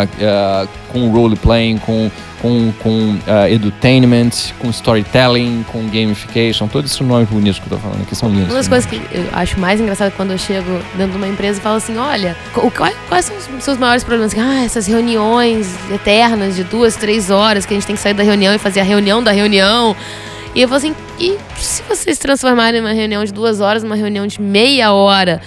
uh, 0.05 0.67
com 0.91 1.09
role 1.09 1.35
playing, 1.35 1.77
com 1.77 2.09
com, 2.41 2.71
com 2.83 3.15
uh, 3.15 3.47
edutainment, 3.49 4.53
com 4.59 4.69
storytelling, 4.69 5.65
com 5.71 5.87
gamification, 5.87 6.67
todos 6.67 6.91
esses 6.91 7.05
nomes 7.05 7.27
bonitos 7.29 7.59
que 7.59 7.65
eu 7.65 7.77
tô 7.77 7.77
falando 7.77 8.01
aqui 8.01 8.15
são 8.15 8.29
lindos. 8.29 8.49
Uma 8.49 8.55
das 8.57 8.67
coisas 8.67 8.85
que 8.85 9.01
eu 9.11 9.27
acho 9.33 9.59
mais 9.59 9.79
engraçada 9.79 10.11
quando 10.15 10.31
eu 10.31 10.37
chego 10.37 10.69
dentro 10.95 11.13
de 11.13 11.17
uma 11.17 11.27
empresa 11.27 11.59
e 11.59 11.61
falo 11.61 11.77
assim, 11.77 11.97
olha, 11.97 12.35
quais, 12.75 12.95
quais 13.09 13.25
são 13.25 13.35
os 13.57 13.63
seus 13.63 13.77
maiores 13.77 14.03
problemas? 14.03 14.35
Ah, 14.37 14.63
essas 14.63 14.87
reuniões 14.87 15.67
eternas 15.91 16.55
de 16.55 16.63
duas, 16.63 16.95
três 16.95 17.29
horas 17.29 17.65
que 17.65 17.73
a 17.73 17.77
gente 17.77 17.87
tem 17.87 17.95
que 17.95 18.01
sair 18.01 18.13
da 18.13 18.23
reunião 18.23 18.53
e 18.53 18.57
fazer 18.57 18.81
a 18.81 18.83
reunião 18.83 19.23
da 19.23 19.31
reunião. 19.31 19.95
E 20.53 20.61
eu 20.61 20.67
falo 20.67 20.77
assim, 20.77 20.95
e 21.19 21.37
se 21.57 21.83
vocês 21.83 22.17
transformarem 22.17 22.79
uma 22.79 22.93
reunião 22.93 23.23
de 23.25 23.33
duas 23.33 23.59
horas 23.59 23.83
numa 23.83 23.95
reunião 23.95 24.27
de 24.27 24.41
meia 24.41 24.91
hora? 24.91 25.41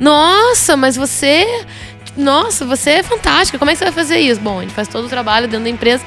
Nossa, 0.00 0.76
mas 0.76 0.96
você 0.96 1.46
nossa, 2.16 2.64
você 2.66 2.90
é 2.90 3.02
fantástica, 3.02 3.58
como 3.58 3.70
é 3.70 3.74
que 3.74 3.78
você 3.78 3.84
vai 3.84 3.92
fazer 3.92 4.18
isso? 4.18 4.40
Bom, 4.40 4.58
a 4.58 4.62
gente 4.62 4.74
faz 4.74 4.86
todo 4.88 5.06
o 5.06 5.08
trabalho 5.08 5.48
dentro 5.48 5.64
da 5.64 5.70
empresa. 5.70 6.04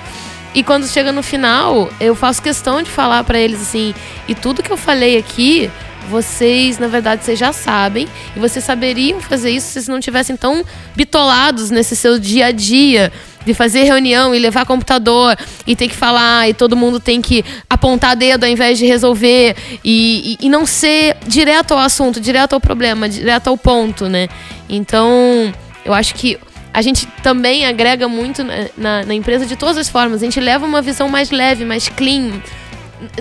E 0.53 0.63
quando 0.63 0.87
chega 0.87 1.11
no 1.11 1.23
final, 1.23 1.89
eu 1.99 2.15
faço 2.15 2.41
questão 2.41 2.81
de 2.81 2.89
falar 2.89 3.23
para 3.23 3.39
eles 3.39 3.61
assim, 3.61 3.93
e 4.27 4.33
tudo 4.33 4.63
que 4.63 4.71
eu 4.71 4.77
falei 4.77 5.17
aqui, 5.17 5.69
vocês, 6.09 6.77
na 6.77 6.87
verdade, 6.87 7.25
vocês 7.25 7.37
já 7.37 7.51
sabem, 7.51 8.07
e 8.35 8.39
vocês 8.39 8.63
saberiam 8.63 9.19
fazer 9.19 9.49
isso 9.49 9.67
se 9.67 9.73
vocês 9.73 9.87
não 9.87 9.99
tivessem 9.99 10.37
tão 10.37 10.63
bitolados 10.95 11.71
nesse 11.71 11.95
seu 11.95 12.17
dia 12.17 12.47
a 12.47 12.51
dia 12.51 13.11
de 13.45 13.53
fazer 13.53 13.83
reunião 13.83 14.33
e 14.33 14.39
levar 14.39 14.65
computador 14.65 15.37
e 15.65 15.75
ter 15.75 15.87
que 15.87 15.95
falar 15.95 16.49
e 16.49 16.53
todo 16.53 16.75
mundo 16.75 16.99
tem 16.99 17.21
que 17.21 17.45
apontar 17.69 18.15
dedo 18.15 18.43
ao 18.43 18.49
invés 18.49 18.77
de 18.77 18.85
resolver 18.85 19.55
e, 19.83 20.37
e, 20.41 20.45
e 20.47 20.49
não 20.49 20.65
ser 20.65 21.17
direto 21.27 21.73
ao 21.73 21.79
assunto, 21.79 22.19
direto 22.19 22.53
ao 22.53 22.59
problema, 22.59 23.07
direto 23.07 23.47
ao 23.47 23.57
ponto, 23.57 24.09
né? 24.09 24.27
Então, 24.67 25.53
eu 25.85 25.93
acho 25.93 26.15
que 26.15 26.37
a 26.73 26.81
gente 26.81 27.07
também 27.23 27.65
agrega 27.65 28.07
muito 28.07 28.43
na, 28.43 28.53
na, 28.77 29.05
na, 29.05 29.13
empresa 29.13 29.45
de 29.45 29.55
todas 29.55 29.77
as 29.77 29.87
formas. 29.87 30.21
A 30.21 30.25
gente 30.25 30.41
leva 30.41 30.65
uma 30.65 30.81
visão 30.81 31.07
mais 31.07 31.31
leve, 31.31 31.63
mais 31.63 31.87
clean. 31.87 32.41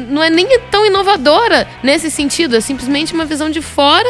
Não 0.08 0.20
é 0.22 0.28
nem 0.28 0.58
tão 0.72 0.84
inovadora 0.84 1.68
nesse 1.80 2.10
sentido, 2.10 2.56
é 2.56 2.60
simplesmente 2.60 3.14
uma 3.14 3.24
visão 3.24 3.48
de 3.48 3.60
fora 3.60 4.08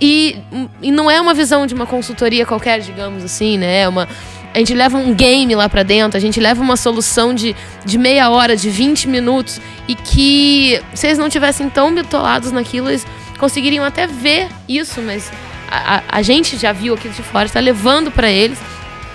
e, 0.00 0.38
e 0.80 0.90
não 0.90 1.10
é 1.10 1.20
uma 1.20 1.34
visão 1.34 1.66
de 1.66 1.74
uma 1.74 1.84
consultoria 1.84 2.46
qualquer, 2.46 2.80
digamos 2.80 3.22
assim, 3.22 3.58
né? 3.58 3.82
É 3.82 3.88
uma, 3.88 4.08
a 4.52 4.58
gente 4.58 4.74
leva 4.74 4.96
um 4.96 5.14
game 5.14 5.54
lá 5.54 5.68
pra 5.68 5.82
dentro, 5.82 6.16
a 6.16 6.20
gente 6.20 6.40
leva 6.40 6.60
uma 6.60 6.76
solução 6.76 7.32
de, 7.34 7.54
de 7.84 7.96
meia 7.96 8.30
hora, 8.30 8.56
de 8.56 8.68
20 8.68 9.08
minutos, 9.08 9.60
e 9.86 9.94
que 9.94 10.82
se 10.94 11.06
eles 11.06 11.18
não 11.18 11.28
tivessem 11.28 11.68
tão 11.68 11.94
bitolados 11.94 12.50
naquilo, 12.50 12.88
eles 12.88 13.06
conseguiriam 13.38 13.84
até 13.84 14.06
ver 14.06 14.48
isso, 14.68 15.00
mas 15.00 15.30
a, 15.70 15.96
a, 15.96 16.02
a 16.18 16.22
gente 16.22 16.56
já 16.56 16.72
viu 16.72 16.94
aquilo 16.94 17.14
de 17.14 17.22
fora, 17.22 17.46
está 17.46 17.60
levando 17.60 18.10
para 18.10 18.30
eles. 18.30 18.58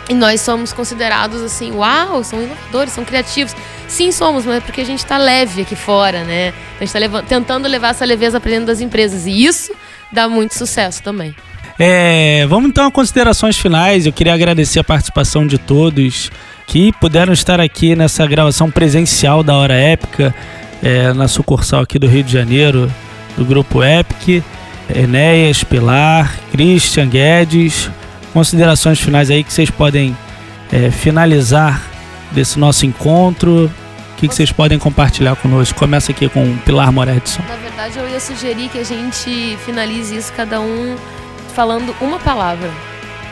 E 0.08 0.14
nós 0.14 0.42
somos 0.42 0.72
considerados 0.72 1.42
assim, 1.42 1.72
uau, 1.72 2.24
são 2.24 2.40
inovadores, 2.42 2.94
são 2.94 3.04
criativos. 3.04 3.56
Sim, 3.88 4.12
somos, 4.12 4.46
mas 4.46 4.58
é 4.58 4.60
porque 4.60 4.82
a 4.82 4.86
gente 4.86 5.00
está 5.00 5.18
leve 5.18 5.64
aqui 5.64 5.76
fora, 5.76 6.24
né? 6.24 6.54
A 6.80 6.86
gente 6.86 6.96
está 6.96 7.24
tentando 7.24 7.68
levar 7.68 7.90
essa 7.90 8.06
leveza 8.06 8.40
para 8.40 8.52
dentro 8.52 8.68
das 8.68 8.82
empresas. 8.82 9.26
E 9.26 9.44
isso 9.44 9.74
dá 10.12 10.30
muito 10.30 10.56
sucesso 10.56 11.02
também. 11.02 11.36
É, 11.78 12.46
vamos 12.48 12.70
então 12.70 12.88
a 12.88 12.92
considerações 12.92 13.58
finais. 13.58 14.06
Eu 14.06 14.14
queria 14.14 14.34
agradecer 14.34 14.80
a 14.80 14.84
participação 14.84 15.46
de 15.46 15.58
todos 15.58 16.32
que 16.68 16.92
puderam 16.94 17.34
estar 17.34 17.60
aqui 17.60 17.96
nessa 17.96 18.26
gravação 18.26 18.72
presencial 18.72 19.44
da 19.44 19.56
Hora 19.56 19.74
Épica, 19.74 20.34
é, 20.82 21.14
na 21.14 21.28
sucursal 21.28 21.82
aqui 21.82 22.00
do 22.00 22.08
Rio 22.08 22.24
de 22.24 22.32
Janeiro, 22.32 22.92
do 23.38 23.46
Grupo 23.46 23.84
Epic. 23.84 24.44
Enéas, 24.94 25.64
Pilar, 25.64 26.38
Christian, 26.52 27.08
Guedes. 27.08 27.90
Considerações 28.34 29.00
finais 29.00 29.32
aí 29.32 29.44
que 29.44 29.52
vocês 29.52 29.70
podem 29.70 30.16
é, 30.72 30.92
finalizar 30.92 31.82
desse 32.32 32.60
nosso 32.60 32.86
encontro. 32.86 33.66
O 34.14 34.18
que, 34.18 34.28
que 34.28 34.36
vocês 34.36 34.52
podem 34.52 34.78
compartilhar 34.78 35.36
conosco? 35.36 35.78
Começa 35.78 36.12
aqui 36.12 36.30
com 36.30 36.44
o 36.44 36.58
Pilar 36.60 36.92
Moretson. 36.92 37.42
Na 37.48 37.56
verdade, 37.56 37.98
eu 37.98 38.08
ia 38.08 38.20
sugerir 38.20 38.70
que 38.70 38.78
a 38.78 38.84
gente 38.84 39.58
finalize 39.66 40.16
isso, 40.16 40.32
cada 40.34 40.62
um 40.62 40.96
falando 41.56 41.96
uma 42.02 42.20
palavra. 42.20 42.70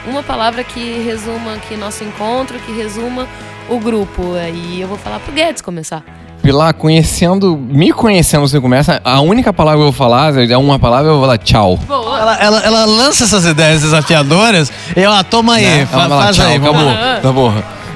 Uma 0.07 0.23
palavra 0.23 0.63
que 0.63 1.01
resuma 1.03 1.53
aqui 1.53 1.75
nosso 1.77 2.03
encontro, 2.03 2.57
que 2.59 2.71
resuma 2.71 3.27
o 3.69 3.77
grupo. 3.79 4.33
Aí 4.35 4.81
eu 4.81 4.87
vou 4.87 4.97
falar 4.97 5.19
pro 5.19 5.31
Guedes 5.33 5.61
começar. 5.61 6.03
Pilar, 6.41 6.73
conhecendo, 6.73 7.55
me 7.55 7.93
conhecendo, 7.93 8.45
você 8.45 8.59
começa, 8.59 8.99
a 9.05 9.21
única 9.21 9.53
palavra 9.53 9.77
que 9.79 9.87
eu 9.87 9.91
vou 9.91 9.93
falar, 9.93 10.33
é 10.37 10.57
uma 10.57 10.77
palavra, 10.77 11.07
eu 11.09 11.13
vou 11.13 11.21
falar 11.21 11.37
tchau. 11.37 11.77
Boa. 11.87 12.19
Ela, 12.19 12.35
ela, 12.35 12.59
ela 12.59 12.85
lança 12.85 13.23
essas 13.23 13.45
ideias 13.45 13.81
desafiadoras 13.81 14.69
e 14.93 14.99
ela 14.99 15.19
ah, 15.19 15.23
toma 15.23 15.53
aí, 15.55 15.63
Né? 15.65 15.85
fa- 15.85 15.99
Ela 16.01 16.09
fala, 16.09 16.23
faz 16.23 16.35
tchau, 16.35 16.45
aí, 16.47 16.55
acabou, 16.57 16.89
acabou. 17.17 17.53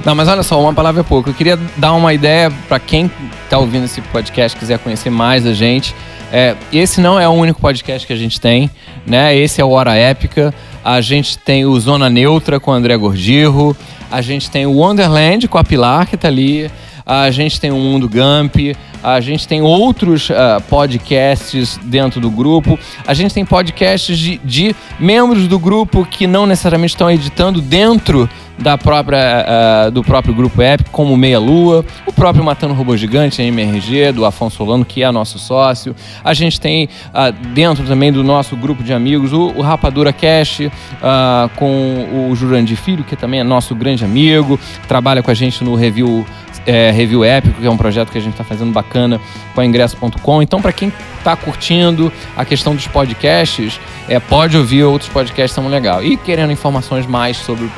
Não, 0.08 0.14
mas 0.14 0.26
olha 0.26 0.42
só, 0.42 0.58
uma 0.58 0.72
palavra 0.72 1.02
é 1.02 1.04
pouco. 1.04 1.28
Eu 1.28 1.34
queria 1.34 1.58
dar 1.76 1.92
uma 1.92 2.14
ideia 2.14 2.50
para 2.66 2.80
quem 2.80 3.10
tá 3.50 3.58
ouvindo 3.58 3.84
esse 3.84 4.00
podcast, 4.00 4.58
quiser 4.58 4.78
conhecer 4.78 5.10
mais 5.10 5.44
a 5.44 5.52
gente. 5.52 5.94
É, 6.32 6.56
esse 6.72 6.98
não 6.98 7.20
é 7.20 7.28
o 7.28 7.32
único 7.32 7.60
podcast 7.60 8.06
que 8.06 8.12
a 8.14 8.16
gente 8.16 8.40
tem, 8.40 8.70
né? 9.06 9.36
Esse 9.36 9.60
é 9.60 9.64
o 9.66 9.68
Hora 9.68 9.94
Épica. 9.94 10.54
A 10.82 11.02
gente 11.02 11.36
tem 11.36 11.66
o 11.66 11.78
Zona 11.78 12.08
Neutra 12.08 12.58
com 12.58 12.70
o 12.70 12.74
André 12.74 12.96
Gordirro. 12.96 13.76
A 14.10 14.22
gente 14.22 14.50
tem 14.50 14.64
o 14.64 14.72
Wonderland 14.78 15.46
com 15.46 15.58
a 15.58 15.62
Pilar, 15.62 16.06
que 16.06 16.16
tá 16.16 16.28
ali. 16.28 16.70
A 17.04 17.30
gente 17.30 17.60
tem 17.60 17.70
o 17.70 17.76
Mundo 17.76 18.08
Gump. 18.08 18.74
A 19.02 19.20
gente 19.20 19.46
tem 19.46 19.60
outros 19.60 20.30
ah, 20.30 20.58
podcasts 20.70 21.78
dentro 21.84 22.18
do 22.18 22.30
grupo. 22.30 22.78
A 23.06 23.12
gente 23.12 23.34
tem 23.34 23.44
podcasts 23.44 24.18
de, 24.18 24.40
de 24.42 24.74
membros 24.98 25.46
do 25.46 25.58
grupo 25.58 26.06
que 26.06 26.26
não 26.26 26.46
necessariamente 26.46 26.94
estão 26.94 27.10
editando 27.10 27.60
dentro 27.60 28.28
da 28.58 28.76
própria, 28.76 29.44
ah, 29.46 29.90
do 29.90 30.02
próprio 30.02 30.34
grupo 30.34 30.60
Epic, 30.60 30.88
como 30.90 31.16
Meia 31.16 31.38
Lua, 31.38 31.84
o 32.06 32.12
próprio 32.12 32.44
Matando 32.44 32.74
Robô 32.74 32.96
Gigante, 32.96 33.40
a 33.40 33.44
MRG, 33.44 34.12
do 34.12 34.24
Afonso 34.24 34.56
Solano, 34.56 34.84
que 34.84 35.02
é 35.02 35.10
nosso 35.10 35.38
sócio. 35.38 35.94
A 36.24 36.34
gente 36.34 36.60
tem 36.60 36.88
ah, 37.14 37.30
dentro 37.30 37.84
também 37.86 38.12
do 38.12 38.24
nosso 38.24 38.56
grupo 38.56 38.82
de 38.82 38.92
amigos 38.92 39.32
o, 39.32 39.52
o 39.56 39.62
Rapadura 39.62 40.12
Cash, 40.12 40.62
ah, 41.02 41.48
com 41.56 42.28
o 42.30 42.34
Jurandir 42.34 42.76
Filho, 42.76 43.04
que 43.04 43.16
também 43.16 43.40
é 43.40 43.44
nosso 43.44 43.74
grande 43.74 44.04
amigo, 44.04 44.58
trabalha 44.86 45.22
com 45.22 45.30
a 45.30 45.34
gente 45.34 45.62
no 45.62 45.74
review 45.74 46.26
é, 46.66 46.90
Review 46.90 47.24
Épico, 47.24 47.60
que 47.60 47.66
é 47.66 47.70
um 47.70 47.78
projeto 47.78 48.10
que 48.10 48.18
a 48.18 48.20
gente 48.20 48.32
está 48.32 48.44
fazendo 48.44 48.70
bacana 48.72 49.18
com 49.54 49.60
a 49.60 49.64
ingresso.com. 49.64 50.42
Então, 50.42 50.60
para 50.60 50.70
quem 50.70 50.92
está 51.16 51.34
curtindo 51.34 52.12
a 52.36 52.44
questão 52.44 52.74
dos 52.74 52.86
podcasts, 52.86 53.80
é, 54.06 54.20
pode 54.20 54.56
ouvir 54.56 54.84
outros 54.84 55.10
podcasts, 55.10 55.52
são 55.52 55.66
legal. 55.68 56.04
E 56.04 56.18
querendo 56.18 56.52
informações 56.52 57.06
mais 57.06 57.38
sobre 57.38 57.70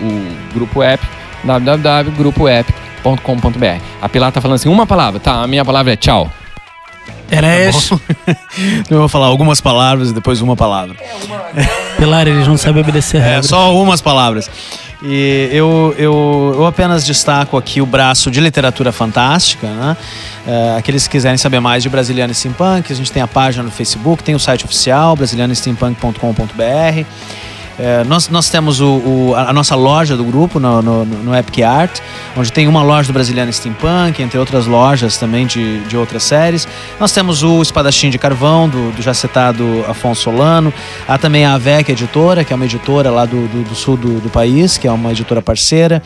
o, 0.00 0.54
Grupo 0.54 0.82
Epic, 0.82 1.08
www.grupoepic.com.br. 1.44 3.82
A 4.00 4.08
Pilar 4.08 4.32
tá 4.32 4.40
falando 4.40 4.54
assim, 4.56 4.68
uma 4.68 4.86
palavra, 4.86 5.20
tá? 5.20 5.42
A 5.42 5.46
minha 5.46 5.64
palavra 5.64 5.92
é 5.92 5.96
tchau. 5.96 6.30
Enéas, 7.30 7.90
Eu 8.90 8.98
vou 9.00 9.08
falar 9.08 9.26
algumas 9.26 9.60
palavras 9.60 10.10
e 10.10 10.14
depois 10.14 10.40
uma 10.40 10.56
palavra. 10.56 10.96
Pilar, 11.98 12.26
eles 12.26 12.48
não 12.48 12.56
sabem 12.56 12.82
obedecer 12.82 13.20
É, 13.20 13.24
regras. 13.24 13.46
só 13.46 13.58
algumas 13.58 14.00
palavras. 14.00 14.50
E 15.02 15.48
eu, 15.52 15.94
eu, 15.98 16.52
eu 16.56 16.66
apenas 16.66 17.04
destaco 17.04 17.56
aqui 17.56 17.80
o 17.80 17.86
braço 17.86 18.30
de 18.32 18.40
literatura 18.40 18.90
fantástica, 18.92 19.66
né? 19.68 19.96
É, 20.46 20.76
aqueles 20.78 21.04
que 21.06 21.12
quiserem 21.12 21.36
saber 21.36 21.60
mais 21.60 21.82
de 21.82 21.88
Brasiliana 21.88 22.32
Steampunk, 22.34 22.92
a 22.92 22.96
gente 22.96 23.12
tem 23.12 23.22
a 23.22 23.28
página 23.28 23.62
no 23.62 23.70
Facebook, 23.70 24.24
tem 24.24 24.34
o 24.34 24.40
site 24.40 24.64
oficial, 24.64 25.14
brasilianasteampunk.com.br. 25.14 27.04
É, 27.78 28.02
nós, 28.04 28.28
nós 28.28 28.50
temos 28.50 28.80
o, 28.80 28.86
o- 28.96 29.34
a 29.36 29.52
nossa 29.52 29.76
loja 29.76 30.16
do 30.16 30.24
grupo 30.24 30.58
no, 30.58 30.82
no, 30.82 31.04
no 31.04 31.36
Epic 31.36 31.60
Art, 31.62 32.00
onde 32.36 32.50
tem 32.52 32.66
uma 32.66 32.82
loja 32.82 33.06
do 33.06 33.12
Brasiliano 33.12 33.52
Steampunk, 33.52 34.20
entre 34.20 34.36
outras 34.36 34.66
lojas 34.66 35.16
também 35.16 35.46
de, 35.46 35.80
de 35.84 35.96
outras 35.96 36.24
séries. 36.24 36.66
Nós 36.98 37.12
temos 37.12 37.42
o 37.44 37.62
Espadachim 37.62 38.10
de 38.10 38.18
Carvão, 38.18 38.68
do, 38.68 38.90
do 38.90 39.00
já 39.00 39.14
citado 39.14 39.84
Afonso 39.88 40.22
Solano. 40.22 40.72
Há 41.06 41.16
também 41.18 41.44
a 41.44 41.54
AVEC 41.54 41.92
Editora, 41.92 42.42
que 42.42 42.52
é 42.52 42.56
uma 42.56 42.64
editora 42.64 43.10
lá 43.10 43.24
do, 43.24 43.46
do, 43.46 43.62
do 43.68 43.74
sul 43.76 43.96
do, 43.96 44.20
do 44.20 44.28
país, 44.28 44.76
que 44.76 44.88
é 44.88 44.90
uma 44.92 45.12
editora 45.12 45.40
parceira, 45.40 46.02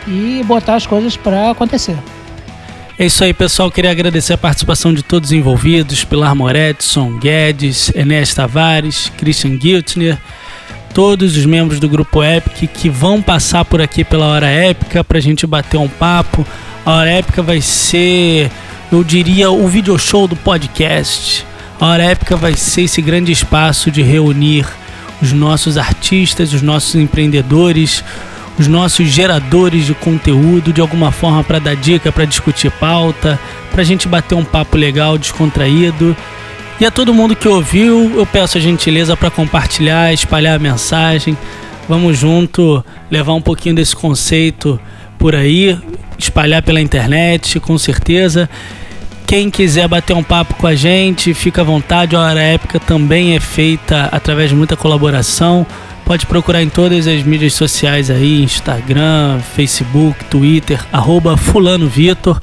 e 0.07 0.41
botar 0.45 0.75
as 0.75 0.87
coisas 0.87 1.17
pra 1.17 1.51
acontecer. 1.51 1.97
É 2.97 3.05
isso 3.05 3.21
aí, 3.21 3.33
pessoal. 3.33 3.69
Queria 3.69 3.91
agradecer 3.91 4.31
a 4.31 4.37
participação 4.37 4.93
de 4.93 5.03
todos 5.03 5.31
os 5.31 5.33
envolvidos: 5.33 6.05
Pilar 6.05 6.33
Moretson, 6.33 7.17
Guedes, 7.17 7.91
Enéas 7.93 8.33
Tavares, 8.33 9.11
Christian 9.17 9.59
Giltner, 9.59 10.17
todos 10.93 11.35
os 11.35 11.45
membros 11.45 11.79
do 11.79 11.89
Grupo 11.89 12.23
Epic 12.23 12.69
que 12.71 12.87
vão 12.87 13.21
passar 13.21 13.65
por 13.65 13.81
aqui 13.81 14.03
pela 14.03 14.27
Hora 14.27 14.47
Épica 14.47 15.03
pra 15.03 15.19
gente 15.19 15.47
bater 15.47 15.77
um 15.77 15.89
papo. 15.89 16.45
A 16.85 16.91
Hora 16.91 17.09
Épica 17.09 17.41
vai 17.41 17.61
ser, 17.61 18.51
eu 18.91 19.03
diria, 19.03 19.49
o 19.49 19.67
video 19.67 19.97
show 19.97 20.27
do 20.27 20.35
podcast. 20.35 21.45
A 21.79 21.87
Hora 21.87 22.03
Épica 22.03 22.35
vai 22.35 22.55
ser 22.55 22.83
esse 22.83 23.01
grande 23.01 23.31
espaço 23.31 23.89
de 23.89 24.03
reunir 24.03 24.67
os 25.21 25.33
nossos 25.33 25.77
artistas, 25.77 26.53
os 26.53 26.61
nossos 26.61 26.93
empreendedores, 26.95 28.03
os 28.59 28.67
nossos 28.67 29.07
geradores 29.07 29.87
de 29.87 29.95
conteúdo 29.95 30.71
de 30.71 30.79
alguma 30.79 31.11
forma 31.11 31.43
para 31.43 31.57
dar 31.57 31.75
dica, 31.75 32.11
para 32.11 32.25
discutir 32.25 32.69
pauta, 32.71 33.39
para 33.71 33.81
a 33.81 33.85
gente 33.85 34.07
bater 34.07 34.35
um 34.35 34.45
papo 34.45 34.77
legal, 34.77 35.17
descontraído. 35.17 36.15
E 36.79 36.85
a 36.85 36.91
todo 36.91 37.13
mundo 37.13 37.35
que 37.35 37.47
ouviu, 37.47 38.11
eu 38.15 38.25
peço 38.25 38.57
a 38.57 38.61
gentileza 38.61 39.15
para 39.15 39.29
compartilhar, 39.29 40.11
espalhar 40.11 40.55
a 40.55 40.59
mensagem. 40.59 41.37
Vamos 41.87 42.17
junto 42.17 42.83
levar 43.11 43.33
um 43.33 43.41
pouquinho 43.41 43.75
desse 43.75 43.95
conceito 43.95 44.79
por 45.17 45.35
aí, 45.35 45.77
espalhar 46.17 46.61
pela 46.63 46.81
internet, 46.81 47.59
com 47.59 47.77
certeza. 47.77 48.49
Quem 49.25 49.49
quiser 49.49 49.87
bater 49.87 50.13
um 50.13 50.23
papo 50.23 50.55
com 50.55 50.67
a 50.67 50.75
gente, 50.75 51.33
fica 51.33 51.61
à 51.61 51.63
vontade. 51.63 52.15
A 52.15 52.19
Hora 52.19 52.41
Épica 52.41 52.79
também 52.79 53.35
é 53.35 53.39
feita 53.39 54.09
através 54.11 54.49
de 54.49 54.55
muita 54.55 54.75
colaboração. 54.75 55.65
Pode 56.05 56.25
procurar 56.25 56.61
em 56.61 56.69
todas 56.69 57.07
as 57.07 57.23
mídias 57.23 57.53
sociais 57.53 58.09
aí, 58.09 58.43
Instagram, 58.43 59.39
Facebook, 59.55 60.25
Twitter, 60.25 60.79
arroba 60.91 61.37
Fulano 61.37 61.87
Vitor. 61.87 62.41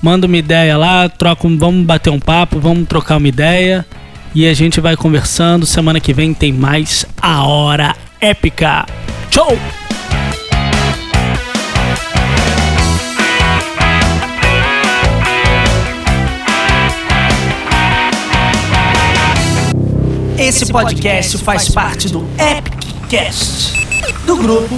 Manda 0.00 0.26
uma 0.26 0.36
ideia 0.36 0.76
lá, 0.76 1.08
troca 1.08 1.48
vamos 1.48 1.84
bater 1.84 2.10
um 2.10 2.20
papo, 2.20 2.60
vamos 2.60 2.86
trocar 2.88 3.16
uma 3.16 3.28
ideia. 3.28 3.84
E 4.34 4.46
a 4.46 4.54
gente 4.54 4.80
vai 4.80 4.96
conversando. 4.96 5.66
Semana 5.66 5.98
que 5.98 6.12
vem 6.12 6.32
tem 6.32 6.52
mais 6.52 7.04
A 7.20 7.42
Hora 7.42 7.96
Épica. 8.20 8.86
Tchau! 9.30 9.58
Esse 20.38 20.70
podcast 20.72 21.36
faz 21.38 21.68
parte 21.68 22.08
do 22.08 22.24
Epic 22.38 23.08
Cast 23.08 23.88
do 24.24 24.36
grupo 24.36 24.76